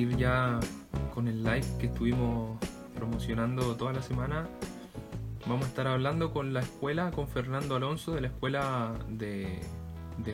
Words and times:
partir 0.00 0.16
ya 0.18 0.58
con 1.12 1.28
el 1.28 1.42
live 1.42 1.66
que 1.78 1.86
estuvimos 1.86 2.58
promocionando 2.94 3.76
toda 3.76 3.92
la 3.92 4.02
semana. 4.02 4.48
Vamos 5.46 5.66
a 5.66 5.68
estar 5.68 5.86
hablando 5.86 6.32
con 6.32 6.54
la 6.54 6.60
escuela, 6.60 7.10
con 7.10 7.28
Fernando 7.28 7.76
Alonso 7.76 8.12
de 8.12 8.22
la 8.22 8.28
escuela 8.28 8.94
de, 9.08 9.60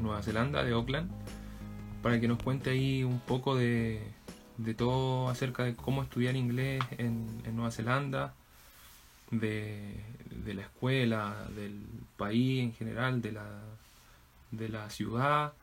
Nueva 0.01 0.23
Zelanda, 0.23 0.63
de 0.63 0.73
Auckland, 0.73 1.11
para 2.01 2.21
que 2.21 2.29
nos 2.29 2.41
cuente 2.41 2.71
ahí 2.71 3.03
un 3.03 3.19
poco 3.19 3.57
de, 3.57 4.03
todo 4.77 5.29
acerca 5.29 5.65
de 5.65 5.75
cómo 5.75 6.03
estudiar 6.03 6.37
inglés 6.37 6.85
en, 6.99 7.43
Nueva 7.57 7.73
Zelanda, 7.73 8.35
de, 9.33 9.97
la 10.47 10.63
escuela, 10.63 11.35
del 11.57 11.83
país 12.17 12.63
en 12.63 12.73
general, 12.73 13.21
de 13.21 13.33
la, 13.33 13.63
de 14.53 14.69
la 14.69 14.91
ciudad. 14.91 15.55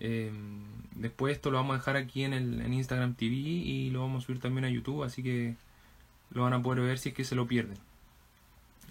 Em, 0.00 0.81
después 0.94 1.34
esto 1.34 1.50
lo 1.50 1.58
vamos 1.58 1.74
a 1.74 1.78
dejar 1.78 1.96
aquí 1.96 2.24
en, 2.24 2.32
el, 2.32 2.60
en 2.60 2.74
Instagram 2.74 3.14
TV 3.14 3.34
y 3.34 3.90
lo 3.90 4.00
vamos 4.00 4.22
a 4.22 4.26
subir 4.26 4.40
también 4.40 4.64
a 4.64 4.70
YouTube, 4.70 5.04
así 5.04 5.22
que 5.22 5.54
lo 6.30 6.42
van 6.42 6.52
a 6.52 6.62
poder 6.62 6.82
ver 6.82 6.98
si 6.98 7.10
es 7.10 7.14
que 7.14 7.24
se 7.24 7.34
lo 7.34 7.46
pierden. 7.46 7.78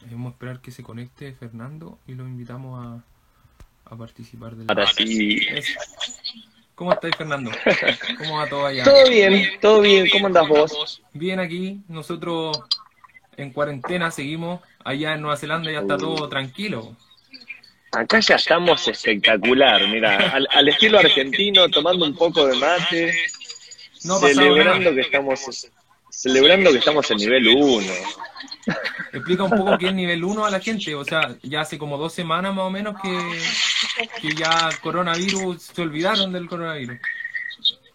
Vamos 0.10 0.32
a 0.32 0.34
esperar 0.34 0.62
que 0.62 0.72
se 0.72 0.84
conecte 0.84 1.34
Fernando 1.34 2.00
y 2.08 2.16
lo 2.16 2.28
invitamos 2.28 3.04
a, 3.86 3.94
a 3.94 3.96
participar 3.96 4.56
del 4.56 4.68
Ahora 4.70 4.88
sí. 4.88 5.40
¿Cómo 6.76 6.94
estáis, 6.94 7.16
Fernando? 7.16 7.52
¿Cómo 8.18 8.38
va 8.38 8.50
todo 8.50 8.66
allá? 8.66 8.84
Todo 8.84 9.08
bien, 9.08 9.60
todo 9.62 9.82
bien. 9.82 10.10
¿Cómo 10.12 10.28
andas 10.28 10.48
vos? 10.48 11.04
Bien 11.14 11.40
aquí. 11.40 11.82
Nosotros 11.88 12.60
en 13.38 13.52
cuarentena 13.52 14.10
seguimos. 14.10 14.62
Allá 14.84 15.14
en 15.14 15.22
Nueva 15.22 15.38
Zelanda 15.38 15.72
ya 15.72 15.82
está 15.82 15.98
todo 15.98 16.28
tranquilo. 16.28 16.96
Acá 17.92 18.20
ya 18.22 18.36
estamos 18.36 18.88
espectacular, 18.88 19.86
mira, 19.89 20.34
al, 20.50 20.67
estilo 20.70 21.00
argentino, 21.00 21.70
tomando 21.70 22.06
un 22.06 22.16
poco 22.16 22.47
de 22.47 22.56
mate, 22.56 23.14
celebrando 23.94 24.95
que 24.95 25.02
estamos 25.02 25.70
celebrando 26.09 26.72
que 26.72 26.78
estamos 26.78 27.09
en 27.12 27.17
nivel 27.17 27.47
1. 27.50 27.88
Explica 29.12 29.44
un 29.44 29.50
poco 29.52 29.78
qué 29.78 29.88
es 29.88 29.94
nivel 29.94 30.23
1 30.23 30.45
a 30.45 30.50
la 30.52 30.59
gente, 30.59 30.95
o 30.95 31.03
sea, 31.03 31.36
ya 31.44 31.62
hace 31.62 31.78
como 31.78 31.97
dos 31.97 32.14
semanas 32.14 32.56
más 32.56 32.66
o 32.66 32.69
menos 32.69 32.95
que, 33.02 33.17
que 34.22 34.36
ya 34.36 34.69
coronavirus, 34.81 35.62
se 35.62 35.81
olvidaron 35.81 36.31
del 36.31 36.47
coronavirus. 36.47 36.97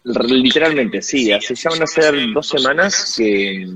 Literalmente, 0.03 1.01
sí, 1.01 1.31
hace 1.31 1.55
ya 1.55 1.69
van 1.69 1.81
a 1.81 1.87
ser 1.87 2.15
dos 2.33 2.47
semanas 2.47 3.15
que, 3.17 3.67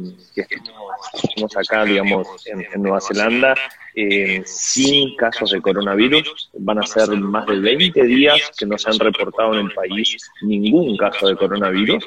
estamos 1.14 1.58
acá, 1.58 1.86
digamos, 1.86 2.28
en, 2.48 2.81
Nueva 2.81 3.02
Zelanda, 3.02 3.56
eh, 3.95 4.42
sin 4.45 5.16
casos 5.16 5.52
de 5.52 5.62
coronavirus. 5.62 6.50
Van 6.54 6.80
a 6.80 6.84
ser 6.84 7.09
más 7.09 7.45
de 7.48 7.59
20 7.59 8.04
días 8.04 8.52
que 8.58 8.66
no 8.66 8.78
se 8.78 8.90
han 8.90 9.00
reportado 9.00 9.54
en 9.54 9.67
el 9.67 9.73
país 9.73 10.17
ningún 10.42 10.98
caso 10.98 11.28
de 11.28 11.36
coronavirus. 11.36 12.06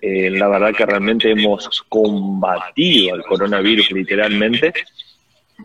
Eh, 0.00 0.30
la 0.30 0.48
verdad 0.48 0.72
que 0.74 0.86
realmente 0.86 1.30
hemos 1.30 1.82
combatido 1.88 3.14
al 3.14 3.24
coronavirus 3.24 3.90
literalmente 3.90 4.72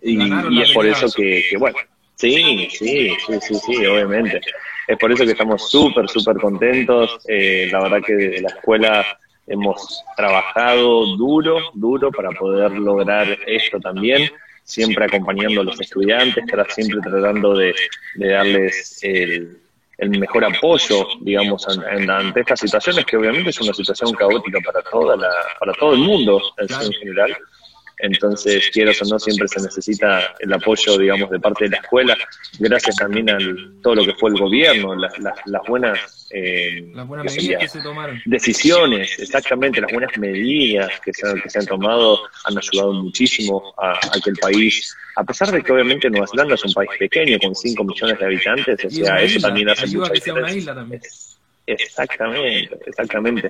y, 0.01 0.61
es 0.61 0.71
por 0.71 0.85
eso 0.85 1.07
que, 1.15 1.43
bueno, 1.59 1.77
sí, 2.15 2.67
sí, 2.71 3.15
sí, 3.27 3.39
sí, 3.41 3.55
sí, 3.55 3.85
obviamente. 3.85 4.41
Es 4.87 4.97
por 4.97 5.11
eso 5.11 5.23
que 5.25 5.31
estamos 5.31 5.69
súper, 5.69 6.09
súper 6.09 6.37
contentos. 6.37 7.19
Eh, 7.27 7.69
la 7.71 7.83
verdad 7.83 8.01
que 8.05 8.41
la 8.41 8.49
escuela 8.49 9.05
hemos 9.47 10.03
trabajado 10.15 11.15
duro, 11.17 11.57
duro 11.73 12.11
para 12.11 12.31
poder 12.31 12.71
lograr 12.71 13.37
esto 13.45 13.79
también, 13.79 14.29
siempre 14.63 15.05
acompañando 15.05 15.61
a 15.61 15.63
los 15.63 15.79
estudiantes, 15.79 16.45
siempre 16.69 17.01
tratando 17.01 17.55
de, 17.55 17.75
darles 18.15 18.99
el, 19.03 19.59
mejor 20.19 20.43
apoyo, 20.45 21.07
digamos, 21.21 21.65
ante 21.67 22.41
estas 22.41 22.59
situaciones, 22.59 23.05
que 23.05 23.17
obviamente 23.17 23.49
es 23.49 23.61
una 23.61 23.73
situación 23.73 24.11
caótica 24.13 24.59
para, 24.59 24.81
toda 24.81 25.15
la, 25.15 25.29
para 25.59 25.73
todo 25.73 25.93
el 25.93 25.99
mundo 25.99 26.41
en 26.57 26.93
general. 26.93 27.37
Entonces, 28.03 28.69
quieras 28.73 29.01
o 29.01 29.05
no, 29.05 29.17
siempre 29.17 29.47
se 29.47 29.61
necesita 29.61 30.35
el 30.39 30.51
apoyo, 30.51 30.97
digamos, 30.97 31.29
de 31.29 31.39
parte 31.39 31.63
de 31.63 31.69
la 31.69 31.77
escuela, 31.77 32.17
gracias 32.59 32.97
también 32.97 33.29
a 33.29 33.37
todo 33.81 33.95
lo 33.95 34.05
que 34.05 34.13
fue 34.15 34.29
el 34.31 34.37
gobierno, 34.37 34.93
las, 34.93 35.61
buenas, 35.65 36.27
eh, 36.29 36.91
las 36.93 37.07
buenas 37.07 37.33
medidas 37.33 37.61
que 37.61 37.69
se 37.69 37.81
tomaron. 37.81 38.21
Decisiones, 38.25 39.17
exactamente, 39.19 39.79
las 39.79 39.89
buenas 39.89 40.17
medidas 40.17 40.91
que 40.99 41.13
se, 41.13 41.33
que 41.41 41.49
se 41.49 41.59
han 41.59 41.65
tomado 41.65 42.19
han 42.43 42.57
ayudado 42.57 42.91
muchísimo 42.91 43.73
a, 43.77 43.97
que 44.21 44.31
el 44.31 44.35
país, 44.35 44.93
a 45.15 45.23
pesar 45.23 45.49
de 45.53 45.63
que 45.63 45.71
obviamente 45.71 46.09
Nueva 46.09 46.27
Zelanda 46.27 46.55
es 46.55 46.65
un 46.65 46.73
país 46.73 46.89
pequeño 46.99 47.39
con 47.39 47.55
5 47.55 47.85
millones 47.85 48.19
de 48.19 48.25
habitantes, 48.25 48.83
o 48.83 48.89
sea, 48.89 49.21
eso 49.21 49.39
también 49.39 49.69
hace 49.69 49.87
mucha 49.87 50.11
diferencia. 50.11 50.75
Exactamente, 51.65 52.77
exactamente 52.85 53.49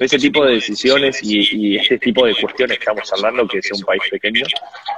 ese 0.00 0.18
tipo 0.18 0.44
de 0.44 0.54
decisiones 0.54 1.22
y, 1.22 1.76
este 1.76 1.98
tipo 1.98 2.24
de 2.24 2.34
cuestiones 2.34 2.78
que 2.78 2.84
estamos 2.84 3.12
hablando, 3.12 3.46
que 3.46 3.58
es 3.58 3.70
un 3.72 3.82
país 3.82 4.02
pequeño, 4.10 4.44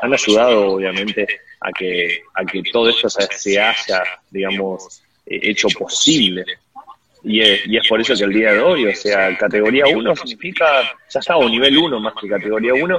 han 0.00 0.12
ayudado 0.12 0.74
obviamente 0.74 1.26
a 1.60 1.72
que, 1.72 2.22
a 2.34 2.44
que 2.44 2.62
todo 2.72 2.88
esto 2.88 3.08
se, 3.10 3.60
haya, 3.60 4.02
digamos, 4.30 5.02
eh, 5.26 5.40
hecho 5.42 5.68
posible. 5.76 6.44
Y 7.24 7.40
es, 7.40 7.66
y 7.66 7.76
es 7.76 7.88
por 7.88 8.00
eso 8.00 8.14
que 8.14 8.24
el 8.24 8.32
día 8.32 8.52
de 8.52 8.60
hoy, 8.60 8.86
o 8.86 8.94
sea, 8.94 9.36
categoría 9.36 9.86
1 9.88 10.16
significa, 10.16 10.82
ya 11.08 11.20
está, 11.20 11.36
o 11.36 11.48
nivel 11.48 11.76
1 11.76 12.00
más 12.00 12.14
que 12.20 12.28
categoría 12.28 12.74
1, 12.74 12.98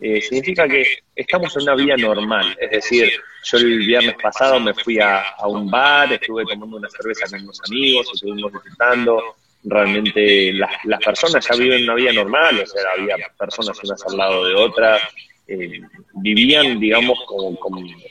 eh, 0.00 0.20
significa 0.20 0.68
que 0.68 0.84
estamos 1.14 1.54
en 1.56 1.62
una 1.64 1.74
vida 1.74 1.96
normal. 1.96 2.56
Es 2.60 2.70
decir, 2.70 3.12
yo 3.44 3.58
el 3.58 3.78
viernes 3.80 4.14
pasado 4.22 4.60
me 4.60 4.72
fui 4.72 4.98
a, 5.00 5.20
a 5.20 5.48
un 5.48 5.68
bar, 5.68 6.12
estuve 6.12 6.44
tomando 6.44 6.76
una 6.76 6.88
cerveza 6.88 7.26
con 7.28 7.42
unos 7.42 7.60
amigos, 7.66 8.08
estuvimos 8.14 8.52
disfrutando, 8.52 9.36
realmente 9.64 10.52
las, 10.52 10.70
las 10.84 11.00
personas 11.00 11.46
ya 11.46 11.56
viven 11.56 11.84
una 11.84 11.94
vida 11.94 12.12
normal, 12.12 12.60
o 12.60 12.66
sea, 12.66 12.82
había 12.98 13.16
personas 13.38 13.78
unas 13.82 14.02
al 14.06 14.16
lado 14.16 14.46
de 14.46 14.54
otras, 14.54 15.02
eh, 15.46 15.80
vivían, 16.14 16.78
digamos, 16.78 17.18
como, 17.26 17.58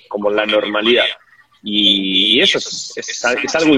como, 0.08 0.30
la 0.30 0.46
normalidad. 0.46 1.06
Y, 1.62 2.40
eso 2.40 2.58
es, 2.58 2.94
es, 2.96 3.56
algo 3.56 3.76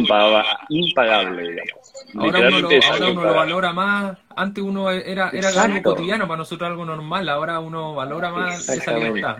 impagable, 0.70 1.50
digamos. 1.50 1.94
Ahora 2.16 2.40
uno, 2.40 2.60
lo, 2.60 3.24
lo, 3.24 3.34
valora 3.34 3.74
más. 3.74 4.18
Antes 4.36 4.64
uno 4.64 4.92
era, 4.92 5.31
era 5.31 5.50
algo 5.64 5.81
cotidiano, 5.81 6.28
para 6.28 6.38
nosotros 6.38 6.70
algo 6.70 6.86
normal. 6.86 7.28
Ahora 7.30 7.60
uno 7.60 7.96
valora 7.96 8.30
más 8.31 8.70
esa 8.70 8.98
libertad. 8.98 9.38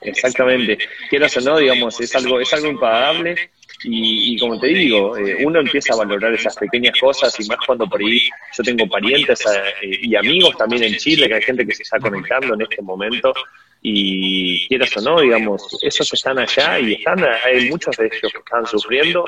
Exactamente. 0.00 0.78
Quieras 1.08 1.36
o 1.38 1.40
no, 1.40 1.58
digamos, 1.58 1.98
es 2.00 2.14
algo, 2.14 2.40
es 2.40 2.52
algo 2.52 2.68
impagable 2.68 3.50
y, 3.84 4.36
como 4.38 4.58
te 4.58 4.68
digo, 4.68 5.16
eh, 5.16 5.44
uno 5.44 5.60
empieza 5.60 5.94
a 5.94 5.98
valorar 5.98 6.34
esas 6.34 6.56
pequeñas 6.56 6.98
cosas 6.98 7.38
y 7.38 7.46
más 7.48 7.58
cuando 7.64 7.86
por 7.86 8.00
ahí 8.00 8.28
yo 8.56 8.64
tengo 8.64 8.88
parientes 8.88 9.40
eh, 9.46 9.98
y 10.02 10.16
amigos 10.16 10.56
también 10.56 10.82
en 10.82 10.96
Chile, 10.96 11.28
que 11.28 11.34
hay 11.34 11.42
gente 11.42 11.64
que 11.64 11.74
se 11.74 11.84
está 11.84 12.00
conectando 12.00 12.54
en 12.54 12.62
este 12.62 12.82
momento 12.82 13.32
y 13.80 14.66
quieras 14.66 14.96
o 14.96 15.00
no, 15.00 15.20
digamos, 15.20 15.78
esos 15.82 16.12
están 16.12 16.38
allá 16.40 16.80
y 16.80 16.94
están, 16.94 17.24
hay 17.44 17.70
muchos 17.70 17.96
de 17.96 18.06
ellos 18.06 18.32
que 18.32 18.38
están 18.38 18.66
sufriendo 18.66 19.24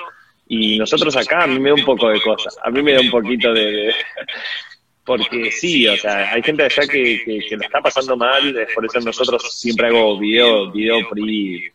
y 0.48 0.78
nosotros 0.78 1.16
acá 1.16 1.44
a 1.44 1.46
mí 1.46 1.60
me 1.60 1.70
da 1.70 1.76
un 1.76 1.84
poco 1.84 2.08
de 2.08 2.20
cosas, 2.20 2.56
a 2.64 2.70
mí 2.70 2.82
me 2.82 2.94
da 2.94 3.00
un 3.00 3.10
poquito 3.10 3.52
de... 3.52 3.94
porque 5.04 5.52
sí, 5.52 5.86
o 5.86 5.96
sea, 5.96 6.32
hay 6.32 6.42
gente 6.42 6.64
allá 6.64 6.82
que, 6.88 7.22
que, 7.24 7.56
lo 7.56 7.62
está 7.62 7.80
pasando 7.80 8.16
mal, 8.16 8.66
por 8.74 8.84
eso 8.84 8.98
nosotros 8.98 9.60
siempre 9.60 9.86
hago 9.86 10.18
video, 10.18 10.72
video 10.72 10.98
ahí 11.16 11.70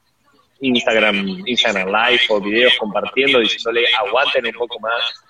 Instagram, 0.60 1.44
Instagram 1.46 1.88
Live 1.88 2.22
o 2.30 2.42
videos 2.42 2.74
compartiendo, 2.80 3.40
diciéndole 3.40 3.86
aguanten 4.00 4.46
un 4.48 4.54
poco 4.54 4.80
más. 4.80 5.22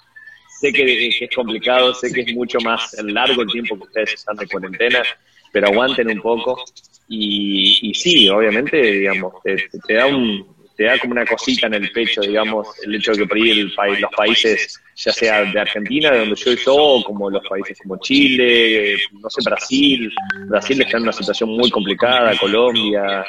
Sé 0.60 0.72
que, 0.72 1.08
es 1.08 1.36
complicado, 1.36 1.94
sé 1.94 2.12
que 2.14 2.22
es 2.22 2.34
mucho 2.34 2.60
más 2.62 2.94
largo 3.04 3.42
el 3.42 3.50
tiempo 3.50 3.78
que 3.78 3.84
ustedes 3.84 4.14
están 4.14 4.38
de 4.38 4.48
cuarentena, 4.48 5.04
pero 5.52 5.68
aguanten 5.68 6.10
un 6.10 6.22
poco. 6.22 6.64
Y, 7.08 7.90
y 7.90 7.94
sí, 7.94 8.30
obviamente, 8.30 8.80
digamos, 8.82 9.34
te, 9.44 9.94
da 9.94 10.08
un, 10.08 10.56
te 10.76 10.86
da 10.86 10.98
como 11.00 11.12
una 11.12 11.26
cosita 11.26 11.68
en 11.68 11.76
el 11.76 11.92
pecho, 11.92 12.22
digamos, 12.22 12.68
el 12.84 12.96
hecho 12.96 13.12
de 13.12 13.20
que 13.20 13.26
por 13.28 13.38
ahí 13.38 13.66
los 14.00 14.12
países, 14.16 14.82
ya 14.96 15.12
sea 15.12 15.44
de 15.44 15.60
Argentina, 15.60 16.12
de 16.12 16.20
donde 16.20 16.36
yo 16.36 16.58
soy, 16.58 17.04
como 17.04 17.30
los 17.30 17.48
países 17.48 17.78
como 17.82 17.98
Chile, 17.98 18.98
no 19.12 19.30
sé, 19.30 19.42
Brasil, 19.44 20.12
Brasil 20.48 20.82
está 20.82 20.98
en 20.98 21.04
una 21.04 21.14
situación 21.14 21.50
muy 21.50 21.70
complicada, 21.70 22.38
Colombia, 22.38 23.24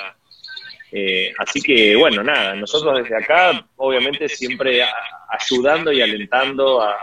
eh, 0.93 1.33
así 1.39 1.61
que, 1.61 1.97
bueno, 1.97 2.23
nada, 2.23 2.55
nosotros 2.55 3.03
desde 3.03 3.17
acá, 3.17 3.67
obviamente, 3.77 4.29
siempre 4.29 4.83
ayudando 5.29 5.93
y 5.93 6.01
alentando 6.01 6.81
a, 6.81 6.97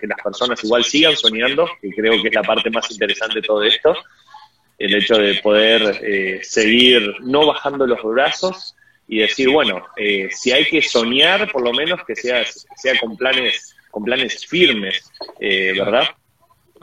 que 0.00 0.06
las 0.06 0.20
personas 0.22 0.62
igual 0.64 0.84
sigan 0.84 1.16
soñando, 1.16 1.68
que 1.80 1.90
creo 1.90 2.20
que 2.20 2.28
es 2.28 2.34
la 2.34 2.42
parte 2.42 2.70
más 2.70 2.90
interesante 2.90 3.36
de 3.36 3.46
todo 3.46 3.62
esto, 3.62 3.94
el 4.78 4.94
hecho 4.94 5.16
de 5.16 5.34
poder 5.36 6.00
eh, 6.02 6.40
seguir 6.42 7.16
no 7.20 7.46
bajando 7.46 7.86
los 7.86 8.02
brazos 8.02 8.76
y 9.06 9.18
decir, 9.18 9.48
bueno, 9.48 9.86
eh, 9.96 10.28
si 10.30 10.52
hay 10.52 10.64
que 10.66 10.82
soñar, 10.82 11.50
por 11.50 11.62
lo 11.62 11.72
menos 11.72 12.00
que 12.06 12.14
sea, 12.14 12.44
sea 12.44 12.98
con 13.00 13.16
planes 13.16 13.74
con 13.90 14.04
planes 14.04 14.46
firmes, 14.46 15.10
¿verdad? 15.40 16.04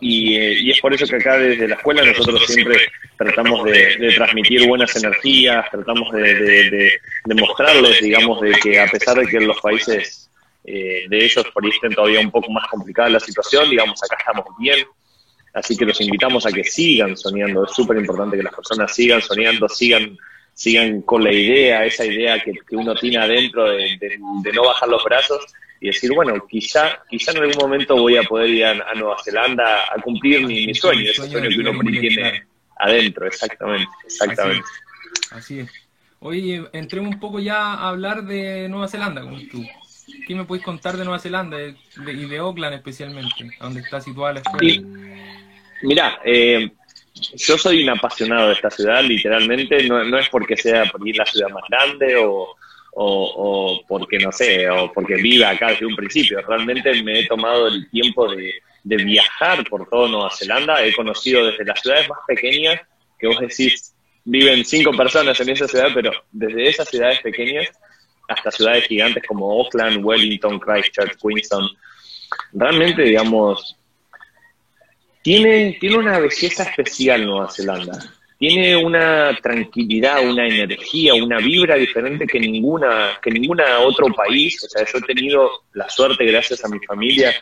Eh, 0.01 0.59
y, 0.61 0.71
es 0.71 0.79
por 0.81 0.93
eso 0.93 1.05
que 1.07 1.15
acá 1.15 1.37
desde 1.37 1.67
la 1.67 1.75
escuela 1.75 2.03
nosotros 2.03 2.45
siempre 2.45 2.77
tratamos 3.17 3.63
de, 3.63 4.13
transmitir 4.15 4.67
buenas 4.67 4.95
energías, 4.95 5.65
tratamos 5.71 6.11
de, 6.13 6.99
mostrarles, 7.35 8.01
digamos, 8.01 8.41
de 8.41 8.51
que 8.51 8.79
a 8.79 8.87
pesar 8.87 9.17
de 9.17 9.25
que 9.25 9.37
en 9.37 9.47
los 9.47 9.59
países 9.61 10.29
eh, 10.65 11.05
de 11.07 11.25
ellos 11.25 11.45
por 11.53 11.63
ahí 11.63 11.69
estén 11.69 11.93
todavía 11.93 12.19
un 12.19 12.31
poco 12.31 12.51
más 12.51 12.67
complicada 12.67 13.09
la 13.09 13.19
situación, 13.19 13.69
digamos, 13.69 14.01
acá 14.03 14.17
estamos 14.19 14.45
bien, 14.59 14.85
Así 15.55 15.77
que 15.77 15.85
los 15.85 15.99
invitamos 16.01 16.45
a 16.45 16.51
que 16.51 16.65
sigan 16.65 17.15
soñando. 17.15 17.63
Es 17.63 17.71
súper 17.71 17.97
importante 17.97 18.35
que 18.35 18.43
las 18.43 18.53
personas 18.53 18.93
sigan 18.93 19.21
soñando, 19.21 19.69
sigan, 19.69 20.17
sigan 20.53 21.01
con 21.01 21.23
la 21.23 21.31
idea, 21.31 21.85
esa 21.85 22.05
idea 22.05 22.37
que, 22.41 22.51
uno 22.71 22.93
tiene 22.93 23.17
adentro 23.19 23.69
de, 23.69 24.19
no 24.53 24.63
bajar 24.63 24.89
los 24.89 25.01
brazos 25.05 25.45
y 25.79 25.87
decir, 25.87 26.13
bueno, 26.13 26.33
quizá, 26.47 26.99
quizá 27.09 27.31
en 27.31 27.37
algún 27.39 27.57
momento 27.59 27.95
voy 27.95 28.17
a 28.17 28.23
poder 28.23 28.49
ir 28.49 28.65
a, 28.65 28.93
Nueva 28.95 29.17
Zelanda 29.23 29.79
a 29.93 30.01
cumplir 30.01 30.45
mi, 30.45 30.73
sueño, 30.73 31.01
ese 31.01 31.29
sueño 31.29 31.49
que 31.49 31.59
uno 31.59 31.79
tiene 31.99 32.45
adentro, 32.77 33.27
exactamente, 33.27 33.89
exactamente. 34.05 34.65
Así 35.31 35.59
es. 35.59 35.71
Oye, 36.19 36.63
entremos 36.73 37.13
un 37.13 37.19
poco 37.19 37.39
ya 37.39 37.73
a 37.73 37.89
hablar 37.89 38.23
de 38.25 38.67
Nueva 38.69 38.87
Zelanda 38.87 39.21
con 39.21 39.47
tú. 39.49 39.63
¿Qué 40.27 40.33
me 40.33 40.45
podéis 40.45 40.65
contar 40.65 40.97
de 40.97 41.03
Nueva 41.03 41.19
Zelanda 41.19 41.57
y 41.61 42.25
de 42.25 42.37
Auckland 42.37 42.75
especialmente, 42.75 43.49
donde 43.59 43.81
está 43.81 43.99
situada 44.01 44.33
la 44.33 44.39
escuela? 44.39 44.87
Mira, 45.81 46.19
eh, 46.23 46.71
yo 47.35 47.57
soy 47.57 47.83
un 47.83 47.89
apasionado 47.89 48.47
de 48.47 48.53
esta 48.53 48.69
ciudad, 48.69 49.03
literalmente, 49.03 49.83
no, 49.87 50.03
no 50.03 50.17
es 50.17 50.29
porque 50.29 50.57
sea 50.57 50.85
por 50.85 51.05
la 51.05 51.25
ciudad 51.25 51.49
más 51.49 51.63
grande 51.69 52.15
o, 52.17 52.55
o, 52.97 53.81
porque, 53.87 54.17
no 54.19 54.31
sé, 54.31 54.69
o 54.69 54.91
porque 54.93 55.15
viva 55.15 55.49
acá 55.49 55.67
desde 55.69 55.85
un 55.85 55.95
principio. 55.95 56.41
Realmente 56.41 57.03
me 57.03 57.19
he 57.19 57.27
tomado 57.27 57.67
el 57.67 57.89
tiempo 57.89 58.33
de, 58.33 58.53
de 58.83 58.97
viajar 58.97 59.67
por 59.69 59.87
toda 59.89 60.09
Nueva 60.09 60.31
Zelanda. 60.31 60.83
He 60.83 60.93
conocido 60.93 61.45
desde 61.45 61.65
las 61.65 61.81
ciudades 61.81 62.07
más 62.07 62.19
pequeñas, 62.25 62.81
que 63.19 63.27
vos 63.27 63.39
decís, 63.39 63.93
viven 64.23 64.63
cinco 64.63 64.91
personas 64.93 65.39
en 65.39 65.49
esa 65.49 65.67
ciudad, 65.67 65.89
pero 65.93 66.11
desde 66.31 66.69
esas 66.69 66.89
ciudades 66.89 67.19
pequeñas 67.19 67.69
hasta 68.27 68.51
ciudades 68.51 68.85
gigantes 68.85 69.23
como 69.27 69.51
Auckland, 69.51 70.03
Wellington, 70.03 70.59
Christchurch, 70.59 71.15
Queenstown. 71.21 71.69
Realmente, 72.53 73.03
digamos, 73.03 73.77
tiene, 75.21 75.77
tiene 75.79 75.97
una 75.97 76.19
belleza 76.19 76.63
especial 76.63 77.25
Nueva 77.25 77.51
Zelanda. 77.51 77.99
Tiene 78.37 78.75
una 78.75 79.37
tranquilidad, 79.41 80.27
una 80.27 80.45
energía, 80.47 81.13
una 81.13 81.37
vibra 81.37 81.75
diferente 81.75 82.27
que 82.27 82.39
ninguna, 82.39 83.17
que 83.21 83.31
ninguna 83.31 83.79
otro 83.79 84.07
país. 84.07 84.61
O 84.63 84.67
sea, 84.67 84.85
yo 84.85 84.97
he 84.99 85.01
tenido 85.01 85.49
la 85.73 85.89
suerte, 85.89 86.25
gracias 86.25 86.63
a 86.65 86.67
mi 86.67 86.79
familia, 86.85 87.33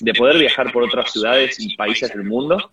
de 0.00 0.14
poder 0.14 0.38
viajar 0.38 0.72
por 0.72 0.84
otras 0.84 1.12
ciudades 1.12 1.60
y 1.60 1.76
países 1.76 2.10
del 2.10 2.24
mundo. 2.24 2.72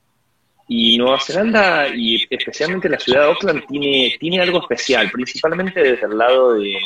Y 0.70 0.98
Nueva 0.98 1.20
Zelanda, 1.20 1.88
y 1.94 2.26
especialmente 2.30 2.88
la 2.88 3.00
ciudad 3.00 3.22
de 3.22 3.28
Auckland, 3.28 3.66
tiene, 3.68 4.16
tiene 4.20 4.40
algo 4.40 4.62
especial, 4.62 5.10
principalmente 5.12 5.82
desde 5.82 6.06
el 6.06 6.18
lado 6.18 6.54
de, 6.54 6.78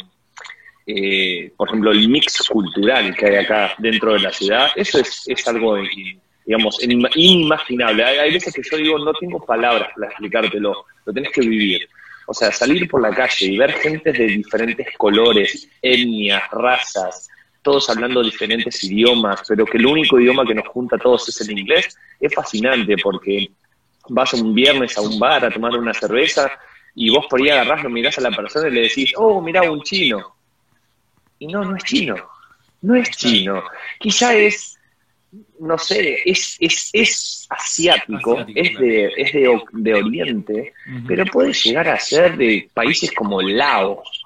eh, 0.88 1.52
por 1.56 1.68
ejemplo, 1.68 1.92
el 1.92 2.08
mix 2.10 2.48
cultural 2.48 3.16
que 3.16 3.26
hay 3.26 3.36
acá 3.36 3.74
dentro 3.78 4.14
de 4.14 4.20
la 4.20 4.32
ciudad. 4.32 4.70
Eso 4.76 5.00
es, 5.00 5.24
es 5.28 5.48
algo 5.48 5.78
digamos, 6.46 6.78
inimaginable. 6.82 8.04
Hay, 8.04 8.34
veces 8.34 8.54
que 8.54 8.62
yo 8.70 8.78
digo, 8.78 9.00
no 9.00 9.14
tengo 9.14 9.44
palabras 9.46 9.90
para 9.96 10.08
explicártelo, 10.08 10.86
lo 11.06 11.14
tenés 11.14 11.32
que 11.32 11.42
vivir. 11.42 11.88
O 12.28 12.34
sea, 12.34 12.52
salir 12.52 12.90
por 12.90 13.02
la 13.02 13.14
calle 13.14 13.48
y 13.48 13.58
ver 13.58 13.74
gente 13.74 14.12
de 14.12 14.28
diferentes 14.28 14.88
colores, 14.98 15.68
etnias, 15.82 16.44
razas, 16.52 17.30
todos 17.62 17.90
hablando 17.90 18.22
diferentes 18.22 18.84
idiomas, 18.84 19.42
pero 19.48 19.66
que 19.66 19.78
el 19.78 19.86
único 19.86 20.20
idioma 20.20 20.46
que 20.46 20.54
nos 20.54 20.68
junta 20.68 20.98
a 20.98 21.00
todos 21.00 21.28
es 21.30 21.42
el 21.42 21.58
inglés, 21.58 21.98
es 22.20 22.34
fascinante 22.34 22.96
porque 23.02 23.50
vas 24.10 24.34
un 24.34 24.54
viernes 24.54 24.98
a 24.98 25.02
un 25.02 25.18
bar 25.18 25.46
a 25.46 25.50
tomar 25.50 25.72
una 25.72 25.94
cerveza 25.94 26.52
y 26.94 27.10
vos 27.10 27.26
por 27.30 27.42
ahí 27.42 27.50
agarrás, 27.50 27.84
lo 27.84 27.90
mirás 27.90 28.18
a 28.18 28.22
la 28.22 28.32
persona 28.32 28.68
y 28.68 28.72
le 28.72 28.82
decís, 28.82 29.14
oh, 29.16 29.42
mirá, 29.42 29.70
un 29.70 29.82
chino. 29.82 30.36
Y 31.40 31.48
no, 31.48 31.64
no 31.64 31.76
es 31.76 31.84
chino, 31.84 32.16
no 32.82 32.96
es 32.96 33.10
chino. 33.12 33.64
Quizá 34.00 34.36
es 34.36 34.73
no 35.60 35.78
sé, 35.78 36.20
es, 36.26 36.58
es, 36.60 36.90
es 36.94 37.48
asiático, 37.50 38.40
es, 38.54 38.78
de, 38.78 39.12
es 39.18 39.34
de, 39.34 39.62
de 39.72 39.94
Oriente, 39.94 40.74
pero 41.08 41.26
puede 41.26 41.54
llegar 41.54 41.88
a 41.90 42.00
ser 42.00 42.38
de 42.38 42.70
países 42.74 43.12
como 43.12 43.42
Laos. 43.42 44.24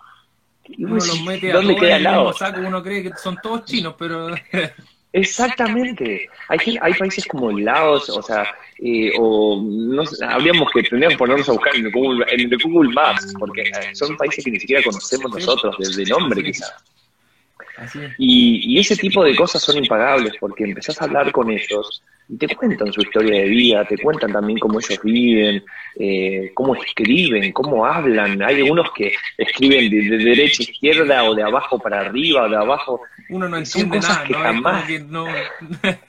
¿Dónde 0.77 1.75
queda 1.75 2.00
Laos? 2.00 2.39
uno 2.57 2.83
cree 2.83 3.04
que 3.04 3.12
son 3.18 3.38
todos 3.42 3.65
chinos, 3.65 3.95
pero... 3.98 4.30
Exactamente. 5.13 6.30
Hay, 6.50 6.77
hay 6.81 6.94
países 6.94 7.25
como 7.25 7.51
Laos, 7.51 8.09
o 8.09 8.21
sea, 8.21 8.45
eh, 8.80 9.12
o 9.18 9.63
no, 9.63 10.04
habríamos 10.27 10.69
que 10.71 10.83
tener 10.83 11.09
que 11.09 11.18
ponernos 11.18 11.48
a 11.50 11.54
buscar 11.54 11.75
en 11.75 11.89
Google, 11.92 12.25
en 12.30 12.50
Google 12.50 12.94
Maps, 12.94 13.33
porque 13.39 13.62
eh, 13.62 13.95
son 13.95 14.15
países 14.18 14.44
que 14.44 14.51
ni 14.51 14.59
siquiera 14.59 14.83
conocemos 14.83 15.31
nosotros 15.31 15.75
desde 15.80 16.06
nombre, 16.06 16.44
quizás. 16.44 16.74
Y, 18.18 18.80
ese 18.80 18.96
tipo 18.96 19.24
de 19.24 19.36
cosas 19.36 19.62
son 19.62 19.78
impagables 19.78 20.34
porque 20.40 20.64
empezás 20.64 21.02
a 21.02 21.06
hablar 21.06 21.32
con 21.32 21.52
ellos 21.52 22.02
y 22.30 22.38
te 22.38 22.56
cuentan 22.56 22.92
su 22.92 23.02
historia 23.02 23.42
de 23.42 23.48
vida, 23.48 23.86
te 23.86 23.98
cuentan 23.98 24.32
también 24.32 24.60
cómo 24.60 24.80
ellos 24.80 25.00
viven, 25.04 25.64
eh, 25.96 26.52
cómo 26.54 26.76
escriben, 26.76 27.52
cómo 27.54 27.86
hablan. 27.86 28.42
Hay 28.42 28.58
algunos 28.58 28.92
que 28.92 29.14
escriben 29.38 29.90
de, 29.90 30.18
derecha 30.18 30.64
a 30.64 30.72
izquierda 30.72 31.24
o 31.24 31.36
de 31.36 31.44
abajo 31.44 31.80
para 31.80 32.02
arriba 32.02 32.44
o 32.44 32.50
de 32.50 32.58
abajo. 32.58 33.02
Uno 33.30 33.48
no 33.48 33.58
entiende 33.58 34.00
nada, 34.00 34.24
que 34.26 34.34
jamás... 34.34 34.90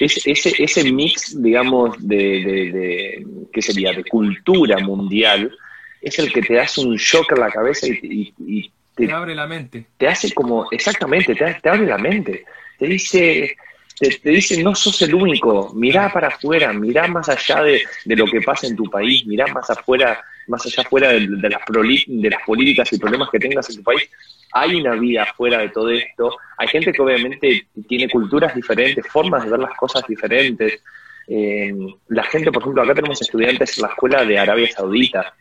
ese, 0.00 0.62
ese 0.62 0.92
mix, 0.92 1.42
digamos, 1.42 1.96
de, 2.00 2.16
de, 2.16 3.26
¿qué 3.52 3.60
sería? 3.60 3.92
De 3.92 4.04
cultura 4.04 4.78
mundial 4.78 5.54
es 6.00 6.18
el 6.18 6.32
que 6.32 6.40
te 6.40 6.58
hace 6.58 6.80
un 6.80 6.96
shock 6.96 7.32
en 7.32 7.40
la 7.40 7.50
cabeza 7.50 7.86
y 7.86 8.72
te, 8.94 9.12
abre 9.12 9.34
la 9.34 9.46
mente. 9.46 9.86
Te 9.96 10.08
hace 10.08 10.32
como, 10.32 10.66
exactamente, 10.70 11.34
te, 11.34 11.68
abre 11.68 11.86
la 11.86 11.98
mente. 11.98 12.44
Te 12.78 12.86
dice, 12.86 13.56
te, 13.98 14.30
dice, 14.30 14.62
no 14.62 14.74
sos 14.74 15.02
el 15.02 15.14
único, 15.14 15.72
mirá 15.74 16.12
para 16.12 16.28
afuera, 16.28 16.72
mirá 16.72 17.08
más 17.08 17.28
allá 17.28 17.62
de, 17.62 17.82
lo 18.06 18.26
que 18.26 18.40
pasa 18.40 18.66
en 18.66 18.76
tu 18.76 18.84
país, 18.84 19.26
mirá 19.26 19.46
más 19.48 19.68
afuera, 19.70 20.22
más 20.46 20.64
allá 20.66 20.82
afuera 20.82 21.08
de, 21.12 21.20
las 21.20 21.60
de 22.06 22.30
las 22.30 22.42
políticas 22.46 22.92
y 22.92 22.98
problemas 22.98 23.30
que 23.30 23.38
tengas 23.38 23.68
en 23.70 23.76
tu 23.76 23.82
país. 23.82 24.08
Hay 24.52 24.76
una 24.76 24.94
vida 24.94 25.24
afuera 25.24 25.58
de 25.58 25.70
todo 25.70 25.90
esto. 25.90 26.36
Hay 26.58 26.68
gente 26.68 26.92
que 26.92 27.02
obviamente 27.02 27.66
tiene 27.88 28.08
culturas 28.08 28.54
diferentes, 28.54 29.04
formas 29.08 29.44
de 29.44 29.50
ver 29.50 29.60
las 29.60 29.76
cosas 29.76 30.04
diferentes. 30.06 30.80
Eh, 31.26 31.74
la 32.08 32.22
gente, 32.24 32.52
por 32.52 32.62
ejemplo, 32.62 32.82
acá 32.82 32.94
tenemos 32.94 33.20
estudiantes 33.20 33.76
en 33.76 33.82
la 33.82 33.88
escuela 33.88 34.24
de 34.24 34.38
Arabia 34.38 34.70
Saudita 34.70 35.34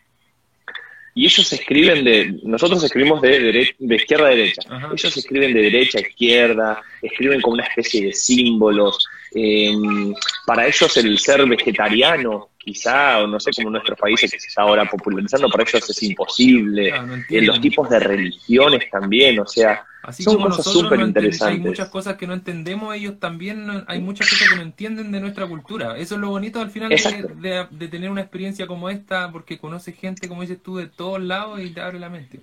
y 1.15 1.25
ellos 1.25 1.53
escriben 1.53 2.03
de, 2.03 2.39
nosotros 2.43 2.83
escribimos 2.83 3.21
de, 3.21 3.75
de 3.77 3.95
izquierda 3.95 4.27
a 4.27 4.29
derecha, 4.29 4.61
ellos 4.91 5.17
escriben 5.17 5.53
de 5.53 5.61
derecha 5.61 5.99
a 5.99 6.01
izquierda, 6.01 6.81
escriben 7.01 7.41
con 7.41 7.53
una 7.53 7.63
especie 7.63 8.05
de 8.05 8.13
símbolos. 8.13 9.07
Em, 9.35 10.13
para 10.45 10.67
ellos 10.67 10.97
el 10.97 11.17
ser 11.17 11.45
vegetariano, 11.47 12.49
quizá, 12.57 13.19
o 13.19 13.27
no 13.27 13.39
sé, 13.39 13.51
como 13.51 13.69
en 13.69 13.73
nuestros 13.73 13.99
países 13.99 14.31
que 14.31 14.39
se 14.39 14.47
está 14.47 14.61
ahora 14.61 14.85
popularizando, 14.85 15.49
para 15.49 15.63
ellos 15.63 15.89
es 15.89 16.03
imposible. 16.03 16.93
en 17.29 17.47
los 17.47 17.59
tipos 17.59 17.89
de 17.89 17.99
religiones 17.99 18.89
también, 18.89 19.39
o 19.39 19.45
sea, 19.45 19.85
Así 20.03 20.21
Son 20.23 20.35
como 20.35 20.49
cosas 20.49 20.65
súper 20.65 20.99
interesantes. 20.99 21.59
Hay 21.59 21.59
muchas 21.59 21.87
cosas 21.87 22.17
que 22.17 22.27
no 22.27 22.33
entendemos, 22.33 22.93
ellos 22.93 23.21
también, 23.21 23.85
hay 23.87 24.01
muchas 24.01 24.29
cosas 24.29 24.49
que 24.49 24.57
no 24.57 24.61
entienden 24.61 25.13
de 25.13 25.21
nuestra 25.21 25.47
cultura. 25.47 25.97
Eso 25.97 26.15
es 26.15 26.21
lo 26.21 26.29
bonito 26.29 26.59
al 26.59 26.69
final 26.69 26.89
de, 26.89 27.87
tener 27.87 28.11
una 28.11 28.19
experiencia 28.19 28.67
como 28.67 28.89
esta, 28.89 29.31
porque 29.31 29.57
conoces 29.57 29.95
gente, 29.95 30.27
como 30.27 30.41
dices 30.41 30.61
tú, 30.61 30.75
de 30.75 30.87
todos 30.87 31.21
lados 31.21 31.61
y 31.61 31.69
te 31.69 31.79
abre 31.79 31.99
la 31.99 32.09
mente. 32.09 32.41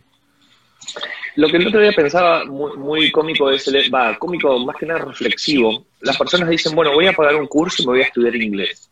Lo 1.37 1.49
que 1.49 1.57
el 1.57 1.69
otro 1.69 1.81
día 1.81 1.93
pensaba 1.93 2.45
muy, 2.45 2.77
muy 2.77 3.11
cómico 3.11 3.51
es, 3.51 3.67
el, 3.69 3.93
va, 3.95 4.19
cómico 4.19 4.59
más 4.59 4.77
que 4.77 4.87
nada 4.87 5.05
reflexivo. 5.05 5.85
Las 6.01 6.17
personas 6.17 6.49
dicen, 6.49 6.75
bueno, 6.75 6.93
voy 6.93 7.07
a 7.07 7.13
pagar 7.13 7.37
un 7.37 7.47
curso 7.47 7.83
y 7.83 7.87
me 7.87 7.93
voy 7.93 8.01
a 8.03 8.07
estudiar 8.07 8.35
inglés. 8.37 8.91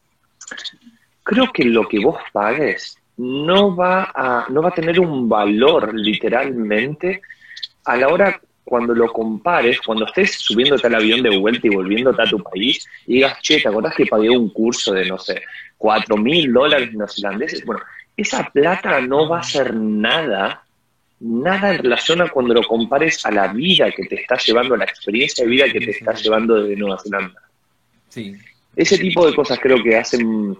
Creo 1.22 1.50
que 1.52 1.64
lo 1.64 1.86
que 1.88 1.98
vos 1.98 2.18
pagues 2.32 2.96
no 3.18 3.74
va 3.74 4.12
a, 4.14 4.46
no 4.48 4.62
va 4.62 4.68
a 4.68 4.74
tener 4.74 5.00
un 5.00 5.28
valor 5.28 5.92
literalmente 5.94 7.20
a 7.84 7.96
la 7.96 8.08
hora 8.08 8.40
cuando 8.68 8.94
lo 8.94 9.10
compares, 9.12 9.80
cuando 9.80 10.04
estés 10.04 10.32
subiéndote 10.38 10.86
al 10.86 10.96
avión 10.96 11.22
de 11.22 11.36
vuelta 11.38 11.66
y 11.66 11.74
volviéndote 11.74 12.22
a 12.22 12.26
tu 12.26 12.38
país, 12.42 12.86
y 13.06 13.14
digas, 13.14 13.40
che, 13.40 13.60
¿te 13.60 13.68
acordás 13.68 13.94
que 13.94 14.06
pagué 14.06 14.28
un 14.28 14.50
curso 14.50 14.92
de, 14.92 15.06
no 15.06 15.18
sé, 15.18 15.42
cuatro 15.76 16.16
mil 16.16 16.52
dólares 16.52 16.92
neozelandeses? 16.92 17.64
Bueno, 17.64 17.82
esa 18.16 18.44
plata 18.50 19.00
no 19.00 19.28
va 19.28 19.40
a 19.40 19.42
ser 19.42 19.74
nada, 19.74 20.62
nada 21.20 21.74
en 21.74 21.82
relación 21.82 22.22
a 22.22 22.28
cuando 22.28 22.54
lo 22.54 22.62
compares 22.62 23.24
a 23.26 23.30
la 23.30 23.48
vida 23.48 23.90
que 23.90 24.04
te 24.04 24.20
está 24.20 24.36
llevando, 24.36 24.74
a 24.74 24.78
la 24.78 24.84
experiencia 24.84 25.44
de 25.44 25.50
vida 25.50 25.64
que 25.72 25.80
te 25.80 25.90
está 25.90 26.14
llevando 26.14 26.62
desde 26.62 26.76
Nueva 26.76 26.98
Zelanda. 26.98 27.42
Sí. 28.08 28.36
Ese 28.76 28.98
tipo 28.98 29.26
de 29.26 29.34
cosas 29.34 29.58
creo 29.60 29.82
que 29.82 29.96
hacen 29.96 30.56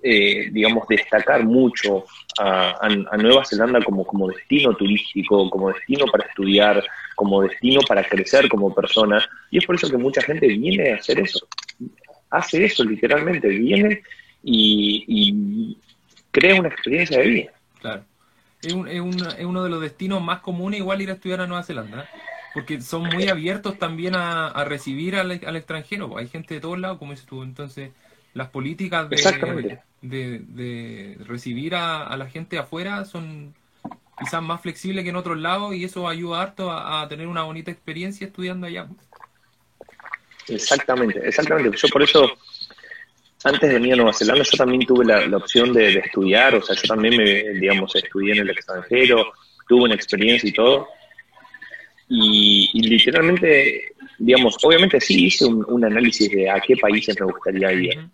eh, 0.00 0.48
digamos, 0.52 0.86
destacar 0.88 1.44
mucho 1.44 2.04
a, 2.38 2.88
Nueva 3.18 3.44
Zelanda 3.44 3.82
como, 3.82 4.04
como 4.04 4.28
destino 4.28 4.74
turístico, 4.76 5.50
como 5.50 5.72
destino 5.72 6.06
para 6.06 6.26
estudiar, 6.26 6.84
como 7.16 7.42
destino 7.42 7.80
para 7.86 8.04
crecer 8.04 8.48
como 8.48 8.72
persona. 8.72 9.28
Y 9.50 9.58
es 9.58 9.66
por 9.66 9.74
eso 9.74 9.90
que 9.90 9.96
mucha 9.96 10.22
gente 10.22 10.46
viene 10.46 10.92
a 10.92 10.96
hacer 10.96 11.18
eso. 11.18 11.46
Hace 12.30 12.64
eso 12.64 12.84
literalmente, 12.84 13.48
viene 13.48 14.02
y, 14.42 15.76
crea 16.30 16.60
una 16.60 16.68
experiencia 16.68 17.18
de 17.18 17.26
vida. 17.26 17.52
Claro. 17.80 18.04
Es, 18.62 18.72
uno 18.72 19.62
de 19.62 19.70
los 19.70 19.80
destinos 19.80 20.22
más 20.22 20.40
comunes 20.40 20.80
igual 20.80 21.00
ir 21.00 21.10
a 21.10 21.14
estudiar 21.14 21.40
a 21.40 21.46
Nueva 21.46 21.62
Zelanda. 21.62 22.08
porque 22.54 22.80
son 22.80 23.04
muy 23.04 23.28
abiertos 23.28 23.78
también 23.78 24.14
a, 24.16 24.64
recibir 24.64 25.16
al, 25.16 25.30
extranjero. 25.30 26.18
Hay 26.18 26.28
gente 26.28 26.54
de 26.54 26.60
todos 26.60 26.78
lados, 26.78 26.98
como 26.98 27.12
dices 27.12 27.26
tú. 27.26 27.42
Entonces, 27.42 27.90
las 28.34 28.48
políticas 28.48 29.08
de, 29.08 29.80
de, 30.00 31.16
recibir 31.24 31.74
a, 31.74 32.16
la 32.16 32.28
gente 32.28 32.58
afuera 32.58 33.04
son 33.04 33.54
quizás 34.18 34.42
más 34.42 34.60
flexibles 34.60 35.04
que 35.04 35.10
en 35.10 35.16
otros 35.16 35.38
lados 35.38 35.74
y 35.74 35.84
eso 35.84 36.08
ayuda 36.08 36.42
harto 36.42 36.72
a, 36.72 37.06
tener 37.08 37.28
una 37.28 37.44
bonita 37.44 37.70
experiencia 37.70 38.26
estudiando 38.26 38.66
allá. 38.66 38.88
Exactamente, 40.48 41.20
exactamente. 41.28 41.76
Yo 41.76 41.88
por 41.88 42.02
eso, 42.02 42.26
antes 43.44 43.68
de 43.68 43.74
venir 43.74 43.92
a 43.92 43.96
Nueva 43.96 44.12
Zelanda, 44.12 44.44
yo 44.44 44.56
también 44.58 44.84
tuve 44.84 45.04
la, 45.04 45.36
opción 45.36 45.72
de, 45.72 45.92
de, 45.92 45.98
estudiar, 46.00 46.54
o 46.56 46.62
sea, 46.62 46.74
yo 46.74 46.82
también, 46.88 47.16
me, 47.16 47.58
digamos, 47.60 47.94
estudié 47.94 48.32
en 48.32 48.40
el 48.40 48.50
extranjero, 48.50 49.32
tuve 49.68 49.84
una 49.84 49.94
experiencia 49.94 50.48
y 50.48 50.52
todo. 50.52 50.88
Y, 52.08 52.70
literalmente, 52.88 53.92
digamos, 54.18 54.56
obviamente 54.62 55.00
sí 55.00 55.26
hice 55.26 55.44
un, 55.44 55.84
análisis 55.84 56.30
de 56.30 56.50
a 56.50 56.58
qué 56.60 56.76
países 56.76 57.16
me 57.20 57.26
gustaría 57.26 57.72
ir. 57.72 58.08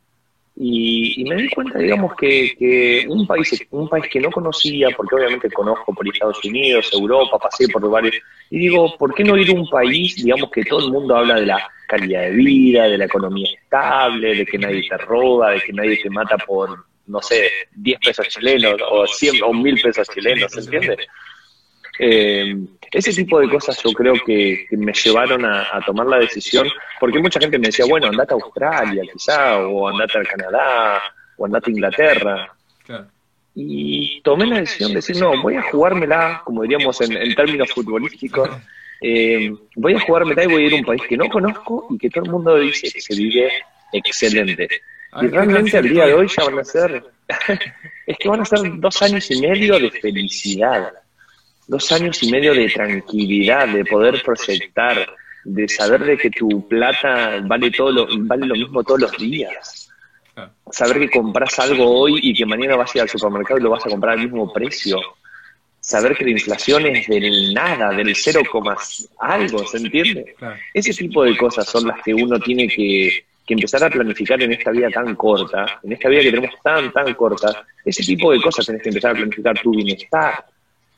Y, 0.57 1.25
me 1.25 1.37
di 1.37 1.49
cuenta, 1.49 1.79
digamos, 1.79 2.15
que, 2.17 3.07
un 3.09 3.27
país 3.27 3.67
un 3.71 3.89
país 3.89 4.05
que 4.11 4.21
no 4.21 4.31
conocía, 4.31 4.89
porque 4.97 5.15
obviamente 5.15 5.51
conozco 5.51 5.95
por 5.95 6.07
Estados 6.07 6.45
Unidos, 6.45 6.91
Europa, 6.93 7.39
pasé 7.39 7.69
por 7.69 7.89
varios, 7.89 8.15
y 8.51 8.59
digo, 8.59 8.97
¿por 8.99 9.15
qué 9.15 9.25
no 9.25 9.37
ir 9.37 9.51
a 9.51 9.55
un 9.55 9.69
país, 9.69 10.17
digamos, 10.17 10.51
que 10.51 10.65
todo 10.65 10.87
el 10.87 10.93
mundo 10.93 11.17
habla 11.17 11.37
de 11.37 11.47
la 11.47 11.71
calidad 11.97 12.23
de 12.23 12.31
vida, 12.31 12.85
de 12.85 12.99
la 12.99 13.05
economía 13.05 13.49
estable, 13.53 14.35
de 14.35 14.47
que 14.47 14.59
nadie 14.59 14.89
te 14.89 14.97
roba, 14.99 15.51
de 15.51 15.61
que 15.61 15.73
nadie 15.73 16.01
te 16.03 16.11
mata 16.11 16.37
por, 16.39 16.85
no 17.07 17.21
sé, 17.23 17.51
10 17.75 18.01
pesos 18.01 18.29
chilenos 18.29 18.77
o 18.91 19.07
100 19.07 19.43
o 19.43 19.53
1000 19.53 19.81
pesos 19.83 20.09
chilenos, 20.09 20.53
¿se 20.53 20.61
entiende? 20.61 20.97
Eh, 21.99 22.57
ese 22.95 23.13
tipo 23.13 23.41
de 23.41 23.49
cosas 23.49 23.81
yo 23.83 23.93
creo 23.93 24.15
que, 24.25 24.67
me 24.71 24.93
llevaron 24.93 25.45
a, 25.45 25.81
tomar 25.85 26.07
la 26.07 26.19
decisión, 26.19 26.69
porque 27.01 27.19
mucha 27.19 27.41
gente 27.41 27.59
me 27.59 27.67
decía, 27.67 27.87
bueno, 27.87 28.07
andate 28.07 28.35
a 28.35 28.37
Australia 28.37 29.03
quizá, 29.13 29.59
o 29.59 29.89
andate 29.89 30.19
a 30.19 30.23
Canadá, 30.23 31.03
o 31.37 31.45
andate 31.45 31.71
a 31.71 31.73
Inglaterra. 31.73 32.55
Y 33.57 34.21
tomé 34.23 34.47
la 34.47 34.61
decisión 34.61 34.91
de 34.91 34.97
decir, 34.97 35.17
no, 35.19 35.41
voy 35.43 35.57
a 35.57 35.63
jugármela, 35.63 36.43
como 36.45 36.63
diríamos 36.63 37.01
en, 37.01 37.35
términos 37.35 37.71
futbolísticos, 37.73 38.49
eh, 39.07 39.53
voy 39.77 39.95
a 39.95 40.01
jugármela 40.01 40.45
y 40.45 40.47
voy 40.47 40.65
a 40.65 40.67
ir 40.67 40.73
a 40.75 40.77
un 40.77 40.85
país 40.85 41.03
que 41.09 41.17
no 41.17 41.29
conozco 41.29 41.87
y 41.91 41.99
que 41.99 42.11
todo 42.11 42.25
el 42.25 42.31
mundo 42.31 42.57
dice 42.59 42.91
que 42.91 43.01
se 43.01 43.15
vive 43.15 43.53
excelente. 43.93 44.69
Y 45.21 45.27
realmente 45.27 45.77
al 45.77 45.89
día 45.89 46.07
de 46.07 46.15
hoy 46.15 46.27
ya 46.27 46.45
van 46.45 46.59
a 46.59 46.65
ser, 46.65 47.05
es 48.07 48.19
que 48.19 48.29
van 48.29 48.41
a 48.41 48.45
ser 48.45 48.61
dos 48.79 49.03
años 49.03 49.31
y 49.31 49.41
medio 49.41 49.79
de 49.79 49.91
felicidad 49.91 50.93
dos 51.67 51.91
años 51.93 52.23
y 52.23 52.31
medio 52.31 52.55
de 52.55 52.69
tranquilidad, 52.69 53.69
de 53.69 53.85
poder 53.85 54.23
proyectar, 54.23 55.07
de 55.45 55.69
saber 55.69 56.05
de 56.05 56.17
que 56.17 56.31
tu 56.31 56.67
plata 56.69 57.41
vale 57.43 57.71
todo 57.71 57.93
lo, 57.93 58.07
vale 58.27 58.47
lo 58.47 58.55
mismo 58.55 58.83
todos 58.83 59.01
los 59.01 59.17
días. 59.17 59.91
Saber 60.71 60.99
que 60.99 61.11
compras 61.11 61.59
algo 61.61 62.01
hoy 62.01 62.19
y 62.23 62.35
que 62.35 62.45
mañana 62.45 62.77
vas 62.77 62.95
a 62.95 62.99
ir 62.99 63.03
al 63.03 63.09
supermercado 63.09 63.61
y 63.61 63.63
lo 63.63 63.71
vas 63.71 63.87
a 63.87 63.91
comprar 63.91 64.19
al 64.19 64.25
mismo 64.25 64.53
precio. 64.53 65.01
Saber 65.85 66.17
que 66.17 66.25
la 66.25 66.31
inflación 66.31 66.87
es 66.87 67.07
del 67.07 67.53
nada, 67.53 67.91
del 67.91 68.17
cero 68.17 68.41
algo, 69.19 69.67
¿se 69.67 69.77
entiende? 69.77 70.35
Ese 70.73 70.95
tipo 70.95 71.25
de 71.25 71.37
cosas 71.37 71.69
son 71.69 71.87
las 71.87 72.01
que 72.03 72.15
uno 72.15 72.41
tiene 72.41 72.67
que, 72.67 73.25
que 73.47 73.55
empezar 73.55 73.85
a 73.85 73.91
planificar 73.91 74.41
en 74.43 74.53
esta 74.53 74.71
vida 74.71 74.89
tan 74.89 75.15
corta, 75.15 75.81
en 75.83 75.93
esta 75.93 76.09
vida 76.09 76.23
que 76.23 76.31
tenemos 76.31 76.55
tan, 76.63 76.91
tan 76.91 77.13
corta. 77.13 77.67
Ese 77.85 78.03
tipo 78.03 78.33
de 78.33 78.41
cosas 78.41 78.65
tienes 78.65 78.83
que 78.83 78.89
empezar 78.89 79.11
a 79.11 79.15
planificar 79.15 79.61
tu 79.61 79.73
bienestar, 79.73 80.47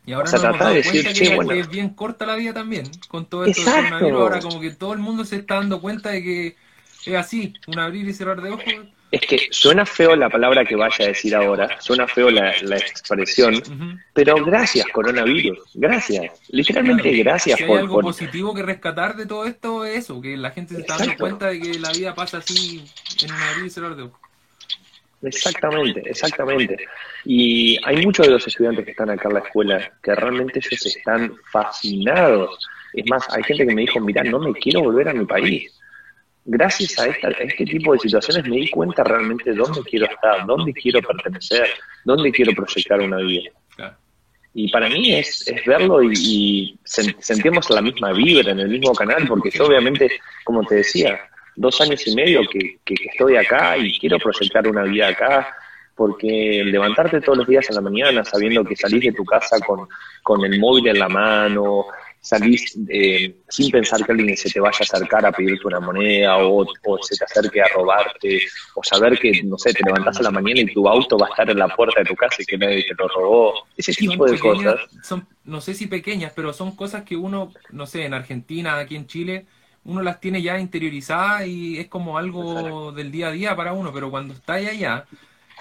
y 0.06 0.12
ahora 0.12 0.30
nos 0.30 0.44
hemos 0.44 0.58
dado 0.60 0.82
cuenta 0.84 1.54
que, 1.54 1.60
es 1.60 1.68
bien 1.68 1.88
corta 1.90 2.24
la 2.24 2.36
vida 2.36 2.54
también, 2.54 2.88
con 3.08 3.26
todo 3.26 3.44
esto 3.44 3.64
del 3.64 3.74
coronavirus, 3.74 4.20
ahora 4.20 4.40
como 4.40 4.60
que 4.60 4.70
todo 4.70 4.92
el 4.92 5.00
mundo 5.00 5.24
se 5.24 5.36
está 5.36 5.56
dando 5.56 5.80
cuenta 5.80 6.10
de 6.10 6.22
que 6.22 6.56
es 7.06 7.14
así, 7.14 7.54
un 7.66 7.80
abrir 7.80 8.06
y 8.06 8.12
cerrar 8.12 8.40
de 8.40 8.50
ojos. 8.50 8.64
Es 9.10 9.20
que 9.20 9.48
suena 9.50 9.86
feo 9.86 10.16
la 10.16 10.28
palabra 10.28 10.64
que 10.64 10.74
vaya 10.74 11.04
a 11.04 11.08
decir 11.08 11.34
ahora, 11.34 11.80
suena 11.80 12.08
feo 12.08 12.28
la, 12.30 12.50
expresión, 12.50 13.62
pero 14.12 14.44
gracias 14.44 14.86
coronavirus, 14.92 15.58
gracias, 15.74 16.32
literalmente 16.48 17.10
gracias 17.18 17.58
si 17.58 17.64
hay 17.64 17.72
algo 17.72 18.00
positivo 18.00 18.52
que 18.52 18.62
rescatar 18.62 19.16
de 19.16 19.26
todo 19.26 19.46
esto 19.46 19.84
es 19.84 19.98
eso, 19.98 20.20
que 20.20 20.36
la 20.36 20.50
gente 20.50 20.74
se 20.74 20.80
está 20.80 20.98
dando 20.98 21.16
cuenta 21.16 21.46
de 21.48 21.60
que 21.60 21.78
la 21.78 21.92
vida 21.92 22.14
pasa 22.14 22.38
así 22.38 22.84
en 23.22 23.32
un 23.32 23.40
abrir 23.40 23.66
y 23.66 23.70
cerrar 23.70 23.94
de. 23.94 24.10
Exactamente, 25.22 26.02
exactamente. 26.04 26.76
Y 27.24 27.78
hay 27.84 28.04
muchos 28.04 28.26
de 28.26 28.32
los 28.32 28.46
estudiantes 28.46 28.84
que 28.84 28.90
están 28.90 29.10
acá 29.10 29.28
en 29.28 29.34
la 29.34 29.40
escuela 29.40 29.92
que 30.02 30.14
realmente 30.14 30.58
ellos 30.58 30.86
están 30.86 31.34
fascinados. 31.50 32.68
Es 32.92 33.08
más, 33.08 33.24
hay 33.30 33.42
gente 33.44 33.66
que 33.66 33.74
me 33.74 33.82
dijo, 33.82 34.00
mira, 34.00 34.22
no 34.24 34.38
me 34.38 34.52
quiero 34.54 34.82
volver 34.82 35.08
a 35.08 35.14
mi 35.14 35.24
país. 35.24 35.72
Gracias 36.48 36.96
a, 37.00 37.06
este 37.06 37.64
tipo 37.64 37.92
de 37.92 37.98
situaciones 37.98 38.48
me 38.48 38.56
di 38.56 38.70
cuenta 38.70 39.02
realmente 39.02 39.52
dónde 39.52 39.82
quiero 39.82 40.06
estar, 40.06 40.46
dónde 40.46 40.72
quiero 40.72 41.00
pertenecer, 41.02 41.68
dónde 42.04 42.30
quiero 42.30 42.52
proyectar 42.54 43.00
una 43.00 43.16
vida. 43.18 43.50
Y 44.54 44.70
para 44.70 44.88
mí 44.88 45.12
es, 45.12 45.46
es 45.48 45.64
verlo 45.66 46.02
y, 46.02 46.12
y 46.14 46.78
sentimos 46.84 47.68
la 47.68 47.82
misma 47.82 48.12
vibra 48.12 48.52
en 48.52 48.60
el 48.60 48.68
mismo 48.68 48.94
canal, 48.94 49.26
porque 49.26 49.50
yo 49.50 49.66
obviamente, 49.66 50.08
como 50.44 50.62
te 50.62 50.76
decía, 50.76 51.20
dos 51.56 51.80
años 51.80 52.06
y 52.06 52.14
medio 52.14 52.42
que, 52.48 52.78
estoy 52.88 53.36
acá 53.36 53.76
y 53.76 53.98
quiero 53.98 54.18
proyectar 54.18 54.68
una 54.68 54.84
vida 54.84 55.08
acá, 55.08 55.48
porque 55.96 56.62
levantarte 56.64 57.20
todos 57.20 57.38
los 57.38 57.48
días 57.48 57.68
en 57.70 57.74
la 57.74 57.80
mañana 57.80 58.24
sabiendo 58.24 58.64
que 58.64 58.76
salís 58.76 59.02
de 59.02 59.12
tu 59.12 59.24
casa 59.24 59.58
con, 59.60 59.88
con 60.22 60.44
el 60.44 60.60
móvil 60.60 60.88
en 60.88 61.00
la 61.00 61.08
mano, 61.08 61.86
salís 62.26 62.76
eh, 62.88 63.36
sin 63.48 63.70
pensar 63.70 64.04
que 64.04 64.10
alguien 64.10 64.36
se 64.36 64.50
te 64.50 64.58
vaya 64.58 64.78
a 64.80 64.82
acercar 64.82 65.24
a 65.24 65.30
pedirte 65.30 65.68
una 65.68 65.78
moneda 65.78 66.38
o, 66.38 66.66
se 67.02 67.16
te 67.16 67.24
acerque 67.24 67.62
a 67.62 67.68
robarte, 67.68 68.40
o 68.74 68.82
saber 68.82 69.16
que, 69.18 69.44
no 69.44 69.56
sé, 69.56 69.72
te 69.72 69.84
levantás 69.84 70.18
a 70.18 70.24
la 70.24 70.32
mañana 70.32 70.60
y 70.60 70.66
tu 70.66 70.88
auto 70.88 71.16
va 71.16 71.28
a 71.28 71.30
estar 71.30 71.48
en 71.48 71.58
la 71.58 71.68
puerta 71.68 72.00
de 72.00 72.06
tu 72.06 72.16
casa 72.16 72.36
y 72.40 72.44
que 72.44 72.58
nadie 72.58 72.84
te 72.88 72.94
lo 72.98 73.06
robó. 73.06 73.54
Ese 73.76 73.92
tipo 73.92 74.26
de 74.26 74.38
cosas. 74.40 74.80
Son, 75.04 75.24
no 75.44 75.60
sé 75.60 75.74
si 75.74 75.86
pequeñas, 75.86 76.32
pero 76.34 76.52
son 76.52 76.74
cosas 76.74 77.04
que 77.04 77.16
uno, 77.16 77.52
no 77.70 77.86
sé, 77.86 78.04
en 78.04 78.14
Argentina, 78.14 78.76
aquí 78.76 78.96
en 78.96 79.06
Chile, 79.06 79.46
uno 79.84 80.02
las 80.02 80.20
tiene 80.20 80.42
ya 80.42 80.58
interiorizadas 80.58 81.46
y 81.46 81.78
es 81.78 81.86
como 81.86 82.18
algo 82.18 82.90
del 82.90 83.12
día 83.12 83.28
a 83.28 83.32
día 83.32 83.54
para 83.54 83.72
uno, 83.72 83.92
pero 83.92 84.10
cuando 84.10 84.34
estáis 84.34 84.68
allá, 84.68 85.06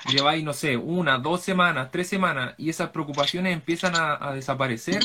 lleváis, 0.09 0.43
no 0.43 0.53
sé, 0.53 0.77
una, 0.77 1.19
dos 1.19 1.41
semanas, 1.41 1.89
tres 1.91 2.07
semanas 2.07 2.55
y 2.57 2.69
esas 2.69 2.89
preocupaciones 2.89 3.53
empiezan 3.53 3.93
a, 3.95 4.33
desaparecer, 4.33 5.03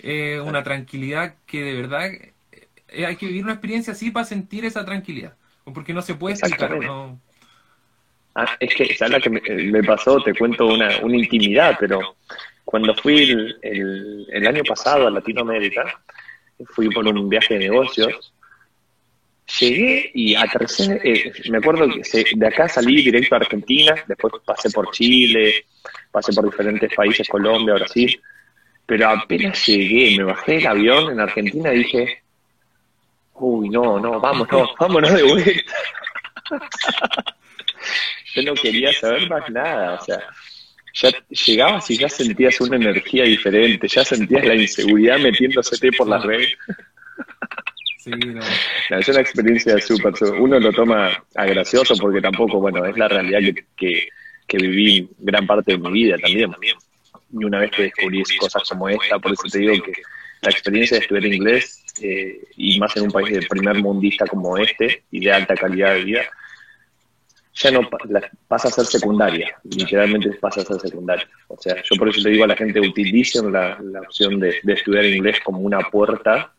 eh, 0.00 0.40
una 0.40 0.62
tranquilidad 0.62 1.34
que 1.46 1.62
de 1.62 1.74
verdad 1.74 2.06
eh, 2.06 3.06
hay 3.06 3.16
que 3.16 3.26
vivir 3.26 3.44
una 3.44 3.54
experiencia 3.54 3.92
así 3.92 4.10
para 4.10 4.26
sentir 4.26 4.64
esa 4.64 4.84
tranquilidad, 4.84 5.34
porque 5.72 5.94
no 5.94 6.02
se 6.02 6.14
puede 6.14 6.34
explicar. 6.34 6.78
¿no? 6.78 7.20
Ah, 8.34 8.56
es 8.60 8.74
que, 8.74 8.94
¿sabes 8.96 9.14
lo 9.14 9.20
que 9.20 9.30
me, 9.30 9.82
pasó? 9.82 10.20
Te 10.22 10.34
cuento 10.34 10.66
una, 10.66 10.98
una 10.98 11.16
intimidad, 11.16 11.76
pero 11.80 12.16
cuando 12.64 12.94
fui 12.94 13.30
el, 13.62 14.26
el 14.30 14.46
año 14.46 14.62
pasado 14.64 15.06
a 15.06 15.10
Latinoamérica, 15.10 16.02
fui 16.66 16.90
por 16.90 17.06
un 17.06 17.28
viaje 17.28 17.54
de 17.54 17.60
negocios 17.60 18.32
Llegué 19.60 20.10
y 20.12 20.34
aterricé, 20.34 21.00
eh, 21.04 21.32
me 21.50 21.58
acuerdo 21.58 21.86
que 21.88 22.24
de 22.34 22.46
acá 22.48 22.68
salí 22.68 22.96
directo 22.96 23.36
a 23.36 23.38
Argentina, 23.38 23.94
después 24.08 24.34
pasé 24.44 24.70
por 24.70 24.90
Chile, 24.90 25.66
pasé 26.10 26.32
por 26.32 26.46
diferentes 26.46 26.92
países, 26.92 27.28
Colombia, 27.28 27.74
Brasil, 27.74 28.20
pero 28.86 29.10
apenas 29.10 29.66
llegué, 29.66 30.16
me 30.16 30.24
bajé 30.24 30.54
del 30.54 30.66
avión 30.66 31.12
en 31.12 31.20
Argentina 31.20 31.74
y 31.74 31.78
dije, 31.78 32.22
uy, 33.34 33.68
no, 33.68 33.98
no, 33.98 34.20
vámonos, 34.20 34.70
vámonos 34.80 35.12
de 35.12 35.22
vuelta. 35.22 35.74
Yo 38.34 38.42
no 38.42 38.54
quería 38.54 38.92
saber 38.92 39.28
más 39.28 39.50
nada, 39.50 39.94
o 39.94 40.04
sea, 40.04 40.20
ya 40.96 41.10
llegabas 41.28 41.90
y 41.90 41.98
ya 41.98 42.08
sentías 42.08 42.60
una 42.60 42.76
energía 42.76 43.24
diferente, 43.24 43.88
ya 43.88 44.04
sentías 44.04 44.44
la 44.44 44.54
inseguridad 44.54 45.18
metiéndose 45.18 45.92
por 45.92 46.08
las 46.08 46.22
redes. 46.22 46.56
Es 48.90 49.08
una 49.08 49.20
experiencia 49.20 49.78
súper, 49.80 50.14
uno 50.38 50.60
lo 50.60 50.72
toma 50.72 51.10
a 51.34 51.44
gracioso 51.44 51.94
porque 51.96 52.20
tampoco, 52.20 52.60
bueno, 52.60 52.84
es 52.84 52.96
la 52.96 53.08
realidad 53.08 53.40
que, 53.76 54.08
que, 54.46 54.58
viví 54.58 55.08
gran 55.18 55.44
parte 55.44 55.72
de 55.72 55.78
mi 55.78 55.90
vida 55.90 56.16
también. 56.18 56.52
Y 57.32 57.44
una 57.44 57.60
vez 57.60 57.70
que 57.70 57.82
descubrí 57.84 58.22
cosas 58.38 58.68
como 58.68 58.88
esta, 58.88 59.18
por 59.18 59.32
eso 59.32 59.42
te 59.50 59.58
digo 59.58 59.82
que 59.82 59.92
la 60.42 60.50
experiencia 60.50 60.96
de 60.96 61.02
estudiar 61.02 61.26
inglés, 61.26 61.84
eh, 62.00 62.40
y 62.56 62.78
más 62.78 62.96
en 62.96 63.04
un 63.04 63.10
país 63.10 63.30
de 63.30 63.46
primer 63.46 63.82
mundista 63.82 64.26
como 64.26 64.56
este, 64.58 65.04
y 65.10 65.24
de 65.24 65.32
alta 65.32 65.54
calidad 65.54 65.94
de 65.94 66.04
vida, 66.04 66.22
ya 67.54 67.70
no 67.70 67.88
pasa 68.48 68.68
a 68.68 68.70
ser 68.70 68.84
secundaria, 68.84 69.56
literalmente 69.64 70.30
pasa 70.34 70.60
a 70.60 70.64
ser 70.64 70.78
secundaria. 70.78 71.28
O 71.48 71.56
sea, 71.58 71.76
yo 71.82 71.96
por 71.96 72.08
eso 72.10 72.20
le 72.20 72.30
digo 72.30 72.44
a 72.44 72.48
la 72.48 72.56
gente, 72.56 72.78
utilicen 72.80 73.50
la, 73.50 73.78
la 73.82 74.00
opción 74.02 74.38
de, 74.38 74.56
de, 74.62 74.72
estudiar 74.74 75.06
inglés 75.06 75.38
como 75.42 75.60
una 75.60 75.80
puerta 75.80 76.52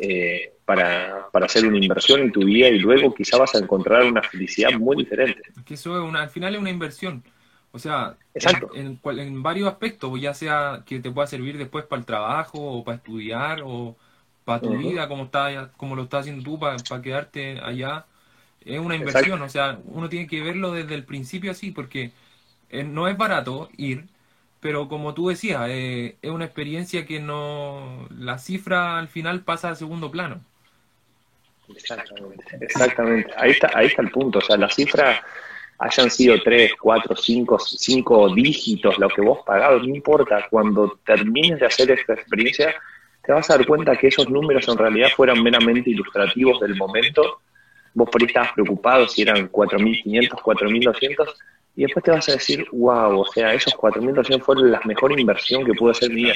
eh, 0.00 0.52
para, 0.64 1.28
para, 1.32 1.46
hacer 1.46 1.64
una 1.64 1.78
inversión 1.78 2.20
en 2.20 2.32
tu 2.32 2.44
vida 2.44 2.68
y 2.68 2.80
luego 2.80 3.14
quizá 3.14 3.38
vas 3.38 3.54
a 3.54 3.58
encontrar 3.58 4.02
una 4.04 4.22
felicidad 4.22 4.72
muy 4.72 4.96
diferente. 4.96 5.42
que 5.64 5.74
eso 5.74 5.96
es 5.96 6.08
una, 6.08 6.22
al 6.22 6.30
final 6.30 6.54
es 6.54 6.60
una 6.60 6.70
inversión. 6.70 7.22
O 7.74 7.78
sea, 7.80 8.16
En, 8.74 9.00
en, 9.04 9.42
varios 9.42 9.68
aspectos, 9.68 10.20
ya 10.20 10.32
sea 10.32 10.84
que 10.86 11.00
te 11.00 11.10
pueda 11.10 11.26
servir 11.26 11.58
después 11.58 11.84
para 11.84 11.98
el 11.98 12.06
trabajo 12.06 12.60
o 12.60 12.84
para 12.84 12.98
estudiar 12.98 13.62
o 13.64 13.96
para 14.44 14.60
tu 14.60 14.76
vida, 14.78 15.08
como, 15.08 15.24
está, 15.24 15.72
como 15.76 15.96
lo 15.96 16.04
estás 16.04 16.20
haciendo 16.20 16.44
tú, 16.44 16.56
para 16.56 16.76
quedarte 17.02 17.58
allá, 17.60 18.06
es 18.64 18.78
una 18.78 18.94
inversión. 18.94 19.42
O 19.42 19.48
sea, 19.48 19.80
uno 19.86 20.08
tiene 20.08 20.28
que 20.28 20.40
verlo 20.40 20.70
desde 20.70 20.94
el 20.94 21.02
principio 21.02 21.50
así, 21.50 21.72
porque 21.72 22.12
eh, 22.70 22.84
no 22.84 23.08
es 23.08 23.16
barato 23.16 23.68
ir, 23.76 24.04
pero 24.60 24.86
como 24.86 25.12
tú 25.12 25.30
decías, 25.30 25.66
eh, 25.68 26.16
es 26.22 26.30
una 26.30 26.44
experiencia 26.44 27.04
que 27.04 27.18
no. 27.18 28.08
La 28.16 28.38
cifra 28.38 29.00
al 29.00 29.08
final 29.08 29.40
pasa 29.40 29.70
a 29.70 29.74
segundo 29.74 30.12
plano. 30.12 30.40
Exactamente, 31.74 32.56
exactamente. 32.60 33.32
Ahí 33.36 33.50
está, 33.50 33.72
ahí 33.74 33.86
está 33.86 34.02
el 34.02 34.12
punto. 34.12 34.38
O 34.38 34.42
sea, 34.42 34.56
la 34.56 34.70
cifra 34.70 35.24
hayan 35.78 36.10
sido 36.10 36.36
tres, 36.42 36.72
cuatro, 36.80 37.16
cinco, 37.16 37.58
cinco 37.58 38.32
dígitos, 38.34 38.98
lo 38.98 39.08
que 39.08 39.20
vos 39.20 39.40
pagado, 39.44 39.78
no 39.80 39.94
importa. 39.94 40.46
Cuando 40.50 40.98
termines 41.04 41.60
de 41.60 41.66
hacer 41.66 41.90
esta 41.90 42.14
experiencia, 42.14 42.74
te 43.22 43.32
vas 43.32 43.48
a 43.50 43.56
dar 43.56 43.66
cuenta 43.66 43.96
que 43.96 44.08
esos 44.08 44.28
números 44.28 44.68
en 44.68 44.78
realidad 44.78 45.08
fueron 45.14 45.42
meramente 45.42 45.90
ilustrativos 45.90 46.60
del 46.60 46.76
momento. 46.76 47.40
Vos 47.94 48.08
por 48.10 48.22
ahí 48.22 48.26
estabas 48.26 48.52
preocupado 48.52 49.08
si 49.08 49.22
eran 49.22 49.50
4.500, 49.50 50.28
4.200, 50.30 51.34
y 51.76 51.82
después 51.82 52.04
te 52.04 52.10
vas 52.10 52.28
a 52.28 52.32
decir, 52.32 52.66
wow, 52.72 53.20
o 53.20 53.26
sea, 53.26 53.52
esos 53.52 53.74
4.200 53.74 54.42
fueron 54.42 54.70
la 54.70 54.80
mejor 54.84 55.18
inversión 55.18 55.64
que 55.64 55.74
pude 55.74 55.92
hacer 55.92 56.10
mía. 56.10 56.34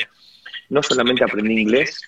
No 0.69 0.83
solamente 0.83 1.25
aprendí 1.25 1.61
inglés, 1.61 2.01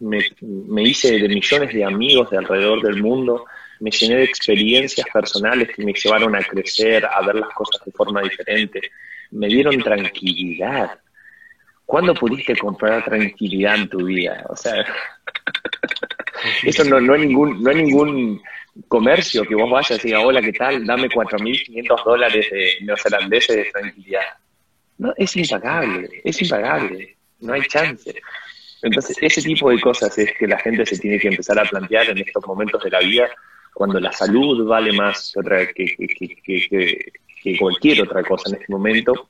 me 0.00 0.82
hice 0.82 1.18
de 1.18 1.28
millones 1.28 1.72
de 1.72 1.84
amigos 1.84 2.30
de 2.30 2.38
alrededor 2.38 2.80
del 2.82 3.02
mundo, 3.02 3.44
me 3.80 3.90
llené 3.90 4.16
de 4.16 4.24
experiencias 4.24 5.06
personales 5.12 5.68
que 5.74 5.84
me 5.84 5.92
llevaron 5.92 6.34
a 6.34 6.42
crecer, 6.42 7.06
a 7.06 7.20
ver 7.22 7.36
las 7.36 7.50
cosas 7.50 7.84
de 7.84 7.92
forma 7.92 8.22
diferente, 8.22 8.80
me 9.30 9.48
dieron 9.48 9.80
tranquilidad. 9.82 10.98
¿Cuándo 11.84 12.14
pudiste 12.14 12.56
comprar 12.56 13.04
tranquilidad 13.04 13.76
en 13.76 13.88
tu 13.88 14.04
vida? 14.04 14.44
O 14.48 14.56
sea, 14.56 14.84
eso 16.62 16.84
no, 16.84 17.00
no, 17.00 17.14
hay 17.14 17.26
ningún, 17.26 17.62
no 17.62 17.70
hay 17.70 17.76
ningún 17.76 18.42
comercio 18.86 19.44
que 19.44 19.54
vos 19.54 19.70
vayas 19.70 20.04
y 20.04 20.08
digas, 20.08 20.22
hola, 20.24 20.40
¿qué 20.42 20.52
tal? 20.52 20.86
Dame 20.86 21.08
4.500 21.08 22.04
dólares 22.04 22.46
de 22.50 22.72
neozelandeses 22.82 23.56
de 23.56 23.64
tranquilidad. 23.64 24.26
No, 24.98 25.14
es 25.16 25.36
impagable, 25.36 26.08
es 26.24 26.42
impagable, 26.42 27.16
no 27.40 27.52
hay 27.52 27.62
chance. 27.62 28.20
Entonces, 28.82 29.16
ese 29.20 29.42
tipo 29.42 29.70
de 29.70 29.80
cosas 29.80 30.16
es 30.18 30.32
que 30.38 30.46
la 30.46 30.58
gente 30.58 30.86
se 30.86 30.98
tiene 30.98 31.18
que 31.18 31.28
empezar 31.28 31.58
a 31.58 31.64
plantear 31.64 32.10
en 32.10 32.18
estos 32.18 32.46
momentos 32.46 32.82
de 32.82 32.90
la 32.90 33.00
vida 33.00 33.28
cuando 33.74 34.00
la 34.00 34.12
salud 34.12 34.66
vale 34.66 34.92
más 34.92 35.34
que, 35.74 37.56
cualquier 37.58 38.02
otra 38.02 38.22
cosa 38.22 38.50
en 38.50 38.56
este 38.56 38.72
momento, 38.72 39.28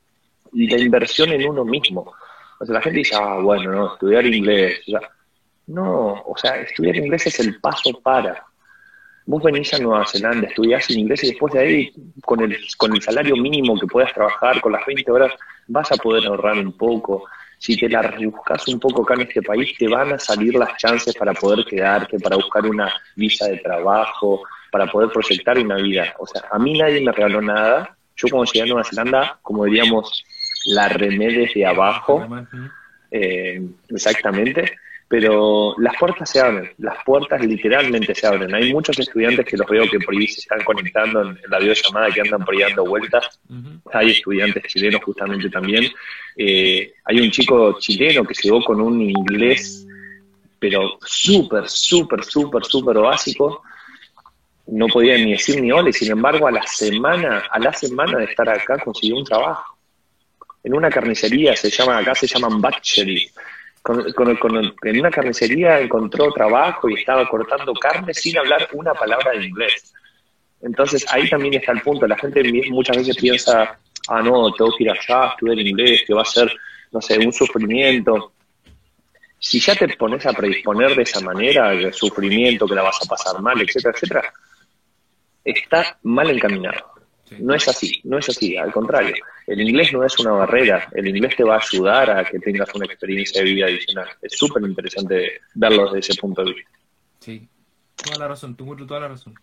y 0.53 0.67
la 0.67 0.79
inversión 0.79 1.29
en 1.29 1.47
uno 1.47 1.63
mismo. 1.63 2.13
O 2.59 2.65
sea, 2.65 2.75
la 2.75 2.81
gente 2.81 2.99
dice, 2.99 3.15
ah, 3.15 3.39
bueno, 3.41 3.71
no, 3.71 3.93
estudiar 3.93 4.25
inglés. 4.25 4.81
no, 5.67 6.23
o 6.25 6.35
sea, 6.35 6.61
estudiar 6.61 6.95
inglés 6.95 7.27
es 7.27 7.39
el 7.39 7.59
paso 7.59 7.99
para. 8.01 8.43
Vos 9.25 9.43
venís 9.43 9.71
a 9.75 9.77
Nueva 9.77 10.07
Zelanda, 10.07 10.47
estudiás 10.47 10.89
inglés 10.89 11.23
y 11.23 11.27
después 11.27 11.53
de 11.53 11.59
ahí, 11.59 11.93
con 12.25 12.39
el, 12.41 12.57
con 12.77 12.95
el 12.95 13.01
salario 13.01 13.35
mínimo 13.35 13.79
que 13.79 13.85
puedas 13.85 14.11
trabajar, 14.11 14.59
con 14.59 14.71
las 14.71 14.83
20 14.85 15.11
horas, 15.11 15.31
vas 15.67 15.91
a 15.91 15.97
poder 15.97 16.25
ahorrar 16.25 16.57
un 16.57 16.75
poco, 16.75 17.25
si 17.59 17.75
te 17.75 17.89
la 17.89 18.01
rebuscas 18.01 18.67
un 18.69 18.79
poco 18.79 19.03
acá 19.03 19.15
en 19.15 19.21
este 19.21 19.41
país, 19.41 19.77
te 19.77 19.87
van 19.87 20.13
a 20.13 20.17
salir 20.17 20.55
las 20.55 20.77
chances 20.77 21.13
para 21.15 21.33
poder 21.33 21.65
quedarte, 21.65 22.17
para 22.17 22.37
buscar 22.37 22.65
una 22.65 22.91
visa 23.15 23.47
de 23.47 23.57
trabajo, 23.57 24.41
para 24.71 24.87
poder 24.87 25.09
proyectar 25.09 25.57
una 25.59 25.75
vida. 25.75 26.15
O 26.19 26.25
sea, 26.25 26.43
a 26.49 26.57
mí 26.57 26.77
nadie 26.77 27.01
me 27.01 27.11
regaló 27.11 27.41
nada. 27.41 27.95
Yo 28.15 28.29
cuando 28.29 28.49
llegué 28.51 28.63
a 28.63 28.67
Nueva 28.67 28.83
Zelanda, 28.85 29.39
como 29.41 29.65
diríamos, 29.65 30.23
la 30.67 30.87
remé 30.87 31.27
desde 31.27 31.65
abajo, 31.65 32.25
eh, 33.11 33.61
exactamente, 33.89 34.77
pero 35.09 35.73
las 35.79 35.95
puertas 35.99 36.29
se 36.29 36.39
abren, 36.39 36.69
las 36.77 37.03
puertas 37.03 37.43
literalmente 37.43 38.13
se 38.13 38.27
abren. 38.27 38.53
Hay 38.53 38.71
muchos 38.71 38.99
estudiantes 38.99 39.43
que 39.43 39.57
los 39.57 39.67
veo 39.67 39.89
que 39.89 39.99
por 39.99 40.13
ahí 40.13 40.27
se 40.27 40.41
están 40.41 40.63
conectando 40.63 41.23
en, 41.23 41.39
la 41.49 41.57
videollamada, 41.57 42.11
que 42.11 42.21
andan 42.21 42.45
por 42.45 42.53
ahí 42.53 42.61
dando 42.61 42.85
vueltas. 42.85 43.39
Hay 43.91 44.11
estudiantes 44.11 44.71
chilenos 44.71 45.03
justamente 45.03 45.49
también. 45.49 45.91
Eh, 46.37 46.93
hay 47.05 47.19
un 47.21 47.31
chico 47.31 47.75
chileno 47.79 48.23
que 48.23 48.35
llegó 48.39 48.63
con 48.63 48.79
un 48.79 49.01
inglés, 49.01 49.87
pero 50.59 50.99
súper, 51.01 51.67
súper, 51.67 52.23
súper, 52.23 52.63
súper 52.63 52.97
básico. 52.99 53.63
No 54.67 54.85
podía 54.85 55.17
ni 55.17 55.31
decir 55.31 55.59
ni 55.59 55.71
ole, 55.71 55.91
sin 55.91 56.11
embargo, 56.11 56.47
a 56.47 56.51
la 56.51 56.67
semana, 56.67 57.45
a 57.49 57.57
la 57.57 57.73
semana 57.73 58.19
de 58.19 58.25
estar 58.25 58.47
acá 58.47 58.77
consiguió 58.77 59.17
un 59.17 59.25
trabajo. 59.25 59.75
En 60.63 60.75
una 60.75 60.91
carnicería, 60.91 61.55
se 61.55 61.71
llama, 61.71 61.97
acá 61.97 62.13
se 62.13 62.27
llaman 62.27 62.61
butchery 62.61 63.31
en 63.85 64.99
una 64.99 65.09
carnicería 65.09 65.79
encontró 65.79 66.31
trabajo 66.31 66.89
y 66.89 66.95
estaba 66.95 67.27
cortando 67.27 67.73
carne 67.73 68.13
sin 68.13 68.37
hablar 68.37 68.67
una 68.73 68.93
palabra 68.93 69.31
de 69.31 69.45
inglés. 69.45 69.93
Entonces 70.61 71.05
ahí 71.09 71.29
también 71.29 71.55
está 71.55 71.71
el 71.71 71.81
punto. 71.81 72.05
La 72.05 72.17
gente 72.17 72.43
muchas 72.69 72.97
veces 72.97 73.17
piensa, 73.17 73.79
ah, 74.07 74.21
no, 74.21 74.51
tengo 74.53 74.71
que 74.77 74.83
ir 74.83 74.91
allá 74.91 75.29
estudiar 75.29 75.59
inglés, 75.59 76.03
que 76.05 76.13
va 76.13 76.21
a 76.21 76.25
ser, 76.25 76.51
no 76.91 77.01
sé, 77.01 77.17
un 77.17 77.31
sufrimiento. 77.31 78.33
Si 79.39 79.59
ya 79.59 79.75
te 79.75 79.87
pones 79.95 80.25
a 80.25 80.33
predisponer 80.33 80.95
de 80.95 81.03
esa 81.03 81.21
manera, 81.21 81.71
el 81.71 81.93
sufrimiento, 81.93 82.67
que 82.67 82.75
la 82.75 82.83
vas 82.83 82.99
a 83.01 83.07
pasar 83.07 83.41
mal, 83.41 83.59
etcétera, 83.61 83.93
etcétera, 83.95 84.33
está 85.43 85.97
mal 86.03 86.29
encaminado. 86.29 86.98
No 87.39 87.53
es 87.53 87.67
así, 87.67 88.01
no 88.03 88.17
es 88.17 88.29
así, 88.29 88.57
al 88.57 88.71
contrario. 88.71 89.13
El 89.45 89.61
inglés 89.61 89.93
no 89.93 90.03
es 90.03 90.17
una 90.19 90.31
barrera, 90.31 90.87
el 90.93 91.07
inglés 91.07 91.35
te 91.35 91.43
va 91.43 91.55
a 91.55 91.59
ayudar 91.59 92.09
a 92.09 92.25
que 92.25 92.39
tengas 92.39 92.73
una 92.75 92.85
experiencia 92.85 93.43
de 93.43 93.51
vida 93.51 93.65
adicional. 93.65 94.07
Es 94.21 94.37
súper 94.37 94.63
interesante 94.63 95.41
verlo 95.55 95.85
desde 95.85 96.11
ese 96.11 96.21
punto 96.21 96.43
de 96.43 96.53
vista. 96.53 96.71
Sí, 97.19 97.47
toda 97.95 98.17
la 98.17 98.27
razón, 98.27 98.55
tú 98.55 98.75
toda 98.85 98.99
la 98.99 99.07
razón. 99.09 99.35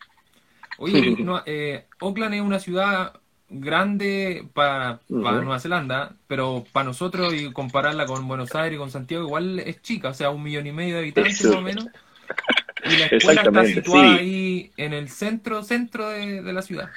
Oye, 0.78 1.16
eh, 1.46 1.86
Oakland 2.00 2.34
es 2.34 2.40
una 2.40 2.58
ciudad 2.58 3.14
grande 3.48 4.46
para, 4.52 5.00
Nueva 5.08 5.60
Zelanda, 5.60 6.14
pero 6.26 6.64
para 6.72 6.84
nosotros 6.84 7.32
y 7.34 7.52
compararla 7.52 8.06
con 8.06 8.26
Buenos 8.26 8.54
Aires 8.54 8.76
y 8.76 8.78
con 8.78 8.90
Santiago 8.90 9.24
igual 9.24 9.60
es 9.60 9.82
chica, 9.82 10.10
o 10.10 10.14
sea, 10.14 10.30
un 10.30 10.42
millón 10.42 10.66
y 10.66 10.72
medio 10.72 10.94
de 10.94 11.00
habitantes 11.00 11.44
más 11.44 11.56
o 11.56 11.62
menos. 11.62 11.86
Y 12.84 12.96
la 12.96 13.06
escuela 13.06 13.42
está 13.42 13.64
situada 13.64 14.14
ahí 14.16 14.70
en 14.76 14.92
el 14.92 15.08
centro, 15.08 15.62
centro 15.62 16.08
de 16.10 16.52
la 16.52 16.62
ciudad. 16.62 16.90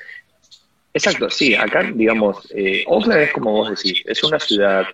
Exacto, 1.00 1.30
sí, 1.30 1.56
acá, 1.56 1.90
digamos, 1.94 2.46
eh, 2.54 2.84
Oakland 2.88 3.22
es 3.22 3.32
como 3.32 3.54
vos 3.54 3.70
decís, 3.70 4.04
es 4.06 4.22
una 4.22 4.38
ciudad 4.38 4.86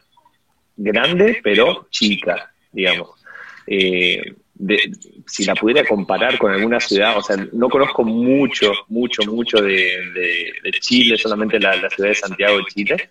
grande, 0.77 1.39
pero 1.43 1.87
chica, 1.89 2.53
digamos. 2.71 3.09
Eh, 3.65 4.35
si 5.25 5.45
la 5.45 5.55
pudiera 5.55 5.83
comparar 5.83 6.37
con 6.37 6.51
alguna 6.51 6.79
ciudad, 6.79 7.17
o 7.17 7.23
sea, 7.23 7.37
no 7.53 7.69
conozco 7.69 8.03
mucho, 8.03 8.71
mucho, 8.89 9.23
mucho 9.23 9.61
de, 9.63 10.53
Chile, 10.79 11.17
solamente 11.17 11.59
la, 11.59 11.89
ciudad 11.89 12.09
de 12.09 12.15
Santiago 12.15 12.57
de 12.57 12.65
Chile. 12.65 13.09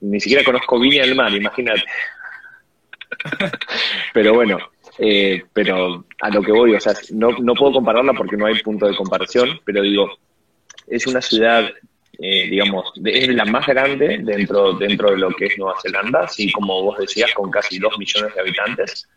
Ni 0.00 0.18
siquiera 0.18 0.42
conozco 0.42 0.80
Viña 0.80 1.02
del 1.02 1.14
Mar, 1.14 1.32
imagínate. 1.32 1.84
pero 4.12 4.34
bueno, 4.34 4.58
eh, 4.98 5.44
pero 5.52 6.04
a 6.20 6.28
lo 6.28 6.42
que 6.42 6.50
voy, 6.50 6.74
o 6.74 6.80
sea, 6.80 6.94
no, 7.12 7.30
no 7.38 7.54
puedo 7.54 7.74
compararla 7.74 8.12
porque 8.14 8.36
no 8.36 8.46
hay 8.46 8.60
punto 8.62 8.86
de 8.86 8.96
comparación, 8.96 9.60
pero 9.64 9.80
digo, 9.82 10.18
es 10.88 11.06
una 11.06 11.22
ciudad 11.22 11.70
eh, 12.18 12.48
digamos, 12.48 12.92
es 13.04 13.28
la 13.28 13.44
más 13.44 13.66
grande 13.66 14.18
dentro, 14.22 14.74
dentro 14.74 15.10
de 15.10 15.16
lo 15.16 15.30
que 15.30 15.46
es 15.46 15.58
Nueva 15.58 15.80
Zelanda, 15.82 16.24
así 16.24 16.52
como 16.52 16.82
vos 16.82 16.98
decías, 16.98 17.32
con 17.32 17.50
casi 17.50 17.78
dos 17.78 17.98
millones 17.98 18.34
de 18.34 18.40
habitantes. 18.40 19.08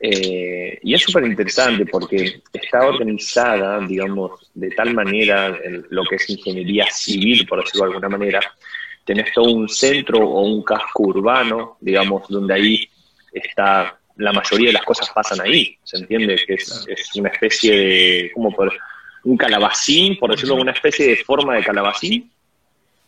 Eh, 0.00 0.80
y 0.82 0.94
es 0.94 1.02
súper 1.02 1.24
interesante 1.24 1.86
porque 1.86 2.42
está 2.52 2.86
organizada, 2.86 3.78
digamos, 3.86 4.50
de 4.54 4.70
tal 4.70 4.94
manera 4.94 5.56
en 5.62 5.86
lo 5.90 6.02
que 6.04 6.16
es 6.16 6.28
ingeniería 6.28 6.86
civil, 6.90 7.46
por 7.46 7.62
decirlo 7.62 7.86
de 7.86 7.92
alguna 7.92 8.08
manera. 8.08 8.40
Tenés 9.04 9.32
todo 9.32 9.52
un 9.52 9.68
centro 9.68 10.18
o 10.18 10.42
un 10.42 10.62
casco 10.64 11.04
urbano, 11.04 11.76
digamos, 11.80 12.26
donde 12.28 12.54
ahí 12.54 12.88
está, 13.32 13.98
la 14.16 14.32
mayoría 14.32 14.68
de 14.68 14.74
las 14.74 14.84
cosas 14.84 15.10
pasan 15.10 15.40
ahí, 15.40 15.76
¿se 15.84 15.98
entiende? 15.98 16.36
Que 16.46 16.54
es, 16.54 16.84
es 16.88 17.14
una 17.14 17.28
especie 17.28 17.76
de, 17.76 18.30
¿cómo 18.34 18.50
poder 18.50 18.72
un 19.24 19.36
calabacín, 19.36 20.18
por 20.18 20.30
decirlo, 20.30 20.56
una 20.56 20.72
especie 20.72 21.06
de 21.06 21.16
forma 21.16 21.54
de 21.56 21.64
calabacín. 21.64 22.30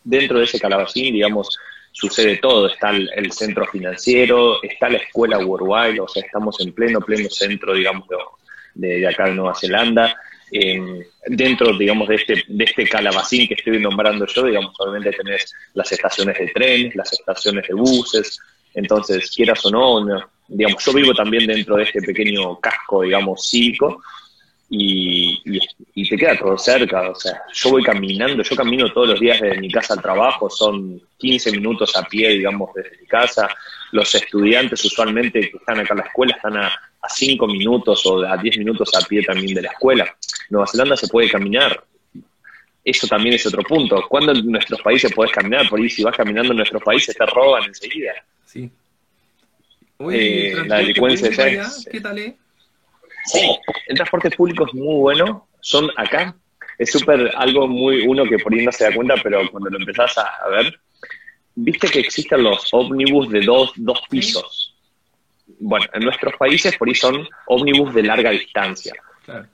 Dentro 0.03 0.37
de 0.39 0.45
ese 0.45 0.59
calabacín, 0.59 1.13
digamos, 1.13 1.57
sucede 1.91 2.37
todo. 2.37 2.67
Está 2.67 2.91
el, 2.91 3.31
centro 3.31 3.65
financiero, 3.65 4.61
está 4.63 4.89
la 4.89 4.97
escuela 4.97 5.39
Worldwide, 5.39 5.99
o 5.99 6.07
sea, 6.07 6.23
estamos 6.23 6.59
en 6.59 6.73
pleno, 6.73 6.99
pleno 7.01 7.29
centro, 7.29 7.73
digamos, 7.73 8.07
de, 8.75 9.07
acá 9.07 9.25
de 9.25 9.35
Nueva 9.35 9.55
Zelanda. 9.55 10.15
dentro, 11.27 11.77
digamos, 11.77 12.07
de 12.07 12.15
este, 12.15 12.43
de 12.47 12.63
este 12.63 12.87
calabacín 12.87 13.47
que 13.47 13.55
estoy 13.55 13.79
nombrando 13.79 14.25
yo, 14.27 14.43
digamos, 14.43 14.73
obviamente 14.79 15.17
tenés 15.17 15.53
las 15.73 15.91
estaciones 15.91 16.37
de 16.37 16.47
trenes, 16.47 16.95
las 16.95 17.11
estaciones 17.13 17.67
de 17.67 17.73
buses, 17.73 18.39
entonces, 18.75 19.31
quieras 19.33 19.65
o 19.65 19.71
no, 19.71 20.29
digamos, 20.47 20.83
yo 20.83 20.93
vivo 20.93 21.13
también 21.13 21.47
dentro 21.47 21.77
de 21.77 21.83
este 21.83 22.01
pequeño 22.01 22.59
casco, 22.59 23.03
digamos, 23.03 23.49
cívico, 23.49 24.01
y, 24.77 25.61
y, 25.93 26.09
te 26.09 26.17
queda 26.17 26.37
todo 26.37 26.57
cerca. 26.57 27.09
O 27.09 27.15
sea, 27.15 27.41
yo 27.53 27.71
voy 27.71 27.83
caminando, 27.83 28.43
yo 28.43 28.55
camino 28.55 28.91
todos 28.91 29.09
los 29.09 29.19
días 29.19 29.39
desde 29.39 29.59
mi 29.59 29.71
casa 29.71 29.93
al 29.93 30.01
trabajo, 30.01 30.49
son 30.49 31.01
15 31.17 31.51
minutos 31.51 31.95
a 31.95 32.03
pie, 32.03 32.29
digamos, 32.29 32.71
desde 32.75 32.97
mi 32.99 33.07
casa. 33.07 33.49
Los 33.91 34.13
estudiantes 34.15 34.83
usualmente 34.83 35.49
que 35.49 35.57
están 35.57 35.79
acá 35.79 35.93
en 35.93 35.99
la 35.99 36.05
escuela 36.05 36.35
están 36.35 36.57
a, 36.57 36.67
a 36.67 37.09
5 37.09 37.47
minutos 37.47 38.05
o 38.05 38.25
a 38.25 38.37
10 38.37 38.57
minutos 38.57 38.89
a 38.95 39.05
pie 39.05 39.23
también 39.23 39.55
de 39.55 39.61
la 39.61 39.71
escuela. 39.71 40.15
Nueva 40.49 40.67
Zelanda 40.67 40.97
se 40.97 41.07
puede 41.07 41.29
caminar. 41.29 41.83
Eso 42.83 43.07
también 43.07 43.35
es 43.35 43.45
otro 43.45 43.63
punto. 43.63 44.03
¿Cuándo 44.07 44.31
en 44.31 44.45
nuestros 44.51 44.81
países 44.81 45.11
podés 45.11 45.31
caminar? 45.31 45.67
Por 45.69 45.79
ahí 45.79 45.89
si 45.89 46.03
vas 46.03 46.15
caminando 46.15 46.51
en 46.51 46.57
nuestros 46.57 46.83
países 46.83 47.15
te 47.15 47.25
roban 47.25 47.63
enseguida. 47.63 48.13
Sí. 48.45 48.69
Eh, 50.11 50.53
la 50.67 50.77
delincuencia 50.77 51.29
¿Qué 51.89 52.01
tal 52.01 52.19
es? 52.19 52.35
Sí, 53.25 53.57
el 53.87 53.95
transporte 53.95 54.29
público 54.31 54.65
es 54.67 54.73
muy 54.73 54.95
bueno. 55.01 55.47
Son 55.61 55.89
acá, 55.97 56.35
es 56.77 56.91
súper 56.91 57.31
algo 57.35 57.67
muy, 57.67 58.01
uno 58.01 58.25
que 58.25 58.37
por 58.37 58.53
ahí 58.53 58.65
no 58.65 58.71
se 58.71 58.85
da 58.85 58.93
cuenta, 58.95 59.15
pero 59.21 59.49
cuando 59.49 59.69
lo 59.69 59.79
empezás 59.79 60.17
a, 60.17 60.47
ver, 60.49 60.79
viste 61.55 61.87
que 61.87 61.99
existen 61.99 62.43
los 62.43 62.71
ómnibus 62.71 63.29
de 63.29 63.41
dos, 63.41 63.71
dos 63.75 64.01
pisos. 64.09 64.75
Bueno, 65.59 65.85
en 65.93 66.03
nuestros 66.03 66.35
países 66.35 66.75
por 66.77 66.87
ahí 66.87 66.95
son 66.95 67.27
ómnibus 67.47 67.93
de 67.93 68.03
larga 68.03 68.31
distancia, 68.31 68.93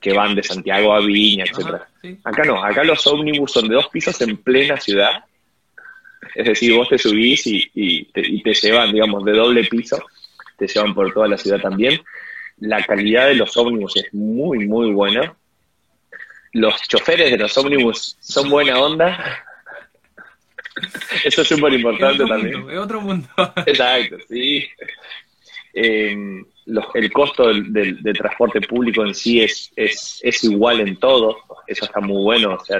que 0.00 0.12
van 0.12 0.34
de 0.34 0.42
Santiago 0.42 0.92
a 0.92 1.00
Viña, 1.00 1.44
etcétera. 1.44 1.88
Acá 2.24 2.44
no, 2.44 2.62
acá 2.62 2.84
los 2.84 3.06
ómnibus 3.06 3.52
son 3.52 3.68
de 3.68 3.74
dos 3.74 3.88
pisos 3.88 4.20
en 4.20 4.36
plena 4.36 4.76
ciudad. 4.76 5.24
Es 6.34 6.46
decir, 6.46 6.74
vos 6.74 6.88
te 6.88 6.98
subís 6.98 7.46
y, 7.46 7.70
y, 7.74 8.04
te, 8.06 8.20
y 8.20 8.42
te 8.42 8.54
llevan, 8.54 8.92
digamos, 8.92 9.24
de 9.24 9.32
doble 9.32 9.64
piso, 9.64 10.02
te 10.56 10.66
llevan 10.66 10.94
por 10.94 11.12
toda 11.12 11.28
la 11.28 11.38
ciudad 11.38 11.60
también 11.60 12.00
la 12.62 12.80
calidad 12.84 13.26
de 13.26 13.34
los 13.34 13.56
ómnibus 13.56 13.96
es 13.96 14.14
muy, 14.14 14.66
muy 14.66 14.92
buena. 14.92 15.34
Los 16.52 16.80
choferes 16.86 17.30
de 17.30 17.38
los 17.38 17.58
ómnibus 17.58 18.16
son 18.20 18.50
buena 18.50 18.78
onda. 18.78 19.44
Eso 21.24 21.42
es 21.42 21.48
súper 21.48 21.72
importante 21.72 22.24
también. 22.24 22.70
es 22.70 22.78
otro 22.78 23.00
mundo. 23.00 23.28
Exacto, 23.66 24.16
sí. 24.28 24.64
Eh, 25.74 26.44
el 26.94 27.12
costo 27.12 27.48
del, 27.48 28.00
transporte 28.16 28.60
público 28.60 29.04
en 29.04 29.14
sí 29.14 29.40
es, 29.40 29.72
es, 29.74 30.20
es, 30.22 30.44
igual 30.44 30.80
en 30.80 30.96
todo. 30.98 31.38
Eso 31.66 31.84
está 31.86 32.00
muy 32.00 32.22
bueno. 32.22 32.54
O 32.54 32.64
sea, 32.64 32.78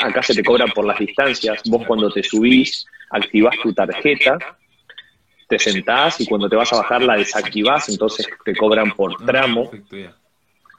acá 0.00 0.22
se 0.22 0.34
te 0.34 0.42
cobra 0.42 0.66
por 0.66 0.84
las 0.84 0.98
distancias. 0.98 1.62
Vos 1.66 1.86
cuando 1.86 2.10
te 2.10 2.24
subís, 2.24 2.86
activás 3.10 3.56
tu 3.62 3.72
tarjeta 3.72 4.36
te 5.48 5.58
sentás 5.58 6.20
y 6.20 6.26
cuando 6.26 6.48
te 6.48 6.56
vas 6.56 6.72
a 6.72 6.78
bajar 6.78 7.02
la 7.02 7.16
desactivás, 7.16 7.88
entonces 7.88 8.28
te 8.44 8.54
cobran 8.56 8.92
por 8.92 9.24
tramo. 9.24 9.70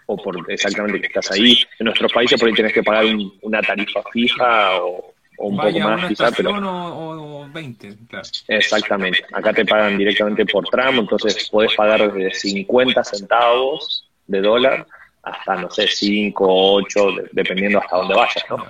O 0.07 0.17
por 0.17 0.51
exactamente 0.51 1.01
que 1.01 1.07
estás 1.07 1.31
ahí. 1.31 1.57
En 1.79 1.85
nuestros 1.85 2.13
países 2.13 2.39
por 2.39 2.47
ahí 2.47 2.53
tienes 2.53 2.73
que 2.73 2.83
pagar 2.83 3.05
una 3.41 3.61
tarifa 3.61 4.03
fija 4.11 4.77
o, 4.81 5.13
un 5.37 5.57
poco 5.57 5.79
más 5.79 6.07
quizás, 6.07 6.33
pero... 6.37 6.51
O, 6.51 7.47
20, 7.51 7.95
claro. 8.07 8.27
Exactamente. 8.47 9.25
Acá 9.33 9.53
te 9.53 9.65
pagan 9.65 9.97
directamente 9.97 10.45
por 10.45 10.65
tramo, 10.67 11.01
entonces 11.01 11.49
puedes 11.49 11.73
pagar 11.75 12.11
desde 12.13 12.33
50 12.33 13.03
centavos 13.03 14.07
de 14.27 14.41
dólar 14.41 14.85
hasta, 15.23 15.55
no 15.55 15.69
sé, 15.71 15.87
5 15.87 16.45
o 16.45 16.75
8, 16.75 17.07
dependiendo 17.31 17.79
hasta 17.79 17.97
dónde 17.97 18.13
vayas, 18.13 18.45
¿no? 18.49 18.65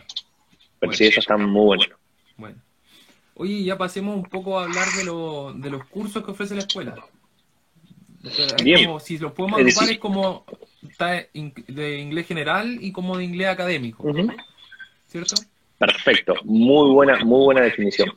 Pero 0.80 0.94
sí, 0.94 1.08
eso 1.08 1.20
está 1.20 1.36
muy 1.36 1.66
bueno. 1.66 1.96
Bueno. 2.38 2.56
Oye, 3.36 3.64
ya 3.64 3.78
pasemos 3.78 4.16
un 4.16 4.24
poco 4.24 4.60
a 4.60 4.64
hablar 4.64 4.88
de, 4.98 5.04
lo, 5.04 5.54
de 5.54 5.70
los 5.70 5.86
cursos 5.86 6.24
que 6.24 6.32
ofrece 6.32 6.56
la 6.56 6.62
escuela. 6.62 6.96
Bien. 8.64 9.00
si 9.00 9.18
los 9.18 9.34
podemos 9.34 9.60
agrupar 9.60 9.92
es 9.92 10.00
como 10.00 10.46
de 10.94 12.00
inglés 12.00 12.28
general 12.28 12.78
y 12.82 12.92
como 12.92 13.18
de 13.18 13.26
inglés 13.26 13.50
académico. 13.50 14.04
¿Cierto? 15.08 15.36
Perfecto, 15.78 16.36
muy 16.44 16.92
buena, 16.92 17.24
muy 17.24 17.46
buena 17.46 17.62
definición. 17.62 18.12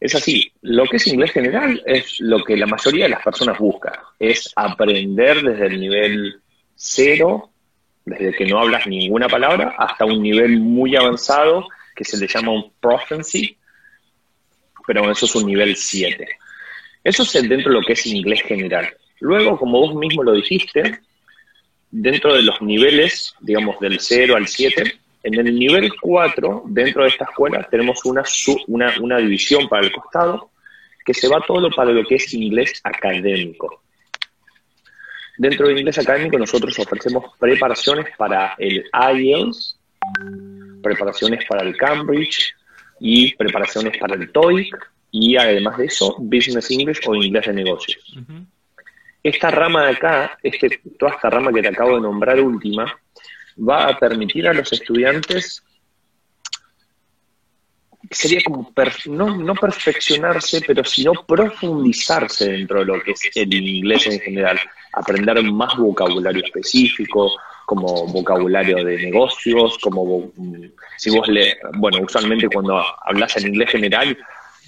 Es 0.00 0.14
así, 0.16 0.52
lo 0.62 0.84
que 0.86 0.96
es 0.96 1.06
inglés 1.06 1.30
general 1.30 1.80
es 1.86 2.18
lo 2.18 2.42
que 2.42 2.56
la 2.56 2.66
mayoría 2.66 3.04
de 3.04 3.10
las 3.10 3.22
personas 3.22 3.58
busca, 3.58 4.02
es 4.18 4.52
aprender 4.56 5.42
desde 5.42 5.66
el 5.66 5.80
nivel 5.80 6.40
cero, 6.74 7.50
desde 8.04 8.32
que 8.32 8.46
no 8.46 8.58
hablas 8.58 8.86
ninguna 8.88 9.28
palabra, 9.28 9.76
hasta 9.78 10.04
un 10.04 10.20
nivel 10.20 10.58
muy 10.58 10.96
avanzado 10.96 11.68
que 11.94 12.04
se 12.04 12.16
le 12.16 12.26
llama 12.26 12.50
un 12.50 12.72
proficiency, 12.80 13.56
pero 14.86 15.10
eso 15.10 15.26
es 15.26 15.34
un 15.34 15.46
nivel 15.46 15.76
7. 15.76 16.26
Eso 17.04 17.22
es 17.22 17.32
dentro 17.32 17.72
de 17.72 17.80
lo 17.80 17.82
que 17.82 17.94
es 17.94 18.06
inglés 18.06 18.42
general. 18.42 18.94
Luego, 19.20 19.58
como 19.58 19.80
vos 19.80 19.94
mismo 19.94 20.22
lo 20.22 20.32
dijiste, 20.32 21.00
dentro 21.90 22.34
de 22.34 22.42
los 22.42 22.60
niveles, 22.62 23.34
digamos 23.40 23.78
del 23.80 24.00
0 24.00 24.36
al 24.36 24.48
7, 24.48 24.98
en 25.24 25.34
el 25.34 25.54
nivel 25.54 25.92
4, 26.00 26.64
dentro 26.66 27.02
de 27.02 27.08
esta 27.10 27.24
escuela, 27.24 27.66
tenemos 27.70 28.04
una, 28.04 28.22
una, 28.66 28.94
una 29.00 29.18
división 29.18 29.68
para 29.68 29.86
el 29.86 29.92
costado 29.92 30.50
que 31.04 31.14
se 31.14 31.28
va 31.28 31.40
todo 31.46 31.70
para 31.70 31.90
lo 31.90 32.04
que 32.04 32.16
es 32.16 32.32
inglés 32.34 32.80
académico. 32.84 33.82
Dentro 35.38 35.66
del 35.66 35.78
inglés 35.78 35.98
académico 35.98 36.38
nosotros 36.38 36.78
ofrecemos 36.78 37.24
preparaciones 37.38 38.06
para 38.16 38.54
el 38.58 38.84
IELTS, 38.92 39.78
preparaciones 40.82 41.44
para 41.48 41.62
el 41.62 41.76
Cambridge, 41.76 42.54
y 43.04 43.34
preparaciones 43.34 43.98
para 43.98 44.14
el 44.14 44.30
TOEIC 44.30 44.76
y 45.10 45.36
además 45.36 45.76
de 45.76 45.86
eso, 45.86 46.14
Business 46.18 46.70
English 46.70 47.00
o 47.06 47.16
inglés 47.16 47.46
de 47.46 47.52
negocios. 47.52 48.16
Esta 49.22 49.50
rama 49.50 49.86
de 49.86 49.90
acá, 49.90 50.38
este, 50.42 50.80
toda 50.98 51.12
esta 51.12 51.28
rama 51.28 51.52
que 51.52 51.62
te 51.62 51.68
acabo 51.68 51.96
de 51.96 52.00
nombrar 52.00 52.40
última, 52.40 52.86
va 53.58 53.88
a 53.88 53.98
permitir 53.98 54.46
a 54.46 54.54
los 54.54 54.72
estudiantes, 54.72 55.64
sería 58.08 58.40
como, 58.44 58.72
no, 59.06 59.36
no 59.36 59.54
perfeccionarse, 59.56 60.62
pero 60.64 60.84
sino 60.84 61.12
profundizarse 61.26 62.52
dentro 62.52 62.80
de 62.80 62.84
lo 62.84 63.02
que 63.02 63.12
es 63.12 63.30
el 63.34 63.52
inglés 63.52 64.06
en 64.06 64.20
general, 64.20 64.60
aprender 64.92 65.42
más 65.42 65.76
vocabulario 65.76 66.44
específico, 66.44 67.32
como 67.72 68.06
vocabulario 68.08 68.84
de 68.84 68.98
negocios, 68.98 69.78
como 69.78 70.30
si 70.98 71.08
vos 71.08 71.26
le, 71.26 71.56
bueno, 71.78 72.00
usualmente 72.02 72.46
cuando 72.48 72.84
hablas 73.02 73.34
en 73.38 73.46
inglés 73.46 73.70
general, 73.70 74.18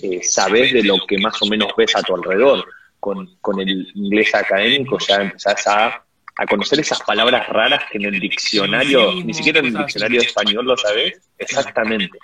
eh, 0.03 0.21
sabes 0.23 0.73
de 0.73 0.83
lo 0.85 0.97
que 1.07 1.19
más 1.19 1.41
o 1.43 1.47
menos 1.47 1.71
ves 1.77 1.95
a 1.97 2.03
tu 2.03 2.15
alrededor. 2.15 2.65
Con, 3.01 3.37
con 3.43 3.61
el 3.61 3.87
inglés 3.95 4.35
académico 4.35 4.97
ya 4.99 5.17
empezás 5.17 5.67
a, 5.67 6.03
a, 6.37 6.47
conocer 6.47 6.81
esas 6.81 7.03
palabras 7.03 7.47
raras 7.51 7.85
que 7.93 7.99
en 7.99 8.07
el 8.07 8.19
diccionario, 8.19 9.13
ni 9.23 9.35
siquiera 9.35 9.59
en 9.59 9.67
el 9.67 9.77
diccionario 9.77 10.23
español 10.23 10.65
lo 10.65 10.75
sabes, 10.79 11.21
exactamente. 11.37 12.19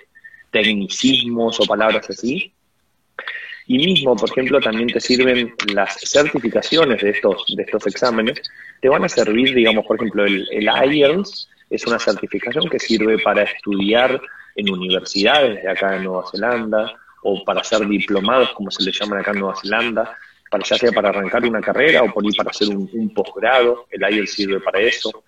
Tecnicismos 0.49 1.59
o 1.59 1.65
palabras 1.65 2.09
así. 2.09 2.51
Y 3.71 3.77
mismo, 3.77 4.17
por 4.17 4.29
ejemplo, 4.29 4.59
también 4.59 4.89
te 4.89 4.99
sirven 4.99 5.55
las 5.73 5.97
certificaciones 6.01 7.01
de 7.01 7.11
estos, 7.11 7.45
de 7.55 7.63
estos 7.63 7.87
exámenes, 7.87 8.41
te 8.81 8.89
van 8.89 9.05
a 9.05 9.07
servir, 9.07 9.55
digamos, 9.55 9.85
por 9.85 9.95
ejemplo, 9.95 10.25
el, 10.25 10.45
el 10.51 10.69
IELTS 10.93 11.47
es 11.69 11.87
una 11.87 11.97
certificación 11.97 12.67
que 12.67 12.79
sirve 12.79 13.17
para 13.19 13.43
estudiar 13.43 14.21
en 14.57 14.69
universidades 14.69 15.63
de 15.63 15.69
acá 15.71 15.95
en 15.95 16.03
Nueva 16.03 16.25
Zelanda 16.29 16.99
o 17.23 17.45
para 17.45 17.61
hacer 17.61 17.87
diplomados, 17.87 18.51
como 18.51 18.69
se 18.71 18.83
le 18.83 18.91
llaman 18.91 19.19
acá 19.19 19.31
en 19.31 19.39
Nueva 19.39 19.55
Zelanda, 19.55 20.17
para 20.49 20.65
ya 20.65 20.77
sea 20.77 20.91
para 20.91 21.07
arrancar 21.07 21.45
una 21.45 21.61
carrera 21.61 22.03
o 22.03 22.11
por 22.11 22.25
ir 22.25 22.35
para 22.35 22.49
hacer 22.49 22.67
un, 22.67 23.13
posgrado, 23.13 23.87
el 23.89 24.01
IELTS 24.01 24.33
sirve 24.33 24.59
para 24.59 24.81
eso. 24.81 25.23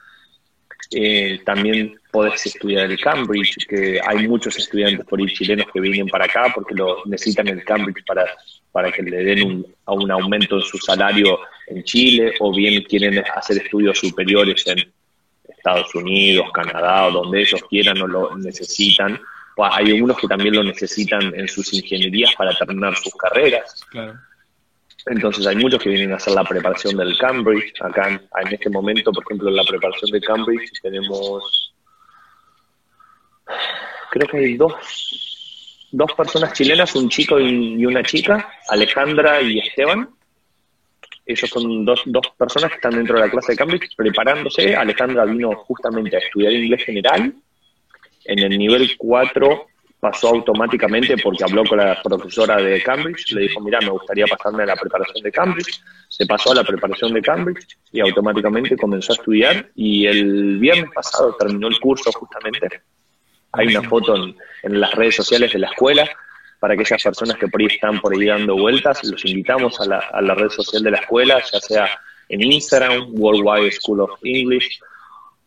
Eh, 0.91 1.39
también 1.45 1.95
podés 2.11 2.45
estudiar 2.45 2.89
el 2.91 2.99
Cambridge, 2.99 3.65
que 3.67 3.99
hay 4.05 4.27
muchos 4.27 4.57
estudiantes 4.57 5.05
por 5.05 5.19
ahí 5.19 5.27
chilenos 5.27 5.67
que 5.73 5.79
vienen 5.79 6.07
para 6.07 6.25
acá 6.25 6.51
porque 6.53 6.75
lo 6.75 7.03
necesitan 7.05 7.47
el 7.47 7.63
Cambridge 7.63 8.05
para, 8.05 8.25
para 8.71 8.91
que 8.91 9.01
le 9.01 9.23
den 9.23 9.43
un, 9.43 9.75
un 9.87 10.11
aumento 10.11 10.57
en 10.57 10.61
su 10.61 10.77
salario 10.77 11.39
en 11.67 11.83
Chile 11.83 12.33
o 12.39 12.53
bien 12.53 12.83
quieren 12.83 13.23
hacer 13.35 13.57
estudios 13.57 13.97
superiores 13.97 14.65
en 14.67 14.91
Estados 15.47 15.95
Unidos, 15.95 16.47
Canadá 16.53 17.07
o 17.07 17.11
donde 17.11 17.41
ellos 17.41 17.61
quieran 17.69 18.01
o 18.01 18.07
lo 18.07 18.37
necesitan. 18.37 19.19
Hay 19.57 19.91
algunos 19.91 20.17
que 20.17 20.27
también 20.27 20.55
lo 20.55 20.63
necesitan 20.63 21.33
en 21.35 21.47
sus 21.47 21.73
ingenierías 21.73 22.33
para 22.35 22.53
terminar 22.53 22.95
sus 22.97 23.13
carreras. 23.13 23.85
Entonces 25.05 25.45
hay 25.45 25.55
muchos 25.57 25.81
que 25.81 25.89
vienen 25.89 26.13
a 26.13 26.15
hacer 26.15 26.33
la 26.33 26.43
preparación 26.43 26.95
del 26.95 27.17
Cambridge. 27.17 27.73
Acá 27.81 28.07
en, 28.09 28.53
este 28.53 28.69
momento, 28.69 29.11
por 29.11 29.23
ejemplo, 29.23 29.49
en 29.49 29.55
la 29.55 29.63
preparación 29.63 30.11
de 30.11 30.21
Cambridge 30.21 30.71
tenemos, 30.81 31.73
creo 34.11 34.27
que 34.27 34.37
hay 34.37 34.57
dos, 34.57 35.89
dos 35.91 36.13
personas 36.13 36.53
chilenas, 36.53 36.95
un 36.95 37.09
chico 37.09 37.39
y 37.39 37.85
una 37.85 38.03
chica, 38.03 38.49
Alejandra 38.69 39.41
y 39.41 39.59
Esteban. 39.59 40.09
Ellos 41.25 41.49
son 41.49 41.85
dos, 41.85 42.01
dos 42.05 42.27
personas 42.37 42.69
que 42.69 42.75
están 42.75 42.95
dentro 42.95 43.15
de 43.15 43.25
la 43.25 43.31
clase 43.31 43.53
de 43.53 43.57
Cambridge 43.57 43.95
preparándose. 43.95 44.75
Alejandra 44.75 45.25
vino 45.25 45.53
justamente 45.55 46.15
a 46.15 46.19
estudiar 46.19 46.53
inglés 46.53 46.83
general. 46.83 47.33
En 48.25 48.39
el 48.39 48.57
nivel 48.57 48.95
4 48.97 49.67
pasó 50.03 50.27
automáticamente 50.27 51.15
porque 51.17 51.45
habló 51.45 51.63
con 51.63 51.77
la 51.77 51.97
profesora 52.03 52.57
de 52.57 52.83
Cambridge, 52.83 53.31
le 53.31 53.43
dijo, 53.43 53.61
mira, 53.61 53.79
me 53.79 53.91
gustaría 53.91 54.27
pasarme 54.27 54.63
a 54.63 54.65
la 54.65 54.75
preparación 54.75 55.23
de 55.23 55.31
Cambridge, 55.31 55.81
se 56.09 56.25
pasó 56.25 56.51
a 56.51 56.55
la 56.55 56.65
preparación 56.65 57.13
de 57.13 57.21
Cambridge 57.21 57.77
y 57.89 58.01
automáticamente 58.01 58.75
comenzó 58.75 59.13
a 59.13 59.15
estudiar 59.15 59.69
y 59.75 60.05
el 60.05 60.57
viernes 60.57 60.91
pasado 60.93 61.33
terminó 61.39 61.69
el 61.69 61.79
curso 61.79 62.11
justamente. 62.11 62.81
Hay 63.53 63.67
una 63.67 63.87
foto 63.87 64.13
en, 64.63 64.81
las 64.81 64.93
redes 64.93 65.15
sociales 65.15 65.53
de 65.53 65.59
la 65.59 65.67
escuela 65.67 66.05
para 66.59 66.73
aquellas 66.73 67.01
personas 67.01 67.37
que 67.37 67.47
por 67.47 67.61
ahí 67.61 67.67
están 67.67 68.01
por 68.01 68.13
ahí 68.13 68.25
dando 68.25 68.57
vueltas, 68.57 69.01
los 69.05 69.23
invitamos 69.23 69.79
a 69.79 69.85
la, 69.85 69.99
a 69.99 70.21
la 70.21 70.35
red 70.35 70.49
social 70.49 70.83
de 70.83 70.91
la 70.91 70.97
escuela, 70.97 71.41
ya 71.49 71.61
sea 71.61 71.87
en 72.27 72.41
Instagram, 72.41 73.07
Worldwide 73.11 73.71
School 73.71 74.01
of 74.01 74.19
English, 74.23 74.81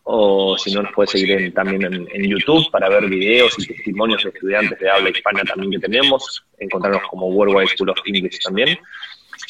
o 0.08 0.56
si 0.56 0.72
no 0.72 0.82
nos 0.82 0.92
puede 0.92 1.08
seguir 1.08 1.52
también 1.52 1.82
en, 1.84 2.30
YouTube 2.30 2.70
para 2.70 2.88
ver 2.88 3.06
videos 3.06 3.58
y 3.58 3.66
testimonios 3.66 4.22
de 4.22 4.28
estudiantes 4.28 4.78
de 4.78 4.88
habla 4.88 5.10
hispana 5.10 5.42
también 5.42 5.72
que 5.72 5.80
tenemos, 5.80 6.44
encontrarnos 6.58 7.02
como 7.10 7.26
Worldwide 7.26 7.66
School 7.66 7.90
of 7.90 7.98
English 8.06 8.38
también. 8.38 8.78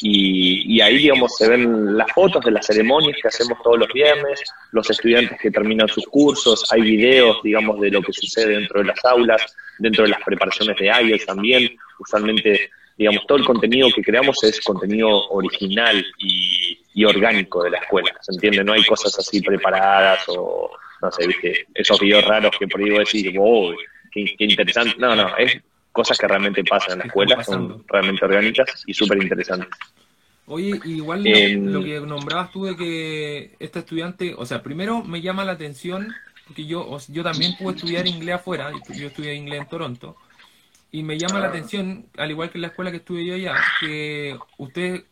Y, 0.01 0.81
ahí, 0.81 0.97
digamos, 0.97 1.37
se 1.37 1.49
ven 1.49 1.97
las 1.97 2.11
fotos 2.13 2.43
de 2.43 2.51
las 2.51 2.67
ceremonias 2.67 3.19
que 3.21 3.29
hacemos 3.29 3.59
todos 3.63 3.79
los 3.79 3.93
viernes, 3.93 4.43
los 4.73 4.89
estudiantes 4.89 5.39
que 5.39 5.51
terminan 5.51 5.89
sus 5.89 6.07
cursos, 6.07 6.67
hay 6.73 6.81
videos, 6.81 7.39
digamos, 7.43 7.79
de 7.81 7.91
lo 7.91 8.01
que 8.01 8.13
sucede 8.13 8.55
dentro 8.55 8.81
de 8.81 8.87
las 8.87 9.05
aulas, 9.05 9.55
dentro 9.79 10.05
de 10.05 10.11
las 10.11 10.23
preparaciones 10.25 10.77
de 10.79 10.87
IELTS 10.87 11.27
también. 11.27 11.77
Usualmente, 11.99 12.71
digamos, 12.97 13.27
todo 13.27 13.39
el 13.39 13.45
contenido 13.45 13.89
que 13.95 14.03
creamos 14.03 14.43
es 14.43 14.61
contenido 14.61 15.29
original 15.29 16.05
y, 16.19 16.79
y 16.95 17.05
orgánico 17.05 17.63
de 17.63 17.71
la 17.71 17.79
escuela, 17.79 18.17
¿se 18.21 18.33
entiende? 18.33 18.65
No 18.65 18.73
hay 18.73 18.85
cosas 18.85 19.19
así 19.19 19.43
preparadas 19.43 20.25
o, 20.29 20.71
no 21.03 21.13
sé, 21.13 21.27
viste, 21.27 21.67
esos 21.75 22.01
videos 22.01 22.25
raros 22.25 22.57
que 22.59 22.67
por 22.67 22.81
ahí 22.81 22.89
voy 22.89 22.97
a 22.97 23.01
decir, 23.01 23.37
wow, 23.39 23.75
qué, 24.11 24.35
interesante. 24.39 24.97
No, 24.99 25.15
no, 25.15 25.37
es 25.37 25.61
cosas 25.93 26.19
que 26.19 26.29
realmente 26.29 26.65
pasan 26.65 26.93
en 26.93 26.99
la 27.01 27.05
escuela, 27.07 27.45
son 27.45 27.85
realmente 27.87 28.25
orgánicas 28.25 28.85
y 28.87 28.95
súper 28.95 29.23
interesantes. 29.23 29.69
Oye, 30.47 30.81
igual 30.85 31.25
lo, 31.25 31.37
em, 31.37 31.85
que 31.85 32.01
nombrabas 32.01 32.53
tú 32.53 32.67
de 32.67 32.77
que 32.77 33.57
este 33.59 33.81
estudiante, 33.81 34.35
o 34.37 34.47
sea, 34.47 34.63
primero 34.63 35.03
me 35.03 35.21
llama 35.21 35.45
la 35.45 35.53
atención, 35.53 36.15
porque 36.47 36.67
yo, 36.67 36.97
yo 37.09 37.23
también 37.25 37.57
pude 37.57 37.75
estudiar 37.75 38.07
inglés 38.07 38.37
afuera, 38.37 38.71
yo 38.95 39.09
estudié 39.09 39.35
inglés 39.35 39.63
en 39.63 39.69
Toronto, 39.69 40.17
y 40.91 41.03
me 41.03 41.19
llama 41.19 41.41
la 41.41 41.49
atención, 41.49 42.07
al 42.17 42.31
igual 42.31 42.51
que 42.51 42.59
en 42.59 42.63
la 42.63 42.69
escuela 42.69 42.91
que 42.91 42.99
estuve 42.99 43.25
yo 43.25 43.35
allá, 43.35 43.55
que 43.81 44.39
usted 44.59 45.05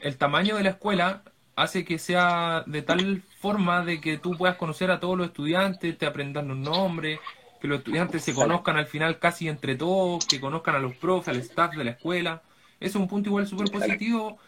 el 0.00 0.16
tamaño 0.16 0.56
de 0.56 0.62
la 0.62 0.70
escuela 0.70 1.22
hace 1.56 1.84
que 1.84 1.98
sea 1.98 2.62
de 2.66 2.82
tal 2.82 3.22
forma 3.40 3.84
de 3.84 4.00
que 4.00 4.16
tú 4.16 4.36
puedas 4.36 4.56
conocer 4.56 4.90
a 4.90 5.00
todos 5.00 5.18
los 5.18 5.26
estudiantes, 5.26 5.98
te 5.98 6.06
aprendan 6.06 6.48
los 6.48 6.56
nombres, 6.56 7.20
que 7.60 7.68
los 7.68 7.78
estudiantes 7.78 8.24
se 8.24 8.32
conozcan 8.32 8.76
al 8.76 8.86
final 8.86 9.18
casi 9.18 9.48
entre 9.48 9.74
todos, 9.74 10.24
que 10.26 10.40
conozcan 10.40 10.76
a 10.76 10.78
los 10.78 10.96
profes, 10.96 11.28
al 11.28 11.36
staff 11.40 11.74
de 11.74 11.84
la 11.84 11.90
escuela. 11.90 12.42
Es 12.78 12.94
un 12.94 13.06
punto 13.06 13.28
igual 13.28 13.46
súper 13.46 13.70
positivo, 13.70 14.38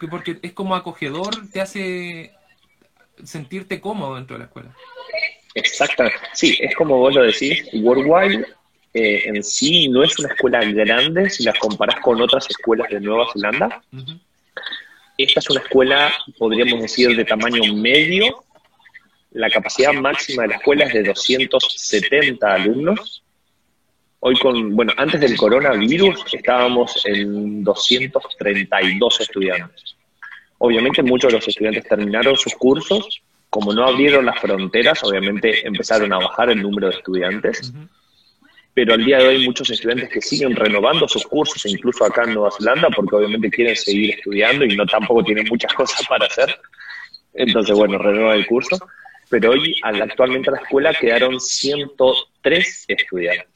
que 0.00 0.08
porque 0.08 0.40
es 0.42 0.52
como 0.52 0.74
acogedor, 0.74 1.48
te 1.52 1.60
hace 1.60 2.34
sentirte 3.22 3.80
cómodo 3.80 4.16
dentro 4.16 4.34
de 4.34 4.40
la 4.40 4.44
escuela. 4.46 4.74
Exactamente. 5.54 6.18
Sí, 6.32 6.58
es 6.60 6.74
como 6.74 6.98
vos 6.98 7.14
lo 7.14 7.22
decís, 7.22 7.62
Worldwide 7.74 8.46
eh, 8.92 9.22
en 9.26 9.42
sí 9.44 9.88
no 9.88 10.02
es 10.02 10.18
una 10.18 10.32
escuela 10.32 10.64
grande 10.64 11.30
si 11.30 11.44
la 11.44 11.52
comparás 11.54 12.00
con 12.00 12.20
otras 12.20 12.48
escuelas 12.50 12.90
de 12.90 13.00
Nueva 13.00 13.26
Zelanda. 13.32 13.82
Esta 15.16 15.40
es 15.40 15.50
una 15.50 15.60
escuela, 15.60 16.12
podríamos 16.38 16.80
decir, 16.80 17.14
de 17.16 17.24
tamaño 17.24 17.74
medio. 17.74 18.44
La 19.32 19.48
capacidad 19.48 19.92
máxima 19.92 20.42
de 20.42 20.48
la 20.48 20.56
escuela 20.56 20.86
es 20.86 20.92
de 20.92 21.02
270 21.04 22.52
alumnos. 22.52 23.22
Hoy 24.20 24.34
con, 24.36 24.74
bueno, 24.74 24.92
antes 24.96 25.20
del 25.20 25.36
coronavirus 25.36 26.24
estábamos 26.32 27.00
en 27.06 27.62
232 27.62 29.20
estudiantes. 29.20 29.96
Obviamente 30.58 31.02
muchos 31.02 31.30
de 31.30 31.38
los 31.38 31.48
estudiantes 31.48 31.84
terminaron 31.84 32.36
sus 32.36 32.54
cursos. 32.54 33.22
Como 33.48 33.72
no 33.72 33.84
abrieron 33.84 34.26
las 34.26 34.40
fronteras, 34.40 35.02
obviamente 35.04 35.66
empezaron 35.66 36.12
a 36.12 36.18
bajar 36.18 36.50
el 36.50 36.60
número 36.60 36.88
de 36.88 36.96
estudiantes 36.96 37.72
pero 38.72 38.94
al 38.94 39.04
día 39.04 39.18
de 39.18 39.28
hoy 39.28 39.44
muchos 39.44 39.68
estudiantes 39.70 40.08
que 40.08 40.20
siguen 40.20 40.54
renovando 40.54 41.08
sus 41.08 41.26
cursos, 41.26 41.64
incluso 41.66 42.04
acá 42.04 42.22
en 42.24 42.34
Nueva 42.34 42.50
Zelanda, 42.56 42.88
porque 42.94 43.16
obviamente 43.16 43.50
quieren 43.50 43.76
seguir 43.76 44.14
estudiando 44.14 44.64
y 44.64 44.76
no 44.76 44.86
tampoco 44.86 45.24
tienen 45.24 45.46
muchas 45.48 45.72
cosas 45.74 46.06
para 46.06 46.26
hacer. 46.26 46.56
Entonces, 47.34 47.76
bueno, 47.76 47.98
renueva 47.98 48.34
el 48.34 48.46
curso. 48.46 48.78
Pero 49.28 49.52
hoy, 49.52 49.74
actualmente 49.82 50.50
en 50.50 50.56
la 50.56 50.62
escuela, 50.62 50.94
quedaron 50.94 51.40
103 51.40 52.84
estudiantes. 52.88 53.48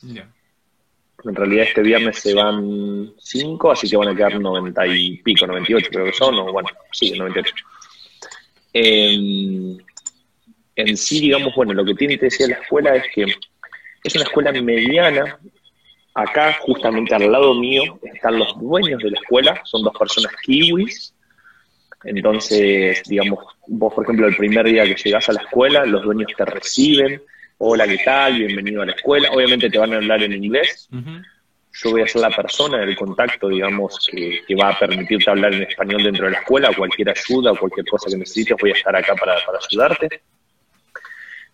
En 1.25 1.35
realidad 1.35 1.65
este 1.65 1.83
viernes 1.83 2.19
se 2.19 2.35
van 2.35 3.13
5, 3.19 3.73
así 3.73 3.89
que 3.89 3.97
van 3.97 4.09
a 4.09 4.15
quedar 4.15 4.39
90 4.39 4.87
y 4.89 5.17
pico, 5.19 5.47
98 5.47 5.89
creo 5.91 6.05
que 6.05 6.13
son, 6.13 6.39
o 6.39 6.53
bueno, 6.53 6.69
sí, 6.93 7.13
98. 7.13 7.55
en 8.75 9.79
sí, 10.97 11.21
digamos, 11.21 11.55
bueno, 11.55 11.73
lo 11.73 11.85
que 11.85 11.95
tiene 11.95 12.19
que 12.19 12.27
decir 12.27 12.49
la 12.49 12.57
escuela 12.57 12.97
es 12.97 13.05
que 13.15 13.27
es 14.05 14.15
una 14.15 14.25
escuela 14.25 14.53
mediana. 14.53 15.39
Acá, 16.15 16.59
justamente 16.61 17.13
al 17.13 17.33
lado 17.33 17.55
mío, 17.55 17.99
están 18.03 18.39
los 18.39 18.57
dueños 18.61 19.03
de 19.03 19.11
la 19.11 19.19
escuela, 19.19 19.61
son 19.65 19.83
dos 19.83 19.97
personas 19.99 20.33
kiwis. 20.45 21.13
Entonces, 22.05 23.03
digamos, 23.09 23.41
vos, 23.67 23.93
por 23.95 24.05
ejemplo, 24.05 24.29
el 24.29 24.37
primer 24.37 24.67
día 24.67 24.85
que 24.85 24.95
llegás 24.95 25.29
a 25.31 25.33
la 25.33 25.41
escuela, 25.41 25.85
los 25.87 26.05
dueños 26.05 26.31
te 26.37 26.45
reciben. 26.45 27.21
Hola, 27.59 27.89
¿qué 27.89 27.99
tal? 28.05 28.39
Bienvenido 28.39 28.83
a 28.83 28.87
la 28.87 28.93
escuela. 28.93 29.31
Obviamente 29.33 29.71
te 29.71 29.79
van 29.79 29.95
a 29.95 29.97
hablar 29.97 30.23
en 30.23 30.35
inglés. 30.35 30.89
Yo 30.93 31.91
voy 31.91 32.03
a 32.03 32.07
ser 32.07 32.21
la 32.21 32.31
persona 32.31 32.79
del 32.79 32.95
contacto, 32.95 33.49
digamos, 33.49 34.09
que, 34.13 34.55
va 34.55 34.69
a 34.69 34.79
permitirte 34.79 35.31
hablar 35.31 35.55
en 35.55 35.63
español 35.63 36.05
dentro 36.05 36.27
de 36.27 36.33
la 36.33 36.39
escuela. 36.39 36.71
Cualquier 36.77 37.09
ayuda 37.09 37.53
o 37.53 37.57
cualquier 37.57 37.87
cosa 37.87 38.11
que 38.11 38.19
necesites, 38.19 38.57
voy 38.61 38.71
a 38.71 38.75
estar 38.75 38.95
acá 38.95 39.17
para, 39.17 39.35
para 39.45 39.59
ayudarte 39.59 40.23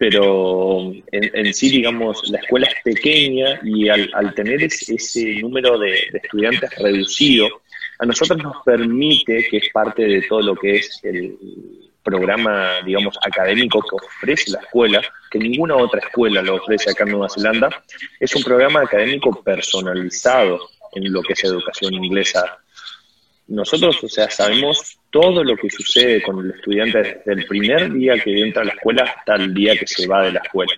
pero 0.01 0.95
en, 1.13 1.53
sí, 1.53 1.69
digamos, 1.69 2.27
la 2.31 2.39
escuela 2.39 2.67
es 2.69 2.83
pequeña 2.83 3.61
y 3.63 3.91
al, 3.91 4.33
tener 4.35 4.63
ese, 4.63 5.35
número 5.43 5.79
de, 5.79 6.09
estudiantes 6.15 6.71
reducido, 6.79 7.61
a 7.99 8.07
nosotros 8.07 8.43
nos 8.43 8.65
permite, 8.65 9.47
que 9.51 9.59
es 9.59 9.69
parte 9.69 10.07
de 10.07 10.23
todo 10.23 10.41
lo 10.41 10.57
que 10.57 10.77
es 10.77 11.01
el 11.03 11.37
programa, 12.03 12.81
digamos, 12.83 13.19
académico 13.23 13.83
que 13.83 13.97
ofrece 13.97 14.53
la 14.53 14.61
escuela, 14.61 15.03
que 15.31 15.39
ninguna 15.39 15.77
otra 15.77 16.01
escuela 16.01 16.41
lo 16.41 16.55
ofrece 16.55 16.93
acá 16.93 17.05
en 17.05 17.11
Nueva 17.11 17.29
Zelanda, 17.29 17.85
es 18.19 18.35
un 18.35 18.43
programa 18.43 18.81
académico 18.81 19.43
personalizado 19.43 20.61
en 20.95 21.13
lo 21.13 21.21
que 21.21 21.35
es 21.35 21.45
educación 21.45 21.93
inglesa. 21.93 22.59
Nosotros, 23.49 24.03
o 24.03 24.09
sea, 24.09 24.31
sabemos 24.31 24.99
todo 25.11 25.43
lo 25.43 25.57
que 25.57 25.71
sucede 25.71 26.23
con 26.23 26.45
el 26.45 26.53
estudiante 26.53 26.99
desde 26.99 27.41
el 27.41 27.47
primer 27.47 27.93
día 27.93 28.19
que 28.19 28.41
entra 28.41 28.63
a 28.63 28.67
la 28.67 28.73
escuela 28.73 29.03
hasta 29.03 29.37
el 29.37 29.53
día 29.53 29.77
que 29.77 29.87
se 29.87 30.07
va 30.07 30.25
de 30.25 30.33
la 30.33 30.41
escuela. 30.41 30.73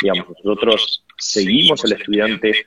Digamos, 0.00 0.28
nosotros 0.28 1.04
seguimos 1.18 1.84
al 1.84 1.92
estudiante 1.92 2.66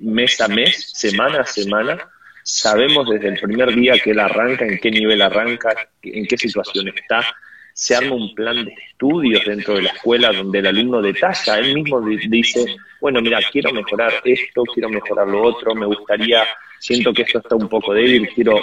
mes 0.00 0.40
a 0.40 0.48
mes, 0.48 0.92
semana 0.92 1.40
a 1.40 1.46
semana, 1.46 1.98
sabemos 2.42 3.08
desde 3.08 3.28
el 3.28 3.40
primer 3.40 3.74
día 3.74 3.98
que 3.98 4.10
él 4.10 4.20
arranca, 4.20 4.64
en 4.66 4.78
qué 4.78 4.90
nivel 4.90 5.22
arranca, 5.22 5.74
en 6.02 6.26
qué 6.26 6.36
situación 6.36 6.88
está, 6.88 7.24
se 7.74 7.94
arma 7.94 8.14
un 8.14 8.34
plan 8.34 8.64
de 8.64 8.74
estudios 8.90 9.44
dentro 9.44 9.74
de 9.74 9.82
la 9.82 9.90
escuela 9.90 10.32
donde 10.32 10.58
el 10.58 10.66
alumno 10.66 11.00
detalla, 11.00 11.58
él 11.58 11.74
mismo 11.74 12.00
dice, 12.00 12.64
bueno, 13.00 13.20
mira, 13.20 13.40
quiero 13.50 13.72
mejorar 13.72 14.12
esto, 14.24 14.62
quiero 14.74 14.88
mejorar 14.88 15.28
lo 15.28 15.42
otro, 15.42 15.74
me 15.74 15.86
gustaría 15.86 16.44
siento 16.82 17.12
que 17.12 17.22
esto 17.22 17.38
está 17.38 17.54
un 17.54 17.68
poco 17.68 17.94
débil, 17.94 18.28
quiero 18.34 18.60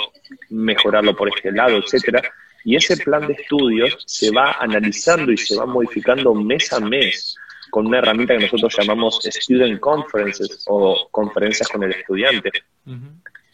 mejorarlo 0.49 1.15
por 1.15 1.29
este 1.29 1.51
lado, 1.51 1.77
etcétera. 1.77 2.21
Y 2.65 2.75
ese 2.75 2.97
plan 2.97 3.25
de 3.25 3.33
estudios 3.33 3.97
se 4.05 4.29
va 4.31 4.57
analizando 4.59 5.31
y 5.31 5.37
se 5.37 5.55
va 5.55 5.65
modificando 5.65 6.33
mes 6.35 6.71
a 6.73 6.81
mes 6.81 7.35
con 7.71 7.87
una 7.87 7.99
herramienta 7.99 8.35
que 8.35 8.43
nosotros 8.43 8.75
llamamos 8.77 9.19
Student 9.23 9.79
Conferences 9.79 10.65
o 10.67 11.07
conferencias 11.11 11.69
con 11.69 11.83
el 11.83 11.91
estudiante. 11.91 12.51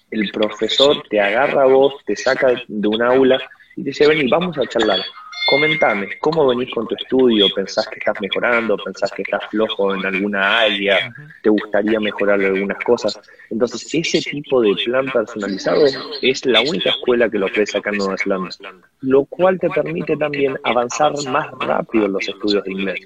El 0.10 0.32
profesor 0.32 1.04
te 1.10 1.19
agarra 1.19 1.63
a 1.63 1.67
vos, 1.67 1.93
te 2.06 2.15
saca 2.15 2.60
de 2.67 2.88
un 2.88 3.04
aula 3.04 3.38
y 3.75 3.84
te 3.84 3.89
dice, 3.89 4.08
ven 4.08 4.25
y 4.25 4.30
vamos 4.30 4.58
a 4.58 4.65
charlar. 4.65 5.01
Comentame, 5.47 6.17
¿cómo 6.19 6.47
venís 6.47 6.73
con 6.73 6.88
tu 6.88 6.95
estudio? 6.95 7.47
¿Pensás 7.53 7.88
que 7.88 7.99
estás 7.99 8.19
mejorando? 8.19 8.77
¿Pensás 8.77 9.12
que 9.12 9.21
estás 9.21 9.43
flojo 9.51 9.93
en 9.93 10.03
alguna 10.03 10.62
área? 10.62 11.13
¿Te 11.43 11.49
gustaría 11.49 11.99
mejorar 11.99 12.41
algunas 12.41 12.84
cosas? 12.84 13.19
Entonces, 13.51 13.88
ese 13.93 14.21
tipo 14.21 14.62
de 14.62 14.73
plan 14.84 15.05
personalizado 15.12 15.86
es 16.21 16.45
la 16.47 16.62
única 16.62 16.89
escuela 16.89 17.29
que 17.29 17.38
lo 17.38 17.45
ofrece 17.45 17.77
acá 17.77 17.91
en 17.91 17.97
Nueva 17.97 18.17
Zelanda, 18.17 18.89
lo 19.01 19.25
cual 19.25 19.60
te 19.60 19.69
permite 19.69 20.17
también 20.17 20.58
avanzar 20.63 21.13
más 21.29 21.51
rápido 21.60 22.05
en 22.08 22.13
los 22.13 22.27
estudios 22.27 22.63
de 22.63 22.71
inglés. 22.71 23.01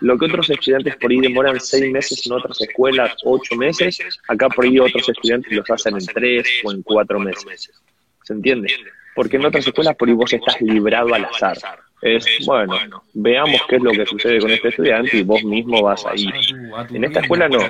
Lo 0.00 0.16
que 0.16 0.26
otros 0.26 0.48
estudiantes 0.48 0.96
por 0.96 1.10
ahí 1.10 1.18
demoran 1.18 1.58
seis 1.58 1.90
meses 1.90 2.24
en 2.24 2.32
otras 2.32 2.60
escuelas, 2.60 3.16
ocho 3.24 3.56
meses, 3.56 3.98
acá 4.28 4.48
por 4.48 4.64
ahí 4.64 4.78
otros 4.78 5.08
estudiantes 5.08 5.52
los 5.52 5.68
hacen 5.68 5.94
en 5.96 6.06
tres 6.06 6.46
o 6.64 6.70
en 6.70 6.82
cuatro 6.82 7.18
meses. 7.18 7.70
¿Se 8.22 8.32
entiende? 8.32 8.68
Porque 9.14 9.36
en 9.36 9.46
otras 9.46 9.66
escuelas 9.66 9.96
por 9.96 10.08
ahí 10.08 10.14
vos 10.14 10.32
estás 10.32 10.60
librado 10.60 11.14
al 11.14 11.24
azar. 11.24 11.58
Es, 12.02 12.24
bueno, 12.46 12.78
veamos 13.12 13.60
qué 13.68 13.76
es 13.76 13.82
lo 13.82 13.92
que 13.92 14.06
sucede 14.06 14.40
con 14.40 14.50
este 14.50 14.68
estudiante 14.68 15.18
y 15.18 15.22
vos 15.22 15.44
mismo 15.44 15.82
vas 15.82 16.06
ahí. 16.06 16.30
En 16.90 17.04
esta 17.04 17.20
escuela 17.20 17.48
no. 17.48 17.60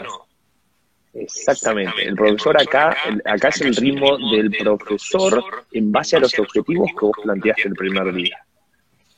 Exactamente. 1.13 2.05
El 2.05 2.15
profesor 2.15 2.61
acá, 2.61 2.97
acá 3.25 3.49
es 3.49 3.61
el 3.63 3.75
ritmo 3.75 4.17
del 4.31 4.51
profesor 4.51 5.45
en 5.73 5.91
base 5.91 6.17
a 6.17 6.21
los 6.21 6.39
objetivos 6.39 6.89
que 6.99 7.07
vos 7.07 7.17
planteaste 7.23 7.69
el 7.69 7.75
primer 7.75 8.13
día. 8.15 8.39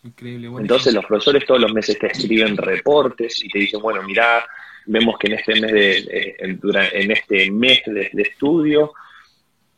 Increíble. 0.03 0.49
Entonces 0.59 0.95
los 0.95 1.05
profesores 1.05 1.45
todos 1.45 1.61
los 1.61 1.73
meses 1.73 1.99
te 1.99 2.07
escriben 2.07 2.57
reportes 2.57 3.45
y 3.45 3.49
te 3.49 3.59
dicen, 3.61 3.81
bueno, 3.83 4.03
mira, 4.03 4.45
vemos 4.87 5.19
que 5.19 5.29
en 5.29 5.35
este 5.35 5.61
mes 5.61 5.73
de, 5.73 5.99
eh, 5.99 6.37
en 6.39 7.11
este 7.11 7.51
mes 7.51 7.83
de, 7.87 8.11
estudio 8.15 8.93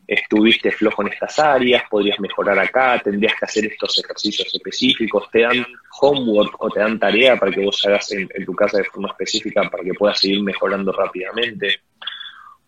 estuviste 0.07 0.71
flojo 0.71 1.03
en 1.03 1.13
estas 1.13 1.39
áreas, 1.39 1.85
podrías 1.91 2.19
mejorar 2.21 2.59
acá, 2.59 3.01
tendrías 3.03 3.35
que 3.39 3.45
hacer 3.45 3.67
estos 3.67 3.99
ejercicios 3.99 4.55
específicos, 4.55 5.31
te 5.31 5.41
dan 5.41 5.67
homework 6.01 6.63
o 6.63 6.71
te 6.71 6.81
dan 6.81 6.99
tarea 6.99 7.39
para 7.39 7.53
que 7.53 7.65
vos 7.65 7.85
hagas 7.87 8.13
en, 8.13 8.29
tu 8.45 8.55
casa 8.55 8.79
de 8.79 8.85
forma 8.85 9.09
específica 9.09 9.69
para 9.71 9.83
que 9.83 9.95
puedas 9.95 10.19
seguir 10.19 10.43
mejorando 10.43 10.93
rápidamente. 10.93 11.81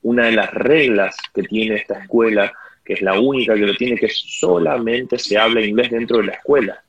Una 0.02 0.26
de 0.26 0.32
las 0.32 0.52
reglas 0.52 1.16
que 1.34 1.42
tiene 1.42 1.76
esta 1.76 2.00
escuela, 2.00 2.52
que 2.84 2.94
es 2.94 3.02
la 3.02 3.18
única 3.18 3.54
que 3.54 3.66
lo 3.66 3.74
tiene, 3.74 3.96
que 3.96 4.08
solamente 4.08 5.18
se 5.18 5.36
habla 5.36 5.60
inglés 5.60 5.90
dentro 5.90 6.18
de 6.18 6.24
la 6.24 6.32
escuela 6.32 6.82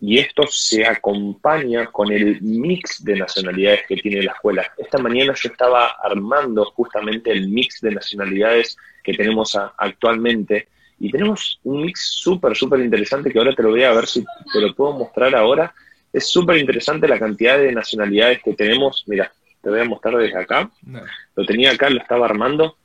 y 0.00 0.18
esto 0.18 0.44
se 0.48 0.86
acompaña 0.86 1.86
con 1.86 2.10
el 2.10 2.40
mix 2.40 3.04
de 3.04 3.18
nacionalidades 3.18 3.82
que 3.86 3.96
tiene 3.96 4.22
la 4.22 4.32
escuela. 4.32 4.72
Esta 4.78 4.96
mañana 4.96 5.34
yo 5.34 5.50
estaba 5.50 5.88
armando 6.02 6.64
justamente 6.74 7.30
el 7.30 7.48
mix 7.48 7.80
de 7.82 7.90
nacionalidades 7.90 8.78
que 9.02 9.14
tenemos 9.14 9.56
actualmente 9.76 10.68
y 10.98 11.10
tenemos 11.10 11.58
un 11.64 11.82
mix 11.82 12.00
súper, 12.00 12.54
súper 12.54 12.80
interesante 12.80 13.30
que 13.30 13.38
ahora 13.38 13.54
te 13.54 13.62
lo 13.62 13.70
voy 13.70 13.82
a 13.82 13.92
ver 13.92 14.06
si 14.06 14.22
te 14.52 14.60
lo 14.60 14.74
puedo 14.74 14.92
mostrar 14.92 15.34
ahora. 15.34 15.74
Es 16.12 16.28
súper 16.28 16.58
interesante 16.58 17.08
la 17.08 17.18
cantidad 17.18 17.58
de 17.58 17.72
nacionalidades 17.72 18.42
que 18.42 18.52
tenemos. 18.52 19.04
Mira, 19.06 19.32
te 19.62 19.70
voy 19.70 19.80
a 19.80 19.84
mostrar 19.84 20.16
desde 20.16 20.38
acá. 20.38 20.70
Lo 21.34 21.46
tenía 21.46 21.70
acá, 21.70 21.88
lo 21.88 22.00
estaba 22.00 22.26
armando. 22.26 22.76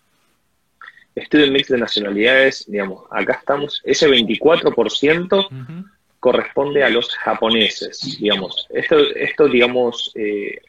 Este 1.13 1.37
es 1.37 1.43
el 1.43 1.51
mix 1.51 1.69
de 1.69 1.77
nacionalidades, 1.77 2.65
digamos, 2.67 3.03
acá 3.09 3.33
estamos, 3.33 3.81
ese 3.85 4.09
24% 4.09 5.85
corresponde 6.19 6.83
a 6.83 6.89
los 6.89 7.15
japoneses, 7.15 8.17
digamos. 8.19 8.67
Esto, 8.69 8.97
esto 9.15 9.47
digamos, 9.47 10.11
eh, 10.15 10.59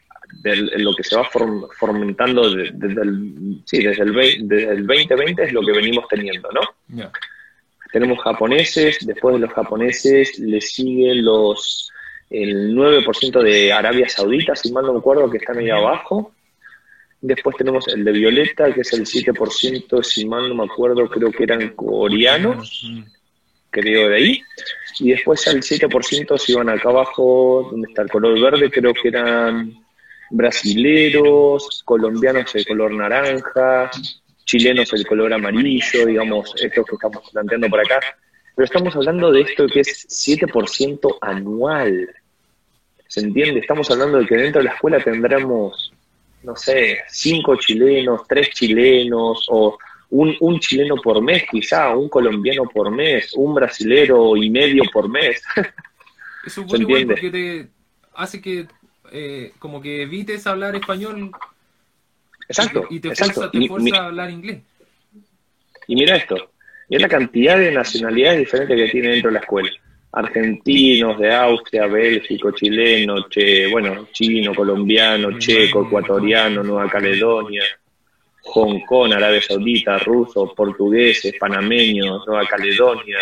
lo 0.43 0.93
que 0.95 1.03
se 1.03 1.15
va 1.15 1.27
fomentando 1.79 2.49
desde, 2.49 3.01
el, 3.01 3.61
sí, 3.65 3.83
desde, 3.83 4.03
el, 4.03 4.47
desde 4.47 4.71
el 4.71 4.87
2020 4.87 5.43
es 5.43 5.53
lo 5.53 5.61
que 5.61 5.71
venimos 5.71 6.05
teniendo, 6.07 6.49
¿no? 6.51 7.11
Tenemos 7.91 8.19
japoneses, 8.19 8.99
después 9.05 9.35
de 9.35 9.41
los 9.41 9.53
japoneses 9.53 10.37
le 10.39 10.61
siguen 10.61 11.23
los 11.23 11.91
el 12.29 12.75
9% 12.75 13.41
de 13.41 13.71
Arabia 13.71 14.09
Saudita, 14.09 14.53
si 14.55 14.71
mal 14.73 14.85
no 14.85 14.93
me 14.93 14.99
acuerdo, 14.99 15.29
que 15.29 15.37
están 15.37 15.59
ahí 15.59 15.69
abajo. 15.69 16.33
Después 17.21 17.55
tenemos 17.55 17.87
el 17.87 18.03
de 18.03 18.11
Violeta, 18.11 18.73
que 18.73 18.81
es 18.81 18.91
el 18.93 19.05
7%, 19.05 20.03
si 20.03 20.25
mal 20.25 20.49
no 20.49 20.55
me 20.55 20.65
acuerdo, 20.65 21.09
creo 21.09 21.31
que 21.31 21.43
eran 21.43 21.69
coreanos, 21.69 22.85
creo 23.71 24.09
de 24.09 24.15
ahí 24.15 24.43
y 24.99 25.11
después 25.11 25.47
al 25.47 25.61
7% 25.61 26.37
se 26.37 26.51
iban 26.51 26.69
acá 26.69 26.89
abajo, 26.89 27.67
donde 27.71 27.89
está 27.89 28.01
el 28.01 28.09
color 28.09 28.39
verde, 28.39 28.71
creo 28.71 28.93
que 28.93 29.09
eran 29.09 29.73
brasileros, 30.29 31.81
colombianos 31.85 32.53
el 32.55 32.65
color 32.65 32.93
naranja, 32.93 33.89
chilenos 34.45 34.93
el 34.93 35.05
color 35.05 35.33
amarillo, 35.33 36.05
digamos, 36.05 36.53
esto 36.61 36.83
que 36.83 36.95
estamos 36.95 37.29
planteando 37.31 37.69
por 37.69 37.79
acá. 37.79 37.99
Pero 38.55 38.65
estamos 38.65 38.95
hablando 38.95 39.31
de 39.31 39.41
esto 39.41 39.67
que 39.67 39.81
es 39.81 40.07
7% 40.07 41.17
anual. 41.21 42.09
¿Se 43.07 43.21
entiende? 43.21 43.59
Estamos 43.59 43.89
hablando 43.91 44.19
de 44.19 44.25
que 44.25 44.35
dentro 44.35 44.61
de 44.61 44.67
la 44.67 44.73
escuela 44.73 44.99
tendremos, 44.99 45.93
no 46.43 46.55
sé, 46.55 46.99
5 47.07 47.55
chilenos, 47.57 48.21
3 48.27 48.49
chilenos 48.49 49.45
o 49.49 49.77
un, 50.09 50.35
un 50.39 50.59
chileno 50.59 50.95
por 50.95 51.21
mes 51.21 51.43
quizá, 51.49 51.95
un 51.95 52.09
colombiano 52.09 52.63
por 52.63 52.89
mes, 52.91 53.33
un 53.35 53.53
brasilero 53.53 54.35
y 54.35 54.49
medio 54.49 54.83
por 54.91 55.09
mes. 55.09 55.41
Eso 56.45 56.61
es 56.61 56.83
bueno 56.83 57.07
porque 57.07 57.29
te 57.29 57.67
hace 58.13 58.41
que 58.41 58.67
eh, 59.11 59.53
como 59.59 59.81
que 59.81 60.03
evites 60.03 60.47
hablar 60.47 60.75
español 60.75 61.31
exacto, 62.47 62.85
y 62.89 62.99
te, 62.99 63.15
fuerza, 63.15 63.49
a 63.95 64.05
hablar 64.05 64.29
inglés. 64.31 64.59
Y 65.87 65.95
mira 65.95 66.15
esto, 66.15 66.51
mira 66.89 67.03
la 67.03 67.09
cantidad 67.09 67.57
de 67.57 67.71
nacionalidades 67.71 68.39
diferentes 68.39 68.75
que 68.77 68.89
tiene 68.89 69.09
dentro 69.09 69.29
de 69.29 69.33
la 69.35 69.39
escuela. 69.39 69.69
Argentinos, 70.11 71.19
de 71.19 71.33
Austria, 71.33 71.85
Bélgico, 71.85 72.51
chileno, 72.51 73.27
che, 73.29 73.67
bueno, 73.67 74.07
chino, 74.11 74.53
colombiano, 74.55 75.37
checo, 75.37 75.85
ecuatoriano, 75.85 76.63
Nueva 76.63 76.89
Caledonia, 76.89 77.63
Hong 78.43 78.79
Kong, 78.85 79.13
Arabia 79.13 79.41
Saudita, 79.41 79.97
rusos, 79.99 80.53
portugueses, 80.55 81.35
panameños, 81.39 82.25
Nueva 82.25 82.47
Caledonia. 82.47 83.19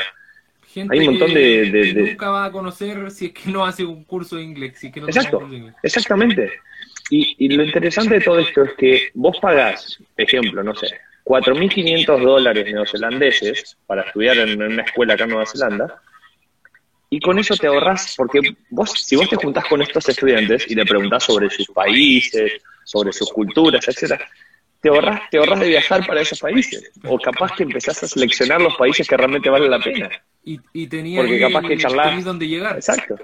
Hay 0.89 0.99
un 0.99 1.05
montón 1.05 1.33
de, 1.33 1.93
Nunca 1.95 2.29
va 2.29 2.45
a 2.45 2.51
conocer 2.51 3.09
si 3.11 3.27
es 3.27 3.31
que 3.31 3.49
no 3.49 3.65
hace 3.65 3.85
un 3.85 4.03
curso 4.03 4.35
de 4.35 4.43
inglés. 4.43 4.83
Exacto, 4.83 5.47
exactamente. 5.81 6.51
Y, 7.09 7.55
lo 7.55 7.63
interesante 7.63 8.15
de 8.15 8.21
todo 8.21 8.39
esto 8.39 8.63
es 8.63 8.73
que 8.73 9.09
vos 9.13 9.37
pagás, 9.39 9.99
ejemplo, 10.17 10.63
no 10.63 10.73
sé, 10.75 10.87
4.500 11.23 12.23
dólares 12.23 12.65
neozelandeses 12.65 13.77
para 13.85 14.01
estudiar 14.03 14.37
en 14.37 14.61
una 14.61 14.81
escuela 14.81 15.13
acá 15.13 15.25
en 15.25 15.29
Nueva 15.29 15.45
Zelanda, 15.45 16.01
y 17.09 17.19
con 17.19 17.37
eso 17.37 17.55
te 17.55 17.67
ahorras, 17.67 18.15
porque 18.17 18.39
vos, 18.69 18.91
si 18.91 19.15
vos 19.15 19.29
te 19.29 19.35
juntás 19.35 19.65
con 19.65 19.81
estos 19.81 20.09
estudiantes 20.09 20.69
y 20.69 20.75
le 20.75 20.85
preguntás 20.85 21.23
sobre 21.23 21.49
sus 21.49 21.67
países, 21.67 22.53
sobre 22.83 23.13
sus 23.13 23.31
culturas, 23.31 23.87
etcétera, 23.87 24.27
te 24.85 24.89
ahorras, 24.89 25.19
te 25.31 25.39
ahorras 25.39 25.59
de 25.61 25.67
viajar 25.69 26.05
para 26.05 26.21
esos 26.21 26.39
países. 26.39 26.91
O 27.05 27.17
capaz 27.17 27.55
que 27.55 27.63
empezás 27.63 28.03
a 28.03 28.07
seleccionar 28.07 28.61
los 28.61 28.75
países 28.75 29.07
que 29.07 29.17
realmente 29.17 29.49
valen 29.49 29.71
la 29.71 29.79
pena. 29.79 30.11
Y, 30.43 30.59
y 30.73 30.85
tenía 30.85 31.21
Porque 31.21 31.39
capaz 31.39 31.67
que 31.67 31.75
charlar. 31.75 32.21
donde 32.21 32.47
llegar. 32.47 32.75
Exacto. 32.75 33.15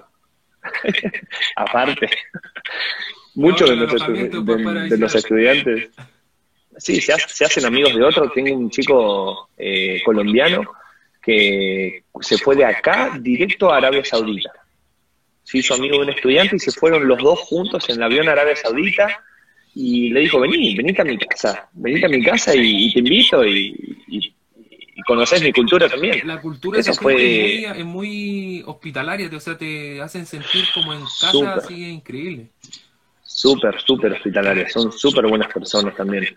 Aparte. 1.56 2.10
Muchos 3.36 3.70
de, 3.70 3.76
los, 3.76 5.14
estudiantes. 5.14 5.92
Sí, 6.78 7.00
se, 7.00 7.14
se, 7.28 7.46
hacen 7.46 7.66
amigos 7.66 7.94
de 7.94 8.06
otros. 8.06 8.34
Tengo 8.34 8.58
un 8.58 8.72
chico 8.72 9.52
eh, 9.56 10.02
colombiano 10.04 10.64
que 11.22 12.06
se 12.22 12.40
fue 12.40 12.56
de 12.56 12.66
acá 12.66 13.20
directo 13.20 13.72
a 13.72 13.78
Arabia 13.78 14.04
Saudita. 14.04 14.52
Se 15.44 15.60
hizo 15.60 15.76
amigo 15.76 15.98
de 15.98 16.06
un 16.06 16.10
estudiante 16.10 16.56
y 16.56 16.60
se 16.60 16.72
fueron 16.72 17.08
los 17.08 17.20
dos 17.20 17.38
juntos 17.38 17.88
en 17.88 17.98
el 17.98 18.04
avión 18.04 18.28
a 18.30 18.32
Arabia 18.32 18.56
Saudita 18.56 19.24
y 19.74 20.10
le 20.10 20.22
dijo, 20.22 20.40
vení, 20.40 20.76
vení 20.76 20.94
a 20.98 21.04
mi 21.04 21.18
casa, 21.18 21.70
vení 21.74 22.04
a 22.04 22.10
mi 22.10 22.24
casa 22.24 22.54
y, 22.56 22.92
te 22.92 23.00
invito 23.00 23.46
y, 23.46 23.98
y, 24.08 24.34
conoces 25.08 25.42
mi 25.42 25.52
cultura 25.52 25.90
también. 25.90 26.28
La 26.28 26.40
cultura 26.40 26.80
Eso 26.80 26.94
fue... 26.94 27.64
es, 27.64 27.86
muy, 27.86 28.62
hospitalaria, 28.66 29.30
o 29.34 29.40
sea, 29.40 29.58
te 29.58 30.02
hacen 30.02 30.26
sentir 30.26 30.66
como 30.74 30.94
en 30.94 31.02
casa, 31.02 31.54
así 31.56 31.86
es 31.86 31.92
increíble. 31.92 32.50
Súper, 33.24 33.82
súper 33.82 34.14
hospitalaria, 34.14 34.70
son 34.70 34.92
súper 34.92 35.26
buenas 35.26 35.52
personas 35.52 35.96
también. 35.96 36.28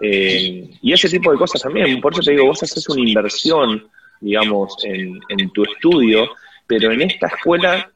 Eh, 0.00 0.68
y 0.82 0.92
ese 0.92 1.08
tipo 1.08 1.30
de 1.30 1.38
cosas 1.38 1.62
también, 1.62 2.00
por 2.00 2.12
eso 2.12 2.22
te 2.22 2.32
digo, 2.32 2.46
vos 2.46 2.62
haces 2.62 2.86
una 2.88 3.00
inversión, 3.00 3.88
digamos, 4.20 4.76
en, 4.84 5.20
en 5.28 5.50
tu 5.50 5.62
estudio, 5.62 6.28
pero 6.66 6.92
en 6.92 7.02
esta 7.02 7.28
escuela 7.28 7.90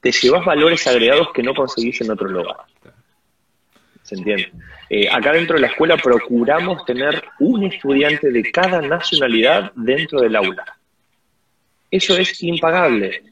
te 0.00 0.12
llevas 0.12 0.44
valores 0.44 0.86
agregados 0.86 1.28
que 1.34 1.42
no 1.42 1.54
conseguís 1.54 2.00
en 2.02 2.10
otro 2.10 2.28
lugar. 2.28 2.56
¿Se 4.08 4.14
entiende? 4.14 4.50
Eh, 4.88 5.06
acá 5.10 5.32
dentro 5.32 5.56
de 5.56 5.60
la 5.60 5.66
escuela 5.66 5.96
procuramos 5.98 6.84
tener 6.86 7.22
un 7.40 7.64
estudiante 7.64 8.30
de 8.30 8.50
cada 8.50 8.80
nacionalidad 8.80 9.70
dentro 9.76 10.20
del 10.20 10.34
aula. 10.34 10.64
Eso 11.90 12.16
es 12.16 12.42
impagable. 12.42 13.22